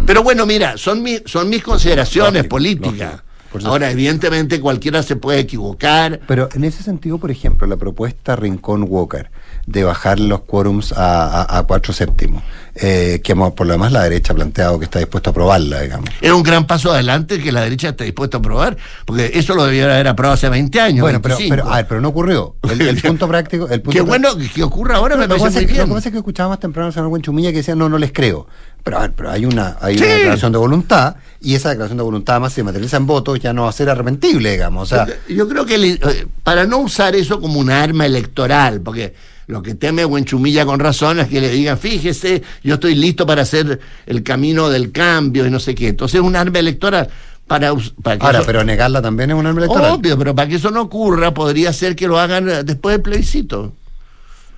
Pero 0.05 0.25
bueno, 0.25 0.47
mira, 0.47 0.77
son, 0.79 1.01
mi- 1.01 1.21
son 1.27 1.49
mis 1.49 1.63
consideraciones 1.63 2.33
Lógico, 2.35 2.49
políticas. 2.49 3.11
lógico. 3.13 3.32
Ahora, 3.65 3.91
evidentemente, 3.91 4.61
cualquiera 4.61 5.03
se 5.03 5.17
puede 5.17 5.41
equivocar. 5.41 6.21
Pero 6.27 6.49
en 6.55 6.65
ese 6.65 6.83
sentido, 6.83 7.19
por 7.19 7.31
ejemplo, 7.31 7.67
la 7.67 7.77
propuesta 7.77 8.37
Rincón-Walker 8.37 9.31
de 9.67 9.85
bajar 9.85 10.19
los 10.19 10.41
quórums 10.41 10.93
a, 10.93 11.43
a, 11.43 11.59
a 11.59 11.63
cuatro 11.65 11.93
séptimos, 11.93 12.43
eh, 12.75 13.21
que 13.23 13.37
por 13.37 13.67
lo 13.67 13.73
demás 13.73 13.93
la 13.93 14.03
derecha 14.03 14.33
ha 14.33 14.37
planteado 14.37 14.79
que 14.79 14.87
está 14.87 14.99
dispuesto 14.99 15.31
a 15.31 15.33
aprobarla, 15.33 15.81
digamos. 15.81 16.09
Es 16.21 16.33
un 16.33 16.43
gran 16.43 16.67
paso 16.67 16.93
adelante 16.93 17.41
que 17.41 17.53
la 17.53 17.63
derecha 17.63 17.91
esté 17.91 18.05
dispuesta 18.05 18.39
a 18.39 18.41
aprobar, 18.41 18.77
porque 19.05 19.31
eso 19.35 19.55
lo 19.55 19.65
debiera 19.65 19.95
haber 19.95 20.09
aprobado 20.09 20.35
hace 20.35 20.49
20 20.49 20.81
años. 20.81 21.03
Bueno, 21.03 21.23
pero, 21.23 21.37
25. 21.37 21.63
pero, 21.63 21.73
a 21.73 21.77
ver, 21.77 21.87
pero 21.87 22.01
no 22.01 22.09
ocurrió. 22.09 22.57
El, 22.63 22.81
el 22.81 22.97
punto 23.03 23.29
práctico. 23.29 23.69
El 23.69 23.83
punto 23.83 23.97
Qué 23.97 24.01
bueno 24.01 24.31
que, 24.37 24.63
ocurra 24.63 24.97
ahora, 24.97 25.17
me 25.17 25.27
lo, 25.27 25.35
que 25.35 25.41
parece 25.41 25.47
pasa 25.47 25.59
muy 25.59 25.65
es 25.65 25.67
que, 25.67 25.73
lo 25.73 25.85
bien. 25.85 25.89
que 25.89 25.95
pasa 25.95 26.09
es 26.09 26.13
que 26.13 26.19
escuchaba 26.19 26.49
más 26.51 26.61
temprano 26.61 26.87
al 26.89 26.93
señor 26.93 27.09
Buenchumilla 27.09 27.51
que 27.51 27.59
decía, 27.59 27.75
no, 27.75 27.89
no 27.89 27.99
les 27.99 28.13
creo. 28.13 28.47
Pero, 28.85 28.99
a 28.99 29.01
ver, 29.03 29.13
pero 29.13 29.31
hay 29.31 29.45
una, 29.45 29.77
hay 29.81 29.97
Sí. 29.97 30.05
una 30.05 30.15
declaración 30.15 30.53
de 30.53 30.59
voluntad, 30.59 31.17
y 31.41 31.55
esa 31.55 31.69
declaración 31.71 31.99
de 31.99 32.03
voluntad 32.05 32.41
más 32.41 32.53
se 32.53 32.63
materializa 32.63 32.97
en 32.97 33.07
votos, 33.07 33.39
ya 33.41 33.53
no 33.53 33.63
va 33.65 33.69
a 33.69 33.73
ser 33.73 33.89
arrepentible, 33.91 34.51
digamos. 34.53 34.91
O 34.93 34.95
sea, 34.97 35.07
Yo- 35.29 35.35
yo 35.37 35.49
creo 35.49 35.65
que 35.67 35.79
le- 35.79 35.93
eh, 35.93 36.27
para 36.43 36.67
no 36.67 36.79
usar 36.79 37.15
eso 37.15 37.41
como 37.41 37.61
un 37.61 37.71
arma 37.71 38.07
electoral, 38.07 38.81
porque 38.81 39.15
lo 39.47 39.63
que 39.63 39.75
teme 39.75 40.05
Buenchumilla 40.05 40.65
con 40.65 40.81
razón 40.81 41.21
es 41.21 41.29
que 41.29 41.41
le 41.41 41.51
digan, 41.51 41.79
fíjese, 41.79 42.43
yo 42.65 42.75
estoy 42.75 42.95
listo 42.95 43.27
para 43.27 43.43
hacer 43.43 43.79
el 44.07 44.23
camino 44.23 44.69
del 44.69 44.91
cambio 44.93 45.47
y 45.47 45.51
no 45.51 45.61
sé 45.61 45.75
qué. 45.75 45.89
Entonces 45.89 46.17
es 46.21 46.27
un 46.27 46.35
arma 46.37 46.59
electoral 46.59 47.09
para, 47.47 47.73
para 48.03 48.19
que 48.19 48.27
ahora, 48.27 48.39
eso- 48.39 48.47
pero 48.47 48.65
negarla 48.65 49.03
también 49.03 49.31
es 49.31 49.37
un 49.37 49.47
arma 49.47 49.61
electoral. 49.61 49.93
Obvio, 49.93 50.17
pero 50.19 50.35
para 50.35 50.49
que 50.49 50.57
eso 50.57 50.71
no 50.71 50.83
ocurra, 50.83 51.35
podría 51.35 51.73
ser 51.73 51.95
que 51.97 52.07
lo 52.09 52.19
hagan 52.19 52.49
eh, 52.49 52.65
después 52.65 52.95
del 52.95 53.03
plebiscito. 53.03 53.75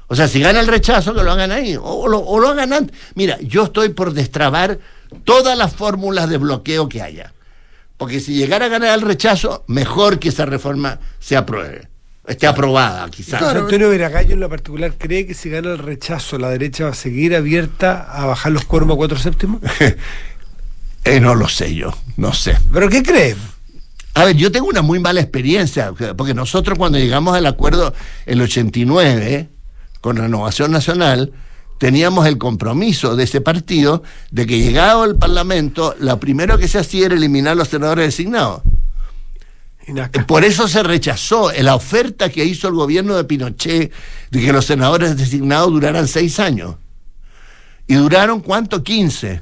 O 0.07 0.15
sea, 0.17 0.29
si 0.29 0.41
gana 0.41 0.61
el 0.61 0.67
rechazo, 0.67 1.15
que 1.15 1.23
lo 1.23 1.33
hagan 1.33 1.51
ahí. 1.51 1.77
O 1.81 2.07
lo, 2.09 2.19
o 2.19 2.39
lo 2.39 2.49
hagan 2.49 2.73
antes. 2.73 2.97
Mira, 3.15 3.39
yo 3.41 3.65
estoy 3.65 3.89
por 3.91 4.13
destrabar 4.13 4.79
todas 5.25 5.57
las 5.57 5.75
fórmulas 5.75 6.29
de 6.29 6.39
bloqueo 6.39 6.89
que 6.89 7.03
haya. 7.03 7.33
Porque 7.97 8.21
si 8.21 8.35
llegara 8.35 8.67
a 8.67 8.69
ganar 8.69 8.95
el 8.95 9.03
rechazo, 9.03 9.65
mejor 9.67 10.19
que 10.19 10.29
esa 10.29 10.47
reforma 10.47 10.99
se 11.21 11.37
apruebe. 11.37 11.89
Esté 12.27 12.47
aprobada, 12.47 13.09
quizás. 13.11 13.41
José 13.41 13.59
Antonio 13.59 13.91
Veragallo 13.91 14.33
en 14.33 14.41
lo 14.41 14.49
particular 14.49 14.95
cree 14.97 15.27
que 15.27 15.35
si 15.35 15.51
gana 15.51 15.73
el 15.73 15.79
rechazo 15.79 16.39
la 16.39 16.49
derecha 16.49 16.85
va 16.85 16.91
a 16.91 16.95
seguir 16.95 17.37
abierta 17.37 18.03
a 18.11 18.25
bajar 18.25 18.53
los 18.53 18.65
quórums 18.65 18.95
a 18.95 18.97
cuatro 18.97 19.19
séptimos. 19.19 19.61
Eh, 21.07 21.21
no 21.21 21.35
lo 21.35 21.49
sé 21.49 21.75
yo, 21.75 21.95
no 22.17 22.33
sé. 22.33 22.57
¿Pero 22.73 22.89
qué 22.89 23.03
cree? 23.03 23.37
A 24.15 24.25
ver, 24.25 24.37
yo 24.37 24.51
tengo 24.51 24.69
una 24.69 24.81
muy 24.81 25.01
mala 25.01 25.21
experiencia, 25.21 25.93
porque 26.17 26.33
nosotros 26.33 26.79
cuando 26.79 26.97
llegamos 26.97 27.37
al 27.37 27.45
acuerdo 27.45 27.93
el 28.25 28.41
89 28.41 29.51
con 30.05 30.17
Renovación 30.17 30.71
Nacional, 30.71 31.33
teníamos 31.79 32.27
el 32.27 32.37
compromiso 32.37 33.17
de 33.17 33.25
ese 33.25 33.41
partido 33.41 34.03
de 34.31 34.47
que 34.47 34.61
llegado 34.61 35.03
al 35.03 35.17
Parlamento, 35.17 35.97
lo 35.99 36.21
primero 36.21 36.59
que 36.59 36.69
se 36.69 36.79
hacía 36.79 37.07
era 37.07 37.15
eliminar 37.15 37.57
los 37.57 37.69
senadores 37.69 38.05
designados. 38.09 38.61
Por 40.27 40.45
eso 40.45 40.69
se 40.69 40.83
rechazó 40.83 41.51
la 41.53 41.75
oferta 41.75 42.29
que 42.29 42.45
hizo 42.45 42.69
el 42.69 42.75
gobierno 42.75 43.17
de 43.17 43.25
Pinochet 43.25 43.95
de 44.31 44.41
que 44.43 44.53
los 44.53 44.67
senadores 44.67 45.17
designados 45.17 45.73
duraran 45.73 46.07
seis 46.07 46.39
años. 46.39 46.77
¿Y 47.87 47.95
duraron 47.95 48.41
cuánto? 48.41 48.83
15. 48.83 49.41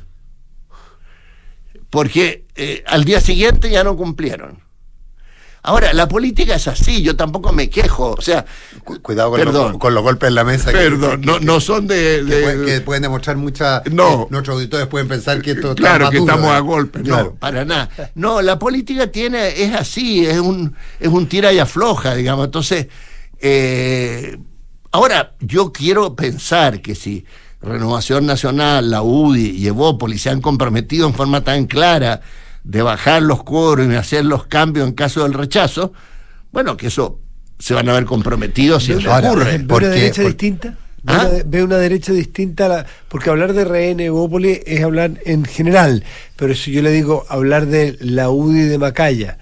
Porque 1.90 2.44
eh, 2.54 2.84
al 2.86 3.02
día 3.02 3.20
siguiente 3.20 3.68
ya 3.68 3.82
no 3.82 3.96
cumplieron. 3.96 4.60
Ahora, 5.64 5.92
la 5.92 6.08
política 6.08 6.56
es 6.56 6.66
así, 6.66 7.02
yo 7.02 7.14
tampoco 7.14 7.52
me 7.52 7.70
quejo. 7.70 8.16
O 8.18 8.20
sea, 8.20 8.44
cuidado 9.00 9.30
con, 9.30 9.44
los, 9.44 9.78
con 9.78 9.94
los 9.94 10.02
golpes 10.02 10.28
en 10.28 10.34
la 10.34 10.42
mesa. 10.42 10.72
Perdón, 10.72 11.20
no, 11.24 11.38
no 11.38 11.60
son 11.60 11.86
de. 11.86 12.24
Que, 12.66 12.80
pueden, 12.80 13.02
demostrar 13.02 13.36
mucha. 13.36 13.80
No. 13.92 14.26
nuestros 14.28 14.56
auditores 14.56 14.88
pueden 14.88 15.06
pensar 15.06 15.40
que 15.40 15.52
esto 15.52 15.76
Claro, 15.76 16.10
que 16.10 16.18
estamos 16.18 16.50
a 16.50 16.58
golpes. 16.58 17.04
No, 17.04 17.36
para 17.36 17.64
nada. 17.64 17.90
No, 18.16 18.42
la 18.42 18.58
política 18.58 19.06
tiene, 19.06 19.62
es 19.62 19.72
así, 19.72 20.26
es 20.26 20.38
un, 20.38 20.74
es 20.98 21.08
un 21.08 21.28
tira 21.28 21.52
y 21.52 21.60
afloja, 21.60 22.16
digamos. 22.16 22.46
Entonces, 22.46 22.88
eh, 23.38 24.38
ahora, 24.90 25.34
yo 25.38 25.72
quiero 25.72 26.16
pensar 26.16 26.82
que 26.82 26.96
si 26.96 27.24
Renovación 27.60 28.26
Nacional, 28.26 28.90
la 28.90 29.02
UDI 29.02 29.50
y 29.50 29.68
Evópolis 29.68 30.22
se 30.22 30.30
han 30.30 30.40
comprometido 30.40 31.06
en 31.06 31.14
forma 31.14 31.42
tan 31.44 31.66
clara 31.66 32.20
de 32.64 32.82
bajar 32.82 33.22
los 33.22 33.42
cuoros 33.42 33.86
y 33.90 33.94
hacer 33.94 34.24
los 34.24 34.46
cambios 34.46 34.86
en 34.86 34.94
caso 34.94 35.22
del 35.22 35.34
rechazo, 35.34 35.92
bueno, 36.52 36.76
que 36.76 36.88
eso 36.88 37.18
se 37.58 37.74
van 37.74 37.88
a 37.88 37.92
ver 37.92 38.04
comprometidos 38.04 38.84
si 38.84 38.92
eso 38.92 39.14
ocurre. 39.14 39.58
¿Ve 39.58 39.74
una 39.74 39.88
derecha 39.88 40.22
distinta? 40.22 40.74
¿Ah? 41.06 41.28
¿Ve, 41.44 41.64
una, 41.64 41.78
derecha 41.78 42.12
distinta? 42.12 42.68
La, 42.68 42.86
porque 43.08 43.30
hablar 43.30 43.52
de 43.54 43.64
RN 43.64 44.00
Evópolis 44.00 44.60
es 44.66 44.82
hablar 44.82 45.12
en 45.24 45.44
general, 45.44 46.04
pero 46.36 46.54
si 46.54 46.70
yo 46.70 46.82
le 46.82 46.92
digo 46.92 47.24
hablar 47.28 47.66
de 47.66 47.96
la 48.00 48.30
UDI 48.30 48.62
de 48.62 48.78
Macaya, 48.78 49.38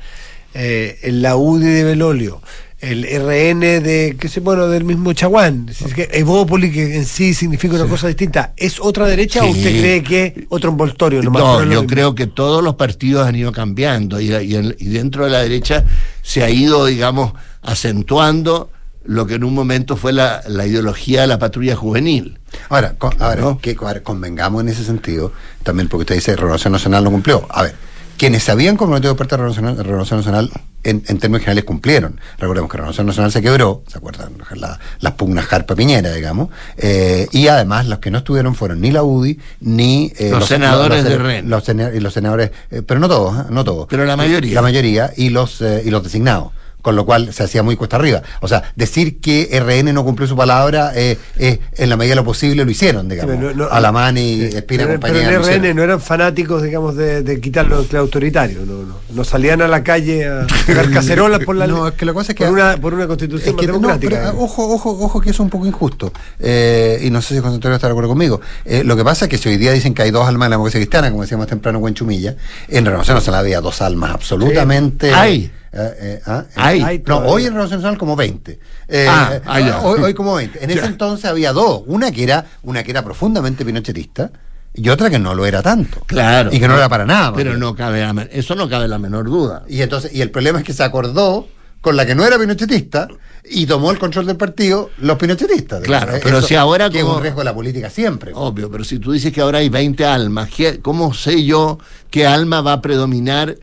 eh, 0.55 0.99
la 1.13 1.37
UDI 1.37 1.67
de 1.67 1.85
Belolio, 1.85 2.41
el 2.81 3.05
RN 3.05 3.61
de, 3.61 4.17
qué 4.19 4.29
sé, 4.29 4.41
bueno, 4.41 4.67
del 4.69 4.85
mismo 4.85 5.13
Chaguán. 5.13 5.69
Es 5.69 5.93
que 5.93 6.09
Evópolis, 6.13 6.73
que 6.73 6.97
en 6.97 7.05
sí 7.05 7.35
significa 7.35 7.75
una 7.75 7.87
cosa 7.87 8.09
distinta, 8.09 8.55
¿es 8.57 8.81
otra 8.81 9.07
derecha 9.07 9.45
o 9.45 9.49
usted 9.49 9.81
cree 9.81 10.03
que 10.03 10.47
otro 10.49 10.71
envoltorio? 10.71 11.23
No, 11.23 11.63
yo 11.65 11.87
creo 11.87 12.15
que 12.15 12.27
todos 12.27 12.65
los 12.65 12.77
partidos 12.77 13.27
han 13.27 13.37
ido 13.37 13.53
cambiando 13.53 14.21
y, 14.21 14.29
dentro 14.29 15.25
de 15.25 15.31
la 15.31 15.41
derecha 15.41 15.85
se 16.23 16.43
ha 16.43 16.49
ido, 16.49 16.87
digamos, 16.87 17.35
acentuando 17.63 18.71
lo 19.05 19.27
que 19.27 19.35
en 19.35 19.45
un 19.45 19.55
momento 19.55 19.97
fue 19.97 20.13
la, 20.13 20.43
ideología 20.67 21.23
de 21.23 21.27
la 21.27 21.39
patrulla 21.39 21.77
juvenil. 21.77 22.39
Ahora, 22.71 22.97
ahora, 23.19 23.59
que, 23.61 23.77
convengamos 23.77 24.63
en 24.63 24.69
ese 24.69 24.85
sentido, 24.85 25.33
también 25.63 25.89
porque 25.89 26.03
usted 26.03 26.15
dice 26.15 26.35
Renovación 26.35 26.73
Nacional 26.73 27.05
no 27.05 27.11
cumplió. 27.11 27.47
A 27.51 27.63
ver, 27.65 27.75
quienes 28.21 28.43
se 28.43 28.53
habían 28.53 28.77
comprometido 28.77 29.17
parte 29.17 29.35
de 29.35 29.43
la 29.43 29.83
Renovación 29.83 30.19
Nacional 30.19 30.51
en, 30.85 31.01
términos 31.01 31.41
generales 31.41 31.65
cumplieron. 31.65 32.21
Recordemos 32.37 32.71
que 32.71 32.77
la 32.77 32.83
Renovación 32.83 33.07
Nacional 33.07 33.33
se 33.33 33.41
quebró, 33.41 33.83
¿se 33.87 33.97
acuerdan? 33.97 34.35
las 35.01 35.13
pugnas 35.13 35.47
Jarpa 35.47 35.75
Piñera, 35.75 36.13
digamos. 36.13 36.51
Eh, 36.77 37.29
y 37.33 37.49
además 37.49 37.87
los 37.87 37.99
que 37.99 38.11
no 38.11 38.19
estuvieron 38.19 38.55
fueron 38.55 38.83
ni 38.83 38.91
la 38.91 39.05
UDI, 39.05 39.39
ni 39.61 40.13
eh, 40.19 40.33
los, 40.33 40.45
senadores 40.45 41.03
de 41.03 41.17
REN. 41.17 41.49
Los, 41.49 41.67
y 41.67 42.01
los 42.01 42.13
senadores, 42.13 42.51
eh, 42.71 42.83
pero 42.87 43.01
no 43.01 43.09
todos, 43.09 43.49
no 43.49 43.65
todos. 43.65 43.87
Pero 43.89 44.05
la 44.05 44.19
mayoría. 44.19 44.55
La 44.55 44.61
mayoría 44.61 45.11
y 45.17 45.31
los, 45.31 45.63
y 45.63 45.89
los 45.89 46.03
designados 46.03 46.53
con 46.83 46.97
lo 46.97 47.05
cual 47.05 47.33
se 47.33 47.43
hacía 47.43 47.63
muy 47.63 47.77
cuesta 47.77 47.97
arriba. 47.97 48.23
O 48.41 48.49
sea, 48.49 48.73
decir 48.77 49.21
que 49.21 49.49
RN 49.61 49.93
no 49.93 50.05
cumplió 50.05 50.27
su 50.27 50.37
palabra, 50.37 50.93
eh, 50.95 51.19
eh, 51.39 51.61
en 51.77 51.89
la 51.89 51.97
medida 51.97 52.13
de 52.13 52.17
lo 52.17 52.25
posible 52.25 52.65
lo 52.65 52.71
hicieron, 52.71 53.09
digamos. 53.09 53.37
Alamán 53.71 54.17
y 54.19 54.43
Espina 54.43 54.85
pero, 54.85 55.01
compañía. 55.01 55.29
Pero 55.29 55.49
en 55.49 55.63
RN 55.63 55.75
no 55.75 55.83
eran 55.83 56.01
fanáticos, 56.01 56.63
digamos, 56.63 56.97
de, 56.97 57.23
de 57.23 57.41
quitar 57.41 57.67
lo, 57.67 57.85
autoritario, 57.99 58.65
no, 58.65 58.83
no, 58.83 58.97
no, 59.11 59.25
salían 59.25 59.63
a 59.63 59.69
la 59.69 59.83
calle 59.83 60.27
a 60.27 60.47
pegar 60.67 60.91
cacerolas 60.93 61.45
por 61.45 61.57
la 61.57 61.67
No, 61.67 61.89
es 61.89 61.95
que 61.95 62.05
la 62.05 62.13
cosa 62.13 62.33
es 62.33 62.39
que. 62.39 62.45
Por 62.45 62.53
una, 62.53 62.77
por 62.77 62.95
una 62.95 63.07
constitución 63.07 63.57
es 63.59 63.67
democrática. 63.67 64.35
ojo, 64.37 64.69
ojo, 64.75 64.91
ojo, 64.91 65.21
que 65.21 65.31
es 65.31 65.41
un 65.41 65.51
poco 65.51 65.67
injusto. 65.67 66.13
Eh, 66.39 67.01
y 67.03 67.11
no 67.11 67.21
sé 67.23 67.35
si 67.35 67.41
José 67.41 67.55
Antonio 67.55 67.77
está 67.77 67.87
de 67.87 67.93
acuerdo 67.93 68.11
conmigo. 68.11 68.41
Eh, 68.65 68.85
lo 68.85 68.97
que 68.97 69.05
pasa 69.05 69.27
es 69.27 69.29
que 69.29 69.39
si 69.39 69.49
hoy 69.49 69.57
día 69.57 69.73
dicen 69.73 69.95
que 69.95 70.03
hay 70.03 70.11
dos 70.11 70.27
almas 70.27 70.47
en 70.47 70.51
la 70.51 70.55
democracia 70.55 70.79
cristiana, 70.79 71.11
como 71.11 71.23
decíamos 71.23 71.47
temprano, 71.47 71.87
en 71.87 71.95
Chumilla, 71.95 72.37
en 72.69 72.85
Renovación 72.85 73.17
no 73.17 73.21
se 73.21 73.31
había 73.31 73.61
dos 73.61 73.81
almas 73.83 74.13
absolutamente. 74.13 75.13
Hay. 75.13 75.51
Eh, 75.73 75.95
eh, 76.01 76.21
ah, 76.27 76.45
no, 77.07 77.19
hoy 77.19 77.43
en 77.43 77.53
Renovación 77.53 77.79
Nacional 77.79 77.99
como 77.99 78.17
20. 78.17 78.59
Eh, 78.89 79.07
ah, 79.09 79.41
ah, 79.47 79.81
hoy, 79.83 80.15
como 80.15 80.35
20. 80.35 80.65
En 80.65 80.71
ese 80.71 80.87
entonces 80.87 81.27
había 81.27 81.53
dos. 81.53 81.83
Una 81.87 82.11
que 82.11 82.25
era, 82.25 82.45
una 82.63 82.83
que 82.83 82.91
era 82.91 83.05
profundamente 83.05 83.65
pinochetista 83.65 84.31
y 84.75 84.89
otra 84.89 85.11
que 85.11 85.19
no 85.19 85.35
lo 85.35 85.47
era 85.47 85.63
tanto. 85.63 86.01
Claro. 86.07 86.51
Y 86.53 86.59
que 86.59 86.67
no, 86.67 86.77
era 86.77 86.89
para 86.89 87.05
nada. 87.05 87.33
Pero 87.35 87.57
no 87.57 87.75
cabe 87.75 88.05
eso 88.33 88.55
no 88.55 88.69
cabe 88.69 88.89
la 88.89 88.99
menor 88.99 89.27
duda. 89.27 89.65
Y 89.69 89.83
entonces, 89.83 90.13
y 90.13 90.21
el 90.21 90.31
problema 90.31 90.59
es 90.59 90.65
que 90.65 90.73
se 90.73 90.83
acordó 90.83 91.47
con 91.81 91.97
la 91.97 92.05
que 92.05 92.15
no 92.15 92.25
era 92.25 92.39
pinochetista 92.39 93.09
y 93.45 93.67
tomó 93.67 93.91
el 93.91 93.99
control 93.99 94.27
del 94.27 94.37
partido 94.37 94.91
los 94.99 95.17
pinochetistas. 95.19 95.83
Claro, 95.83 96.15
pero 96.23 96.43
si 96.43 96.55
ahora... 96.55 96.91
Que 96.91 96.99
es 96.99 97.05
un 97.05 97.23
riesgo 97.23 97.41
de 97.41 97.45
la 97.45 97.55
política 97.55 97.89
siempre. 97.91 98.33
Obvio, 98.35 98.71
pero 98.71 98.85
si 98.85 98.99
tú 98.99 99.13
dices 99.13 99.33
que 99.33 99.41
ahora 99.41 99.59
hay 99.59 99.69
20 99.69 100.05
almas, 100.05 100.51
¿cómo 100.83 101.15
sé 101.15 101.45
yo 101.45 101.79
qué 102.11 102.27
alma 102.27 102.61
va 102.61 102.75
a 102.75 102.83
predominar 102.83 103.57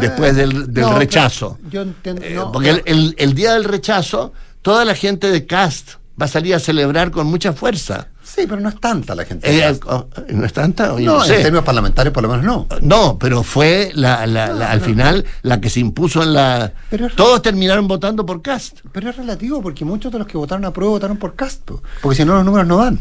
después 0.00 0.36
del, 0.36 0.68
rechazo. 0.94 1.58
yo 1.70 1.82
entiendo. 1.82 2.22
Eh, 2.24 2.40
porque 2.52 2.82
el, 2.84 3.34
día 3.34 3.54
del 3.54 3.64
rechazo, 3.64 4.32
toda 4.62 4.84
la 4.84 4.94
gente 4.94 5.30
de 5.30 5.46
Cast 5.46 5.92
va 6.20 6.26
a 6.26 6.28
salir 6.28 6.54
a 6.54 6.58
celebrar 6.58 7.10
con 7.10 7.26
mucha 7.26 7.52
fuerza. 7.52 8.08
Sí, 8.22 8.46
pero 8.48 8.60
no 8.60 8.68
es 8.68 8.80
tanta 8.80 9.14
la 9.14 9.24
gente. 9.24 9.48
Eh, 9.48 9.78
oh, 9.86 10.06
¿No 10.30 10.46
es 10.46 10.52
tanta? 10.52 10.88
no, 10.88 11.24
en 11.24 11.28
términos 11.28 11.64
parlamentarios 11.64 12.12
por 12.12 12.22
lo 12.22 12.28
menos 12.30 12.44
no. 12.44 12.66
No, 12.80 13.18
pero 13.18 13.42
fue 13.42 13.92
la, 13.94 14.26
la, 14.26 14.70
al 14.70 14.80
final 14.80 15.24
la 15.42 15.60
que 15.60 15.68
se 15.68 15.80
impuso 15.80 16.22
en 16.22 16.32
la... 16.32 16.72
Todos 17.16 17.42
terminaron 17.42 17.86
votando 17.86 18.24
por 18.24 18.42
Cast. 18.42 18.80
Pero 18.92 19.10
es 19.10 19.16
relativo, 19.16 19.60
porque 19.60 19.84
muchos 19.84 20.10
de 20.10 20.18
los 20.18 20.26
que 20.26 20.38
votaron 20.38 20.64
a 20.64 20.72
prueba 20.72 20.92
votaron 20.92 21.16
por 21.16 21.34
Cast, 21.34 21.70
porque 22.00 22.16
si 22.16 22.24
no 22.24 22.34
los 22.34 22.44
números 22.44 22.66
no 22.66 22.78
dan. 22.78 22.98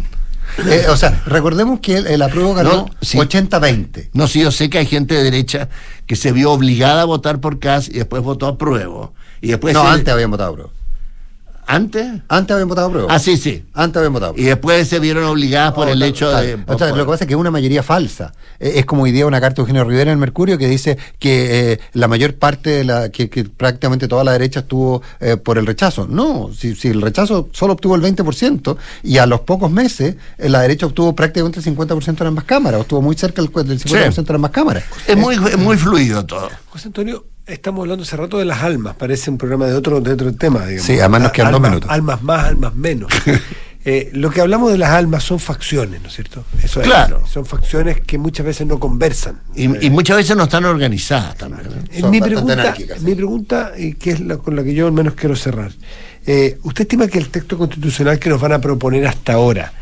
Eh, 0.68 0.86
o 0.90 0.98
sea, 0.98 1.22
recordemos 1.26 1.80
que 1.80 1.98
el, 1.98 2.22
apruebo 2.22 2.54
ganó 2.54 2.88
80-20. 3.02 4.10
No, 4.14 4.28
sí, 4.28 4.42
yo 4.42 4.52
sé 4.52 4.70
que 4.70 4.78
hay 4.78 4.86
gente 4.86 5.16
de 5.16 5.24
derecha 5.24 5.70
que 6.06 6.16
se 6.16 6.32
vio 6.32 6.52
obligada 6.52 7.02
a 7.02 7.06
votar 7.06 7.40
por 7.40 7.60
CAS 7.60 7.90
y 7.90 7.94
después 7.94 8.22
votó 8.22 8.48
a 8.48 8.58
pruebo. 8.58 9.14
Y 9.42 9.48
después 9.50 9.74
no, 9.74 9.88
antes 9.88 10.14
habían 10.14 10.32
votado 10.32 10.52
a 10.52 10.54
prueba. 10.54 10.72
¿Antes? 11.68 12.22
Antes 12.28 12.54
habían 12.54 12.70
votado 12.70 12.92
prueba. 12.92 13.08
Ah, 13.14 13.20
sí, 13.20 13.38
sí. 13.38 13.66
Antes 13.74 13.98
habían 13.98 14.14
votado 14.14 14.34
Y 14.38 14.44
después 14.44 14.88
se 14.88 15.00
vieron 15.00 15.24
obligadas 15.26 15.74
por 15.74 15.90
el 15.90 16.02
hecho 16.02 16.30
de. 16.30 16.58
O 16.68 16.78
sea, 16.78 16.90
lo 16.90 17.06
que 17.06 17.12
pasa 17.12 17.24
es 17.24 17.28
que 17.28 17.34
es 17.34 17.40
una 17.40 17.52
mayoría 17.52 17.84
falsa. 17.84 18.34
Eh, 18.60 18.74
es 18.76 18.86
como 18.86 19.04
hoy 19.04 19.12
día 19.12 19.26
una 19.26 19.42
carta 19.42 19.58
de 19.58 19.62
Eugenio 19.62 19.84
Rivera 19.84 20.12
en 20.12 20.18
el 20.18 20.18
Mercurio 20.18 20.58
que 20.58 20.68
dice 20.68 20.98
que 21.20 21.74
eh, 21.74 21.80
la 21.94 22.08
mayor 22.08 22.36
parte 22.36 22.70
de 22.70 22.84
la. 22.84 23.10
Que, 23.10 23.28
prácticamente 23.28 24.08
toda 24.08 24.24
la 24.24 24.34
derecha 24.34 24.62
estuvo 24.62 25.02
eh, 25.20 25.38
por 25.38 25.58
el 25.58 25.66
rechazo. 25.66 26.08
No, 26.08 26.52
si, 26.54 26.76
si, 26.76 26.90
el 26.90 27.02
rechazo 27.02 27.50
solo 27.52 27.74
obtuvo 27.74 27.96
el 27.96 28.02
20% 28.02 28.78
y 29.04 29.18
a 29.18 29.26
los 29.26 29.42
pocos 29.42 29.72
meses 29.72 30.16
la 30.38 30.62
derecha 30.62 30.86
obtuvo 30.86 31.16
prácticamente 31.16 31.60
el 31.60 31.66
50% 31.66 32.22
en 32.22 32.28
ambas 32.28 32.46
cámaras, 32.46 32.82
estuvo 32.82 33.02
muy 33.02 33.16
cerca 33.16 33.42
del, 33.42 33.52
50% 33.52 34.30
en 34.30 34.36
ambas 34.36 34.52
cámaras. 34.52 34.84
Es 35.08 35.18
muy, 35.18 35.36
es 35.36 35.58
muy 35.58 35.78
fluido 35.78 36.26
todo. 36.26 36.50
José 36.70 36.88
Antonio, 36.88 37.26
Estamos 37.46 37.82
hablando 37.82 38.04
hace 38.04 38.16
rato 38.16 38.38
de 38.38 38.46
las 38.46 38.64
almas, 38.64 38.96
parece 38.96 39.30
un 39.30 39.38
programa 39.38 39.68
de 39.68 39.74
otro, 39.74 40.00
de 40.00 40.14
otro 40.14 40.34
tema. 40.34 40.66
Digamos. 40.66 40.86
Sí, 40.86 40.98
además 41.00 41.24
nos 41.24 41.32
quedan 41.34 41.52
dos 41.52 41.62
minutos. 41.62 41.90
Almas 41.90 42.22
más, 42.24 42.46
almas 42.46 42.76
menos. 42.76 43.12
Eh, 43.86 44.12
lo 44.14 44.30
que 44.30 44.40
hablamos 44.40 44.72
de 44.72 44.78
las 44.78 44.92
almas 44.92 45.26
son 45.26 45.42
facciones, 45.42 46.02
¿no 46.02 46.08
es 46.08 46.14
cierto? 46.14 46.46
Eso 46.64 46.80
claro. 46.80 47.22
son 47.28 47.46
facciones 47.46 48.00
que 48.00 48.18
muchas 48.18 48.46
veces 48.46 48.66
no 48.66 48.80
conversan. 48.80 49.42
Y, 49.56 49.68
muchas 49.68 50.16
veces 50.16 50.38
no 50.38 50.44
están 50.44 50.64
organizadas 50.64 51.36
también. 51.36 51.68
¿eh? 51.92 52.02
mi, 52.04 52.22
pregunta, 52.22 52.76
mi 53.02 53.14
pregunta, 53.14 53.74
y 53.78 53.96
que 53.96 54.12
es 54.12 54.22
la 54.22 54.38
con 54.38 54.56
la 54.56 54.64
que 54.64 54.74
yo 54.74 54.88
al 54.88 54.94
menos 54.94 55.16
quiero 55.16 55.36
cerrar, 55.36 55.74
eh, 56.26 56.60
¿usted 56.64 56.84
estima 56.84 57.08
que 57.10 57.18
el 57.18 57.28
texto 57.28 57.58
constitucional 57.58 58.20
que 58.20 58.30
nos 58.30 58.40
van 58.40 58.54
a 58.54 58.62
proponer 58.62 59.06
hasta 59.06 59.34
ahora 59.34 59.74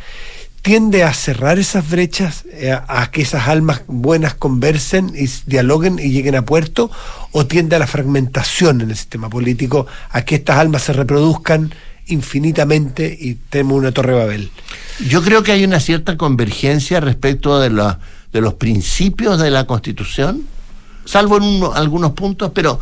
tiende 0.61 1.03
a 1.03 1.13
cerrar 1.13 1.57
esas 1.57 1.89
brechas, 1.89 2.43
eh, 2.51 2.71
a, 2.71 3.09
que 3.11 3.21
esas 3.21 3.47
almas 3.47 3.81
buenas 3.87 4.35
conversen 4.35 5.11
y 5.15 5.27
dialoguen 5.45 5.97
y 5.99 6.11
lleguen 6.11 6.35
a 6.35 6.45
puerto, 6.45 6.91
o 7.31 7.47
tiende 7.47 7.75
a 7.75 7.79
la 7.79 7.87
fragmentación 7.87 8.81
en 8.81 8.91
el 8.91 8.95
sistema 8.95 9.29
político, 9.29 9.87
a 10.09 10.21
que 10.23 10.35
estas 10.35 10.57
almas 10.57 10.83
se 10.83 10.93
reproduzcan 10.93 11.73
infinitamente 12.07 13.17
y 13.19 13.35
tenemos 13.35 13.77
una 13.77 13.91
torre 13.91 14.13
Babel? 14.13 14.51
Yo 15.07 15.23
creo 15.23 15.43
que 15.43 15.51
hay 15.51 15.63
una 15.63 15.79
cierta 15.79 16.17
convergencia 16.17 16.99
respecto 16.99 17.59
de, 17.59 17.69
de 17.69 18.41
los 18.41 18.53
principios 18.55 19.39
de 19.39 19.49
la 19.49 19.65
Constitución, 19.65 20.43
salvo 21.05 21.37
en 21.37 21.63
algunos 21.73 22.11
puntos, 22.11 22.51
pero 22.53 22.79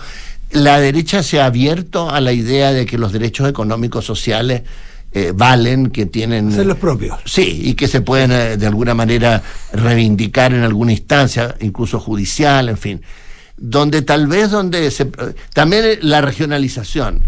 la 0.51 0.79
derecha 0.79 1.23
se 1.23 1.39
ha 1.39 1.45
abierto 1.45 2.09
a 2.09 2.19
la 2.19 2.33
idea 2.33 2.73
de 2.73 2.85
que 2.85 2.97
los 2.97 3.13
derechos 3.13 3.47
económicos 3.47 4.03
sociales 4.03 4.63
eh, 5.11 5.33
valen, 5.35 5.89
que 5.89 6.05
tienen... 6.05 6.51
Ser 6.51 6.67
los 6.67 6.77
propios. 6.77 7.17
Sí, 7.25 7.61
y 7.63 7.73
que 7.73 7.87
se 7.87 8.01
pueden 8.01 8.31
eh, 8.31 8.57
de 8.57 8.67
alguna 8.67 8.93
manera 8.93 9.41
reivindicar 9.73 10.53
en 10.53 10.63
alguna 10.63 10.91
instancia, 10.91 11.55
incluso 11.61 11.99
judicial, 11.99 12.69
en 12.69 12.77
fin. 12.77 13.01
Donde 13.57 14.03
tal 14.03 14.27
vez 14.27 14.51
donde 14.51 14.91
se... 14.91 15.05
También 15.53 15.99
la 16.01 16.21
regionalización. 16.21 17.23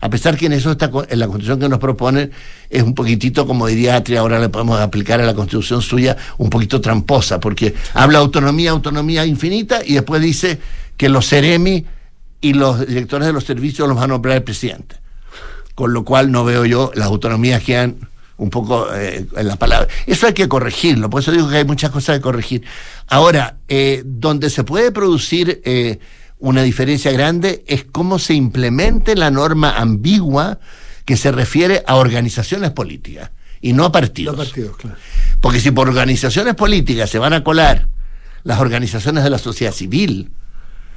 A 0.00 0.10
pesar 0.10 0.36
que 0.36 0.46
en 0.46 0.52
eso 0.52 0.70
está 0.70 0.90
en 1.08 1.18
la 1.18 1.26
constitución 1.26 1.58
que 1.58 1.68
nos 1.68 1.78
proponen 1.78 2.30
es 2.68 2.82
un 2.82 2.94
poquitito, 2.94 3.46
como 3.46 3.66
diría 3.66 3.96
Atria, 3.96 4.20
ahora 4.20 4.38
le 4.38 4.50
podemos 4.50 4.78
aplicar 4.78 5.20
a 5.20 5.24
la 5.24 5.34
constitución 5.34 5.80
suya, 5.80 6.16
un 6.36 6.50
poquito 6.50 6.80
tramposa, 6.80 7.40
porque 7.40 7.74
habla 7.94 8.18
autonomía, 8.18 8.70
autonomía 8.70 9.24
infinita, 9.24 9.80
y 9.84 9.94
después 9.94 10.20
dice 10.20 10.58
que 10.96 11.08
los 11.08 11.26
seremi 11.26 11.86
y 12.40 12.52
los 12.52 12.86
directores 12.86 13.26
de 13.26 13.32
los 13.32 13.44
servicios 13.44 13.88
los 13.88 13.96
va 13.96 14.04
a 14.04 14.08
nombrar 14.08 14.36
el 14.36 14.42
presidente 14.42 15.03
con 15.74 15.92
lo 15.92 16.04
cual 16.04 16.30
no 16.30 16.44
veo 16.44 16.64
yo, 16.64 16.90
las 16.94 17.06
autonomías 17.06 17.62
quedan 17.62 18.08
un 18.36 18.50
poco 18.50 18.92
eh, 18.94 19.26
en 19.36 19.48
la 19.48 19.56
palabra. 19.56 19.88
Eso 20.06 20.26
hay 20.26 20.32
que 20.32 20.48
corregirlo, 20.48 21.10
por 21.10 21.22
eso 21.22 21.32
digo 21.32 21.48
que 21.48 21.58
hay 21.58 21.64
muchas 21.64 21.90
cosas 21.90 22.16
que 22.16 22.22
corregir. 22.22 22.62
Ahora, 23.08 23.56
eh, 23.68 24.02
donde 24.04 24.50
se 24.50 24.64
puede 24.64 24.92
producir 24.92 25.62
eh, 25.64 25.98
una 26.38 26.62
diferencia 26.62 27.12
grande 27.12 27.64
es 27.66 27.84
cómo 27.84 28.18
se 28.18 28.34
implemente 28.34 29.14
la 29.16 29.30
norma 29.30 29.76
ambigua 29.76 30.58
que 31.04 31.16
se 31.16 31.32
refiere 31.32 31.82
a 31.86 31.96
organizaciones 31.96 32.70
políticas 32.70 33.30
y 33.60 33.72
no 33.72 33.84
a 33.84 33.92
partidos. 33.92 34.36
No 34.36 34.42
partidos, 34.42 34.76
claro. 34.76 34.96
Porque 35.40 35.60
si 35.60 35.70
por 35.70 35.88
organizaciones 35.88 36.54
políticas 36.54 37.08
se 37.08 37.18
van 37.18 37.32
a 37.32 37.44
colar 37.44 37.88
las 38.42 38.60
organizaciones 38.60 39.24
de 39.24 39.30
la 39.30 39.38
sociedad 39.38 39.72
civil, 39.72 40.30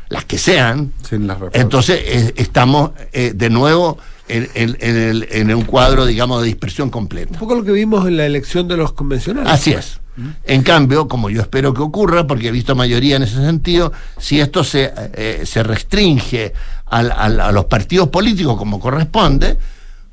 las 0.09 0.25
que 0.25 0.37
sean, 0.37 0.93
Sin 1.07 1.27
las 1.27 1.37
entonces 1.53 1.99
eh, 2.03 2.33
estamos 2.37 2.91
eh, 3.11 3.33
de 3.35 3.49
nuevo 3.49 3.97
en, 4.29 4.49
en- 4.53 4.77
en 4.79 4.95
el- 4.97 5.27
en 5.31 5.53
un 5.53 5.63
cuadro, 5.63 6.05
digamos, 6.05 6.41
de 6.41 6.47
dispersión 6.47 6.89
completa. 6.89 7.31
Un 7.33 7.39
poco 7.39 7.55
lo 7.55 7.63
que 7.63 7.71
vimos 7.71 8.07
en 8.07 8.17
la 8.17 8.25
elección 8.25 8.67
de 8.67 8.77
los 8.77 8.93
convencionales. 8.93 9.51
Así 9.51 9.71
es. 9.73 9.99
En 10.45 10.63
cambio, 10.63 11.07
como 11.07 11.29
yo 11.29 11.41
espero 11.41 11.75
que 11.75 11.81
ocurra, 11.83 12.25
porque 12.25 12.47
he 12.47 12.51
visto 12.51 12.73
mayoría 12.75 13.17
en 13.17 13.23
ese 13.23 13.35
sentido, 13.35 13.91
si 14.17 14.39
esto 14.39 14.63
se, 14.63 14.91
eh, 15.13 15.43
se 15.45 15.61
restringe 15.61 16.53
al- 16.87 17.11
al- 17.11 17.39
a 17.39 17.51
los 17.51 17.65
partidos 17.65 18.09
políticos 18.09 18.57
como 18.57 18.79
corresponde, 18.79 19.57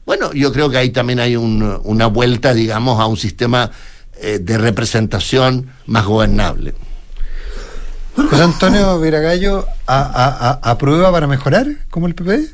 bueno, 0.04 0.30
yo 0.34 0.52
creo 0.52 0.68
que 0.68 0.76
ahí 0.76 0.90
también 0.90 1.20
hay 1.20 1.36
un- 1.36 1.80
una 1.84 2.06
vuelta, 2.08 2.52
digamos, 2.52 3.00
a 3.00 3.06
un 3.06 3.16
sistema 3.16 3.70
eh, 4.20 4.38
de 4.40 4.58
representación 4.58 5.70
más 5.86 6.04
gobernable. 6.04 6.74
José 8.16 8.42
Antonio 8.44 9.00
Viragallo, 9.00 9.66
¿a, 9.86 10.00
a- 10.02 10.50
a- 10.50 10.70
¿aprueba 10.70 11.10
para 11.10 11.26
mejorar 11.26 11.66
como 11.90 12.06
el 12.06 12.14
PP? 12.14 12.48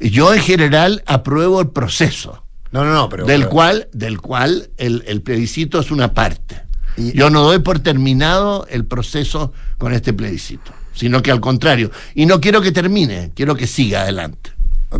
Yo 0.00 0.34
en 0.34 0.40
general 0.40 1.02
apruebo 1.06 1.60
el 1.60 1.68
proceso. 1.68 2.42
No, 2.72 2.84
no, 2.84 2.92
no, 2.92 3.08
pero. 3.08 3.24
del 3.26 3.42
pero- 3.42 3.50
cual, 3.50 3.88
del 3.92 4.20
cual 4.20 4.68
el, 4.76 5.04
el 5.06 5.22
plebiscito 5.22 5.80
es 5.80 5.90
una 5.90 6.12
parte. 6.14 6.60
Y- 6.96 7.12
Yo 7.12 7.30
no 7.30 7.42
doy 7.42 7.58
por 7.60 7.78
terminado 7.78 8.66
el 8.70 8.84
proceso 8.84 9.52
con 9.78 9.92
este 9.92 10.12
plebiscito, 10.12 10.72
sino 10.94 11.22
que 11.22 11.30
al 11.30 11.40
contrario. 11.40 11.90
Y 12.14 12.26
no 12.26 12.40
quiero 12.40 12.60
que 12.60 12.72
termine, 12.72 13.30
quiero 13.34 13.54
que 13.54 13.66
siga 13.66 14.02
adelante. 14.02 14.50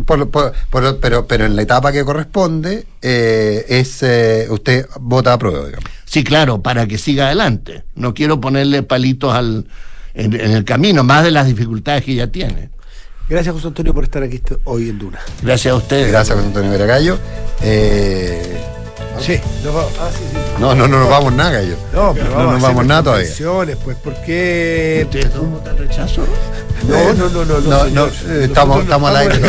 por- 0.05 0.29
por- 0.29 0.53
por- 0.69 0.99
pero, 0.99 1.25
pero 1.27 1.45
en 1.45 1.55
la 1.55 1.61
etapa 1.61 1.91
que 1.91 2.03
corresponde, 2.03 2.85
eh, 3.01 3.65
es 3.69 4.03
eh, 4.03 4.47
usted 4.49 4.85
vota 4.99 5.33
a 5.33 5.37
prueba, 5.39 5.65
digamos. 5.65 5.89
Sí, 6.05 6.23
claro, 6.23 6.61
para 6.61 6.87
que 6.87 6.97
siga 6.97 7.25
adelante. 7.27 7.83
No 7.95 8.13
quiero 8.13 8.39
ponerle 8.39 8.83
palitos 8.83 9.33
al, 9.33 9.65
en, 10.13 10.33
en 10.33 10.51
el 10.51 10.65
camino, 10.65 11.03
más 11.03 11.23
de 11.23 11.31
las 11.31 11.47
dificultades 11.47 12.03
que 12.03 12.15
ya 12.15 12.27
tiene. 12.27 12.69
Gracias, 13.29 13.53
José 13.53 13.67
Antonio, 13.67 13.93
por 13.93 14.03
estar 14.03 14.23
aquí 14.23 14.41
hoy 14.63 14.89
en 14.89 14.99
Duna. 14.99 15.19
Gracias 15.41 15.73
a 15.73 15.75
ustedes. 15.75 16.09
Gracias, 16.09 16.35
José 16.35 16.47
Antonio 16.47 16.71
Viragallo. 16.71 17.17
Eh, 17.61 18.57
Sí, 19.19 19.39
nos 19.63 19.73
vamos. 19.73 19.91
Ah, 19.99 20.09
sí, 20.11 20.23
sí. 20.31 20.37
no, 20.59 20.75
no, 20.75 20.87
no 20.87 20.99
nos 20.99 21.09
vamos 21.09 21.33
nada, 21.33 21.51
gallo. 21.51 21.75
No, 21.93 22.13
pero 22.13 22.29
No 22.29 22.35
vamos, 22.35 22.45
nos 22.45 22.53
a 22.53 22.55
hacer 22.57 22.69
vamos 22.69 22.85
nada 22.85 23.03
todavía. 23.03 23.77
Pues, 23.83 23.97
¿por 23.97 24.13
qué? 24.21 25.01
¿Ustedes 25.05 25.33
dos 25.33 25.49
votan 25.49 25.77
rechazo? 25.77 26.23
No, 26.87 27.13
no, 27.13 27.29
no, 27.29 27.45
no. 27.45 27.59
No, 27.59 27.85
no, 27.85 28.05
eh, 28.07 28.45
estamos, 28.45 28.77
no 28.77 28.83
estamos 28.83 29.09
al 29.09 29.15
aire. 29.17 29.39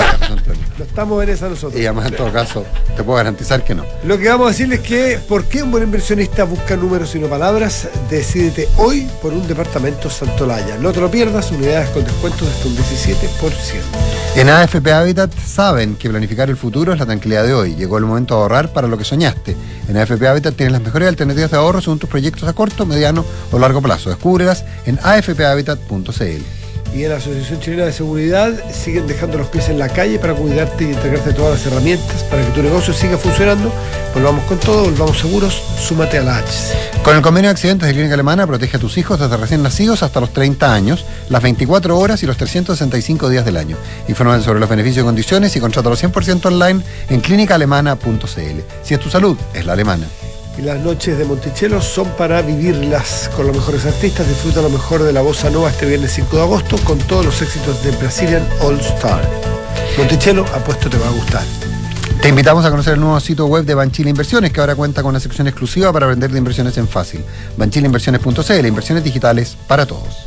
No 0.79 0.85
estamos 0.85 1.23
en 1.23 1.29
esa 1.31 1.49
nosotros. 1.49 1.81
Y 1.81 1.87
además, 1.87 2.07
en 2.07 2.16
todo 2.16 2.33
caso, 2.33 2.64
te 2.97 3.03
puedo 3.03 3.16
garantizar 3.16 3.64
que 3.64 3.75
no. 3.75 3.85
Lo 4.05 4.19
que 4.19 4.29
vamos 4.29 4.47
a 4.47 4.51
decirles 4.51 4.81
es 4.81 4.87
que, 4.87 5.19
¿por 5.29 5.45
qué 5.45 5.62
un 5.62 5.71
buen 5.71 5.83
inversionista 5.83 6.45
busca 6.45 6.77
números 6.77 7.14
y 7.14 7.19
no 7.19 7.27
palabras? 7.27 7.89
Decídete 8.09 8.69
hoy 8.77 9.09
por 9.21 9.33
un 9.33 9.47
departamento 9.47 10.09
Santolaya. 10.09 10.77
No 10.79 10.93
te 10.93 11.01
lo 11.01 11.11
pierdas, 11.11 11.51
unidades 11.51 11.91
con 11.91 12.05
descuentos 12.05 12.49
de 12.49 12.55
hasta 12.55 12.69
un 12.69 12.77
17%. 12.77 14.18
En 14.37 14.49
AFP 14.49 14.93
Habitat 14.93 15.33
saben 15.37 15.97
que 15.97 16.09
planificar 16.09 16.49
el 16.49 16.57
futuro 16.57 16.93
es 16.93 16.99
la 16.99 17.07
tranquilidad 17.07 17.45
de 17.45 17.55
hoy. 17.55 17.74
Llegó 17.74 17.99
el 17.99 18.05
momento 18.05 18.37
de 18.37 18.43
ahorrar 18.43 18.72
para 18.72 18.87
lo 18.87 18.97
que 18.97 19.05
soñaste. 19.05 19.57
En 19.89 19.97
AFP 19.97 20.29
Habitat 20.29 20.55
tienes 20.55 20.72
las 20.72 20.83
mejores 20.83 21.09
alternativas 21.09 21.51
de 21.51 21.57
ahorro 21.57 21.81
según 21.81 21.99
tus 21.99 22.09
proyectos 22.09 22.49
a 22.49 22.53
corto, 22.53 22.87
mediano 22.87 23.24
o 23.51 23.59
largo 23.59 23.83
plazo. 23.83 24.11
Descúbrelas 24.11 24.64
en 24.87 24.99
afphabitat.cl. 25.03 26.68
Y 26.95 27.05
en 27.05 27.11
la 27.11 27.16
Asociación 27.16 27.61
Chilena 27.61 27.84
de 27.84 27.93
Seguridad 27.93 28.53
siguen 28.72 29.07
dejando 29.07 29.39
los 29.39 29.49
pies 29.49 29.68
en 29.68 29.78
la 29.78 29.89
calle 29.89 30.18
para 30.18 30.34
cuidarte 30.34 30.84
y 30.84 30.89
entregarte 30.89 31.32
todas 31.32 31.59
las 31.59 31.66
herramientas 31.72 32.22
para 32.24 32.45
que 32.45 32.51
tu 32.53 32.62
negocio 32.62 32.95
siga 32.95 33.18
funcionando. 33.18 33.72
Volvamos 34.14 34.45
con 34.45 34.59
todo, 34.59 34.84
volvamos 34.84 35.18
seguros, 35.18 35.62
súmate 35.78 36.18
a 36.18 36.22
la 36.22 36.39
H. 36.39 36.49
Con 37.05 37.16
el 37.16 37.22
convenio 37.22 37.49
de 37.49 37.53
accidentes 37.53 37.86
de 37.86 37.95
Clínica 37.95 38.14
Alemana, 38.14 38.47
protege 38.47 38.78
a 38.78 38.80
tus 38.80 38.99
hijos 38.99 39.20
desde 39.20 39.36
recién 39.36 39.62
nacidos 39.62 40.03
hasta 40.03 40.20
los 40.20 40.32
30 40.32 40.72
años, 40.72 41.05
las 41.28 41.43
24 41.43 41.97
horas 41.97 42.22
y 42.22 42.26
los 42.26 42.36
365 42.36 43.28
días 43.28 43.45
del 43.45 43.57
año. 43.57 43.76
Infórmate 44.09 44.45
sobre 44.45 44.61
los 44.61 44.68
beneficios 44.68 45.05
y 45.05 45.07
condiciones 45.07 45.55
y 45.57 45.61
contrátalo 45.61 45.97
100% 45.97 46.47
online 46.47 46.82
en 47.11 47.20
clínicaalemana.cl. 47.20 48.61
Si 48.82 48.95
es 48.95 49.01
tu 49.01 49.11
salud, 49.11 49.36
es 49.55 49.66
la 49.66 49.74
alemana. 49.74 50.07
Y 50.59 50.63
las 50.63 50.81
noches 50.81 51.17
de 51.17 51.25
Monticello 51.25 51.81
son 51.81 52.09
para 52.17 52.43
vivirlas 52.43 53.31
con 53.37 53.47
los 53.47 53.55
mejores 53.55 53.87
artistas. 53.87 54.27
Disfruta 54.29 54.61
lo 54.61 54.69
mejor 54.69 55.05
de 55.05 55.13
la 55.13 55.21
bossa 55.21 55.51
nova 55.51 55.71
este 55.71 55.87
viernes 55.87 56.13
5 56.13 56.37
de 56.37 56.43
agosto 56.43 56.77
con 56.79 56.99
todos 56.99 57.25
los 57.27 57.41
éxitos 57.41 57.83
de 57.85 57.93
Brazilian 57.93 58.45
All 58.61 58.81
Star. 58.81 59.23
Monticello, 59.97 60.45
apuesto 60.53 60.91
te 60.91 60.99
va 60.99 61.07
a 61.07 61.13
gustar. 61.13 61.45
Te 62.21 62.29
invitamos 62.29 62.65
a 62.65 62.71
conocer 62.71 62.95
el 62.95 63.01
nuevo 63.01 63.21
sitio 63.21 63.47
web 63.47 63.65
de 63.65 63.75
Banchila 63.75 64.11
Inversiones, 64.11 64.53
que 64.53 64.59
ahora 64.59 64.75
cuenta 64.75 65.03
con 65.03 65.11
una 65.11 65.21
sección 65.21 65.47
exclusiva 65.47 65.93
para 65.93 66.07
aprender 66.07 66.33
de 66.33 66.39
inversiones 66.39 66.77
en 66.77 66.89
fácil. 66.89 67.25
Banchilainversiones.cl, 67.57 68.67
inversiones 68.67 69.05
digitales 69.05 69.57
para 69.69 69.87
todos. 69.87 70.27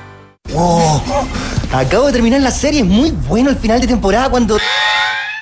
Wow, 0.53 1.01
acabo 1.71 2.07
de 2.07 2.13
terminar 2.13 2.41
la 2.41 2.51
serie, 2.51 2.81
es 2.81 2.85
muy 2.85 3.11
bueno 3.11 3.49
el 3.49 3.55
final 3.55 3.79
de 3.79 3.87
temporada 3.87 4.29
cuando... 4.29 4.57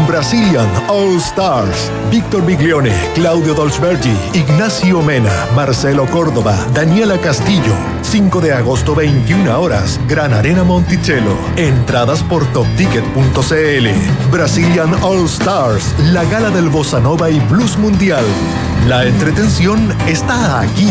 Brazilian 0.00 0.68
All 0.88 1.18
Stars. 1.18 1.90
Víctor 2.10 2.44
Biglione, 2.44 2.92
Claudio 3.14 3.54
Dolzbergi, 3.54 4.14
Ignacio 4.32 5.02
Mena, 5.02 5.30
Marcelo 5.54 6.06
Córdoba, 6.06 6.56
Daniela 6.72 7.18
Castillo. 7.18 7.74
5 8.02 8.40
de 8.40 8.52
agosto, 8.52 8.94
21 8.94 9.60
horas, 9.60 10.00
Gran 10.08 10.32
Arena 10.32 10.64
Monticello. 10.64 11.36
Entradas 11.56 12.22
por 12.22 12.44
topticket.cl. 12.52 14.30
Brazilian 14.30 14.94
All 15.02 15.26
Stars, 15.26 15.94
la 16.12 16.24
gala 16.24 16.50
del 16.50 16.68
bossa 16.68 17.00
nova 17.00 17.30
y 17.30 17.40
blues 17.40 17.78
mundial. 17.78 18.24
La 18.88 19.06
entretención 19.06 19.94
está 20.06 20.60
aquí. 20.60 20.88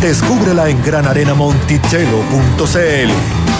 Descúbrela 0.00 0.68
en 0.68 0.82
granarenamonticello.cl. 0.82 3.59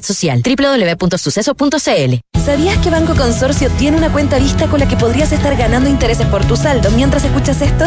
Social. 0.00 0.42
www.suceso.cl 0.42 2.14
¿Sabías 2.44 2.78
que 2.78 2.90
Banco 2.90 3.14
Consorcio 3.14 3.70
tiene 3.78 3.96
una 3.96 4.12
cuenta 4.12 4.38
vista 4.38 4.66
con 4.66 4.80
la 4.80 4.88
que 4.88 4.96
podrías 4.96 5.30
estar 5.30 5.56
ganando 5.56 5.88
intereses 5.88 6.26
por 6.26 6.44
tu 6.44 6.56
saldo 6.56 6.90
mientras 6.90 7.24
escuchas 7.24 7.60
esto? 7.62 7.86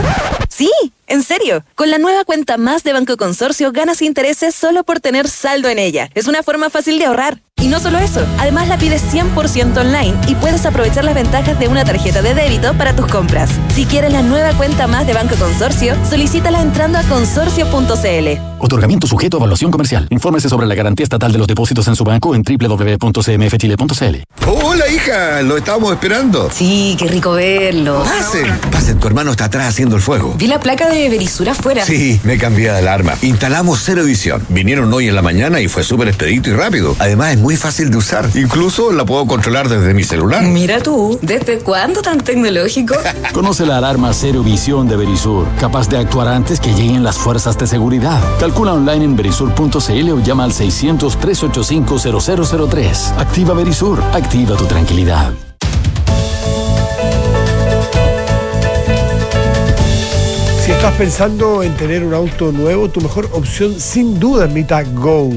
Sí, 0.50 0.72
en 1.08 1.24
serio. 1.24 1.64
Con 1.76 1.92
la 1.92 1.98
nueva 1.98 2.26
cuenta 2.26 2.58
más 2.58 2.84
de 2.84 2.94
Banco 2.94 3.18
Consorcio 3.18 3.72
ganas 3.72 4.02
intereses 4.02 4.56
solo 4.56 4.84
por 4.84 5.00
tener 5.00 5.28
saldo 5.28 5.70
en 5.70 5.80
ella. 5.80 6.10
Es 6.16 6.28
una 6.28 6.44
forma 6.44 6.70
fácil 6.70 7.00
de 7.00 7.06
ahorrar. 7.06 7.42
Y 7.62 7.68
no 7.68 7.80
solo 7.80 7.98
eso, 7.98 8.22
además 8.38 8.68
la 8.68 8.78
pides 8.78 9.02
100% 9.14 9.78
online 9.78 10.14
y 10.28 10.36
puedes 10.36 10.66
aprovechar 10.66 11.06
las 11.06 11.16
ventajas 11.16 11.58
de 11.58 11.70
una 11.70 11.86
tarjeta 11.86 12.22
de 12.22 12.34
débito 12.34 12.74
para 12.74 12.96
tus 12.96 13.08
compras. 13.08 13.50
Si 13.74 13.86
quieres 13.86 14.12
la 14.12 14.22
nueva 14.22 14.52
cuenta 14.58 14.88
más 14.88 15.08
de 15.08 15.14
Banco 15.14 15.36
Consorcio, 15.36 15.96
solicítala 16.08 16.62
entrando 16.62 17.00
a 17.00 17.04
consorcio.cl. 17.04 18.40
Otorgamiento 18.60 19.08
sujeto 19.08 19.38
a 19.38 19.40
evaluación 19.40 19.72
comercial. 19.72 20.08
Infórmese 20.10 20.50
sobre 20.50 20.68
la 20.68 20.76
garantía 20.76 21.06
estatal 21.06 21.32
de 21.32 21.38
los 21.38 21.48
depósitos 21.48 21.88
en 21.88 21.96
su 21.96 22.04
banco 22.04 22.36
en 22.36 22.44
www.cmfchile.cl. 22.44 24.16
Hola, 24.48 24.88
hija, 24.90 25.42
lo 25.42 25.58
estábamos 25.58 25.94
esperando. 25.94 26.50
Sí, 26.52 26.96
qué 27.00 27.08
rico 27.08 27.32
verlo. 27.32 28.04
Pasen, 28.04 28.60
pasen, 28.72 29.00
tu 29.00 29.08
hermano 29.08 29.32
está 29.32 29.46
atrás 29.46 29.70
haciendo 29.70 29.96
el 29.96 30.02
fuego. 30.02 30.34
Vi 30.38 30.48
la 30.48 30.60
placa 30.60 30.90
de 30.90 30.95
Berisur 30.96 31.50
afuera. 31.50 31.86
Sí, 31.86 32.20
me 32.24 32.38
cambié 32.38 32.72
de 32.72 32.78
alarma. 32.78 33.16
Instalamos 33.22 33.82
cero 33.84 34.02
edición. 34.02 34.42
Vinieron 34.50 34.92
hoy 34.94 35.08
en 35.08 35.16
la 35.16 35.22
mañana 35.22 35.60
y 35.60 35.68
fue 35.68 35.84
súper 35.84 36.08
expedito 36.08 36.50
y 36.50 36.54
rápido. 36.54 36.96
Además, 37.00 37.34
es 37.34 37.40
muy 37.40 37.58
fácil 37.58 37.90
de 37.92 37.98
usar. 37.98 38.30
Incluso 38.36 38.92
la 38.92 39.06
puedo 39.06 39.26
controlar 39.28 39.70
desde 39.70 39.94
mi 39.94 40.04
celular. 40.04 40.44
Mira 40.44 40.82
tú, 40.82 41.20
¿desde 41.22 41.60
cuándo 41.60 42.02
tan 42.02 42.20
tecnológico? 42.22 42.96
Conoce 43.34 43.66
la 43.66 43.78
alarma 43.78 44.14
Cero 44.14 44.44
Visión 44.44 44.88
de 44.88 44.96
Verisur, 44.96 45.48
capaz 45.60 45.90
de 45.90 45.98
actuar 45.98 46.28
antes 46.30 46.60
que 46.60 46.74
lleguen 46.74 47.04
las 47.04 47.18
fuerzas 47.18 47.58
de 47.58 47.68
seguridad. 47.68 48.20
Calcula 48.40 48.74
online 48.74 49.06
en 49.06 49.16
verisur.cl 49.16 50.12
o 50.12 50.24
llama 50.24 50.44
al 50.46 50.52
600-385-0003. 50.52 53.18
Activa 53.18 53.54
Verisur, 53.54 54.02
activa 54.14 54.56
tu 54.56 54.66
tranquilidad. 54.66 55.32
Si 60.66 60.72
estás 60.72 60.96
pensando 60.96 61.62
en 61.62 61.76
tener 61.76 62.04
un 62.04 62.16
auto 62.16 62.52
nuevo, 62.52 62.90
tu 62.90 63.00
mejor 63.00 63.30
opción 63.34 63.80
sin 63.80 64.20
duda 64.20 64.46
es 64.46 64.52
Mita 64.52 64.82
Go. 64.82 65.30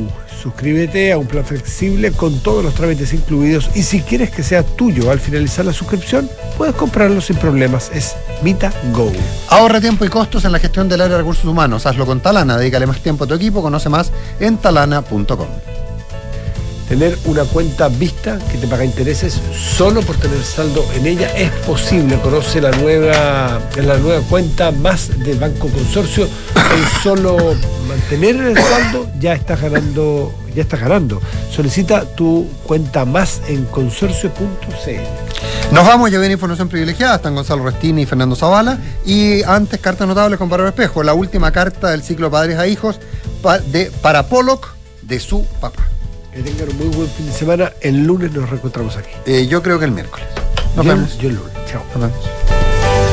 Suscríbete 0.43 1.13
a 1.13 1.19
un 1.19 1.27
plan 1.27 1.45
flexible 1.45 2.13
con 2.13 2.39
todos 2.39 2.65
los 2.65 2.73
trámites 2.73 3.13
incluidos 3.13 3.69
y 3.75 3.83
si 3.83 4.01
quieres 4.01 4.31
que 4.31 4.43
sea 4.43 4.63
tuyo 4.63 5.11
al 5.11 5.21
finalizar 5.21 5.67
la 5.67 5.75
suscripción, 5.75 6.31
puedes 6.57 6.75
comprarlo 6.75 7.21
sin 7.21 7.37
problemas. 7.37 7.91
Es 7.93 8.17
Mita 8.43 8.73
Go. 8.95 9.13
Ahorra 9.51 9.83
tiempo 9.83 10.07
y 10.07 10.09
costos 10.09 10.47
en 10.47 10.53
la 10.53 10.61
gestión 10.61 10.89
del 10.89 11.03
área 11.03 11.17
de 11.17 11.23
recursos 11.23 11.45
humanos. 11.45 11.85
Hazlo 11.85 12.07
con 12.07 12.21
Talana. 12.21 12.57
Dedícale 12.57 12.87
más 12.87 13.03
tiempo 13.03 13.25
a 13.25 13.27
tu 13.27 13.35
equipo. 13.35 13.61
Conoce 13.61 13.91
más 13.91 14.11
en 14.41 14.57
talana.com. 14.57 15.49
Tener 16.89 17.19
una 17.27 17.45
cuenta 17.45 17.89
vista 17.89 18.39
que 18.51 18.57
te 18.57 18.67
paga 18.67 18.83
intereses 18.83 19.39
solo 19.55 20.01
por 20.01 20.17
tener 20.17 20.43
saldo 20.43 20.87
en 20.95 21.07
ella 21.07 21.29
es 21.37 21.51
posible. 21.67 22.19
Conoce 22.21 22.63
la 22.63 22.71
nueva, 22.71 23.61
la 23.77 23.99
nueva 23.99 24.23
cuenta 24.23 24.71
más 24.71 25.11
del 25.19 25.39
Banco 25.39 25.69
Consorcio. 25.69 26.27
Con 26.55 27.03
solo 27.03 27.37
mantener 27.87 28.37
el 28.37 28.57
saldo 28.57 29.07
ya 29.21 29.35
estás 29.35 29.61
ganando, 29.61 30.33
ya 30.55 30.63
estás 30.63 30.81
ganando. 30.81 31.21
Solicita 31.51 32.07
tu 32.07 32.49
cuenta 32.65 33.05
más 33.05 33.43
en 33.49 33.67
consorcio.cl. 33.67 35.73
Nos 35.73 35.87
vamos, 35.87 36.11
ya 36.11 36.19
viene 36.19 36.33
información 36.33 36.71
privilegiada, 36.71 37.17
están 37.17 37.35
Gonzalo 37.35 37.65
Restini 37.65 38.03
y 38.03 38.07
Fernando 38.07 38.35
Zavala. 38.35 38.79
Y 39.05 39.43
antes, 39.43 39.79
cartas 39.79 40.09
notables 40.09 40.39
con 40.39 40.49
Bárbara 40.49 40.71
Espejo, 40.71 41.03
la 41.03 41.13
última 41.13 41.53
carta 41.53 41.91
del 41.91 42.03
ciclo 42.03 42.31
Padres 42.31 42.59
a 42.59 42.67
Hijos 42.67 42.99
de, 43.67 43.93
para 44.01 44.27
Pollock 44.27 44.71
de 45.03 45.21
su 45.21 45.45
papá. 45.61 45.98
Que 46.39 46.45
tengan 46.53 46.69
un 46.69 46.77
muy 46.79 46.87
buen 46.97 47.09
fin 47.09 47.27
de 47.27 47.33
semana. 47.33 47.73
El 47.81 48.05
lunes 48.07 48.31
nos 48.31 48.49
reencontramos 48.49 48.97
aquí. 48.97 49.11
Eh, 49.27 49.49
yo 49.49 49.61
creo 49.61 49.81
que 49.81 49.87
el 49.87 49.91
miércoles. 49.91 50.25
Nos 50.77 50.87
Yo- 50.87 50.93
vemos. 50.95 51.19
Yo 51.19 51.29
el 51.31 51.35
lunes. 51.35 51.53
Chao. 51.67 51.83
Nos 51.95 52.01
vemos. 52.13 52.58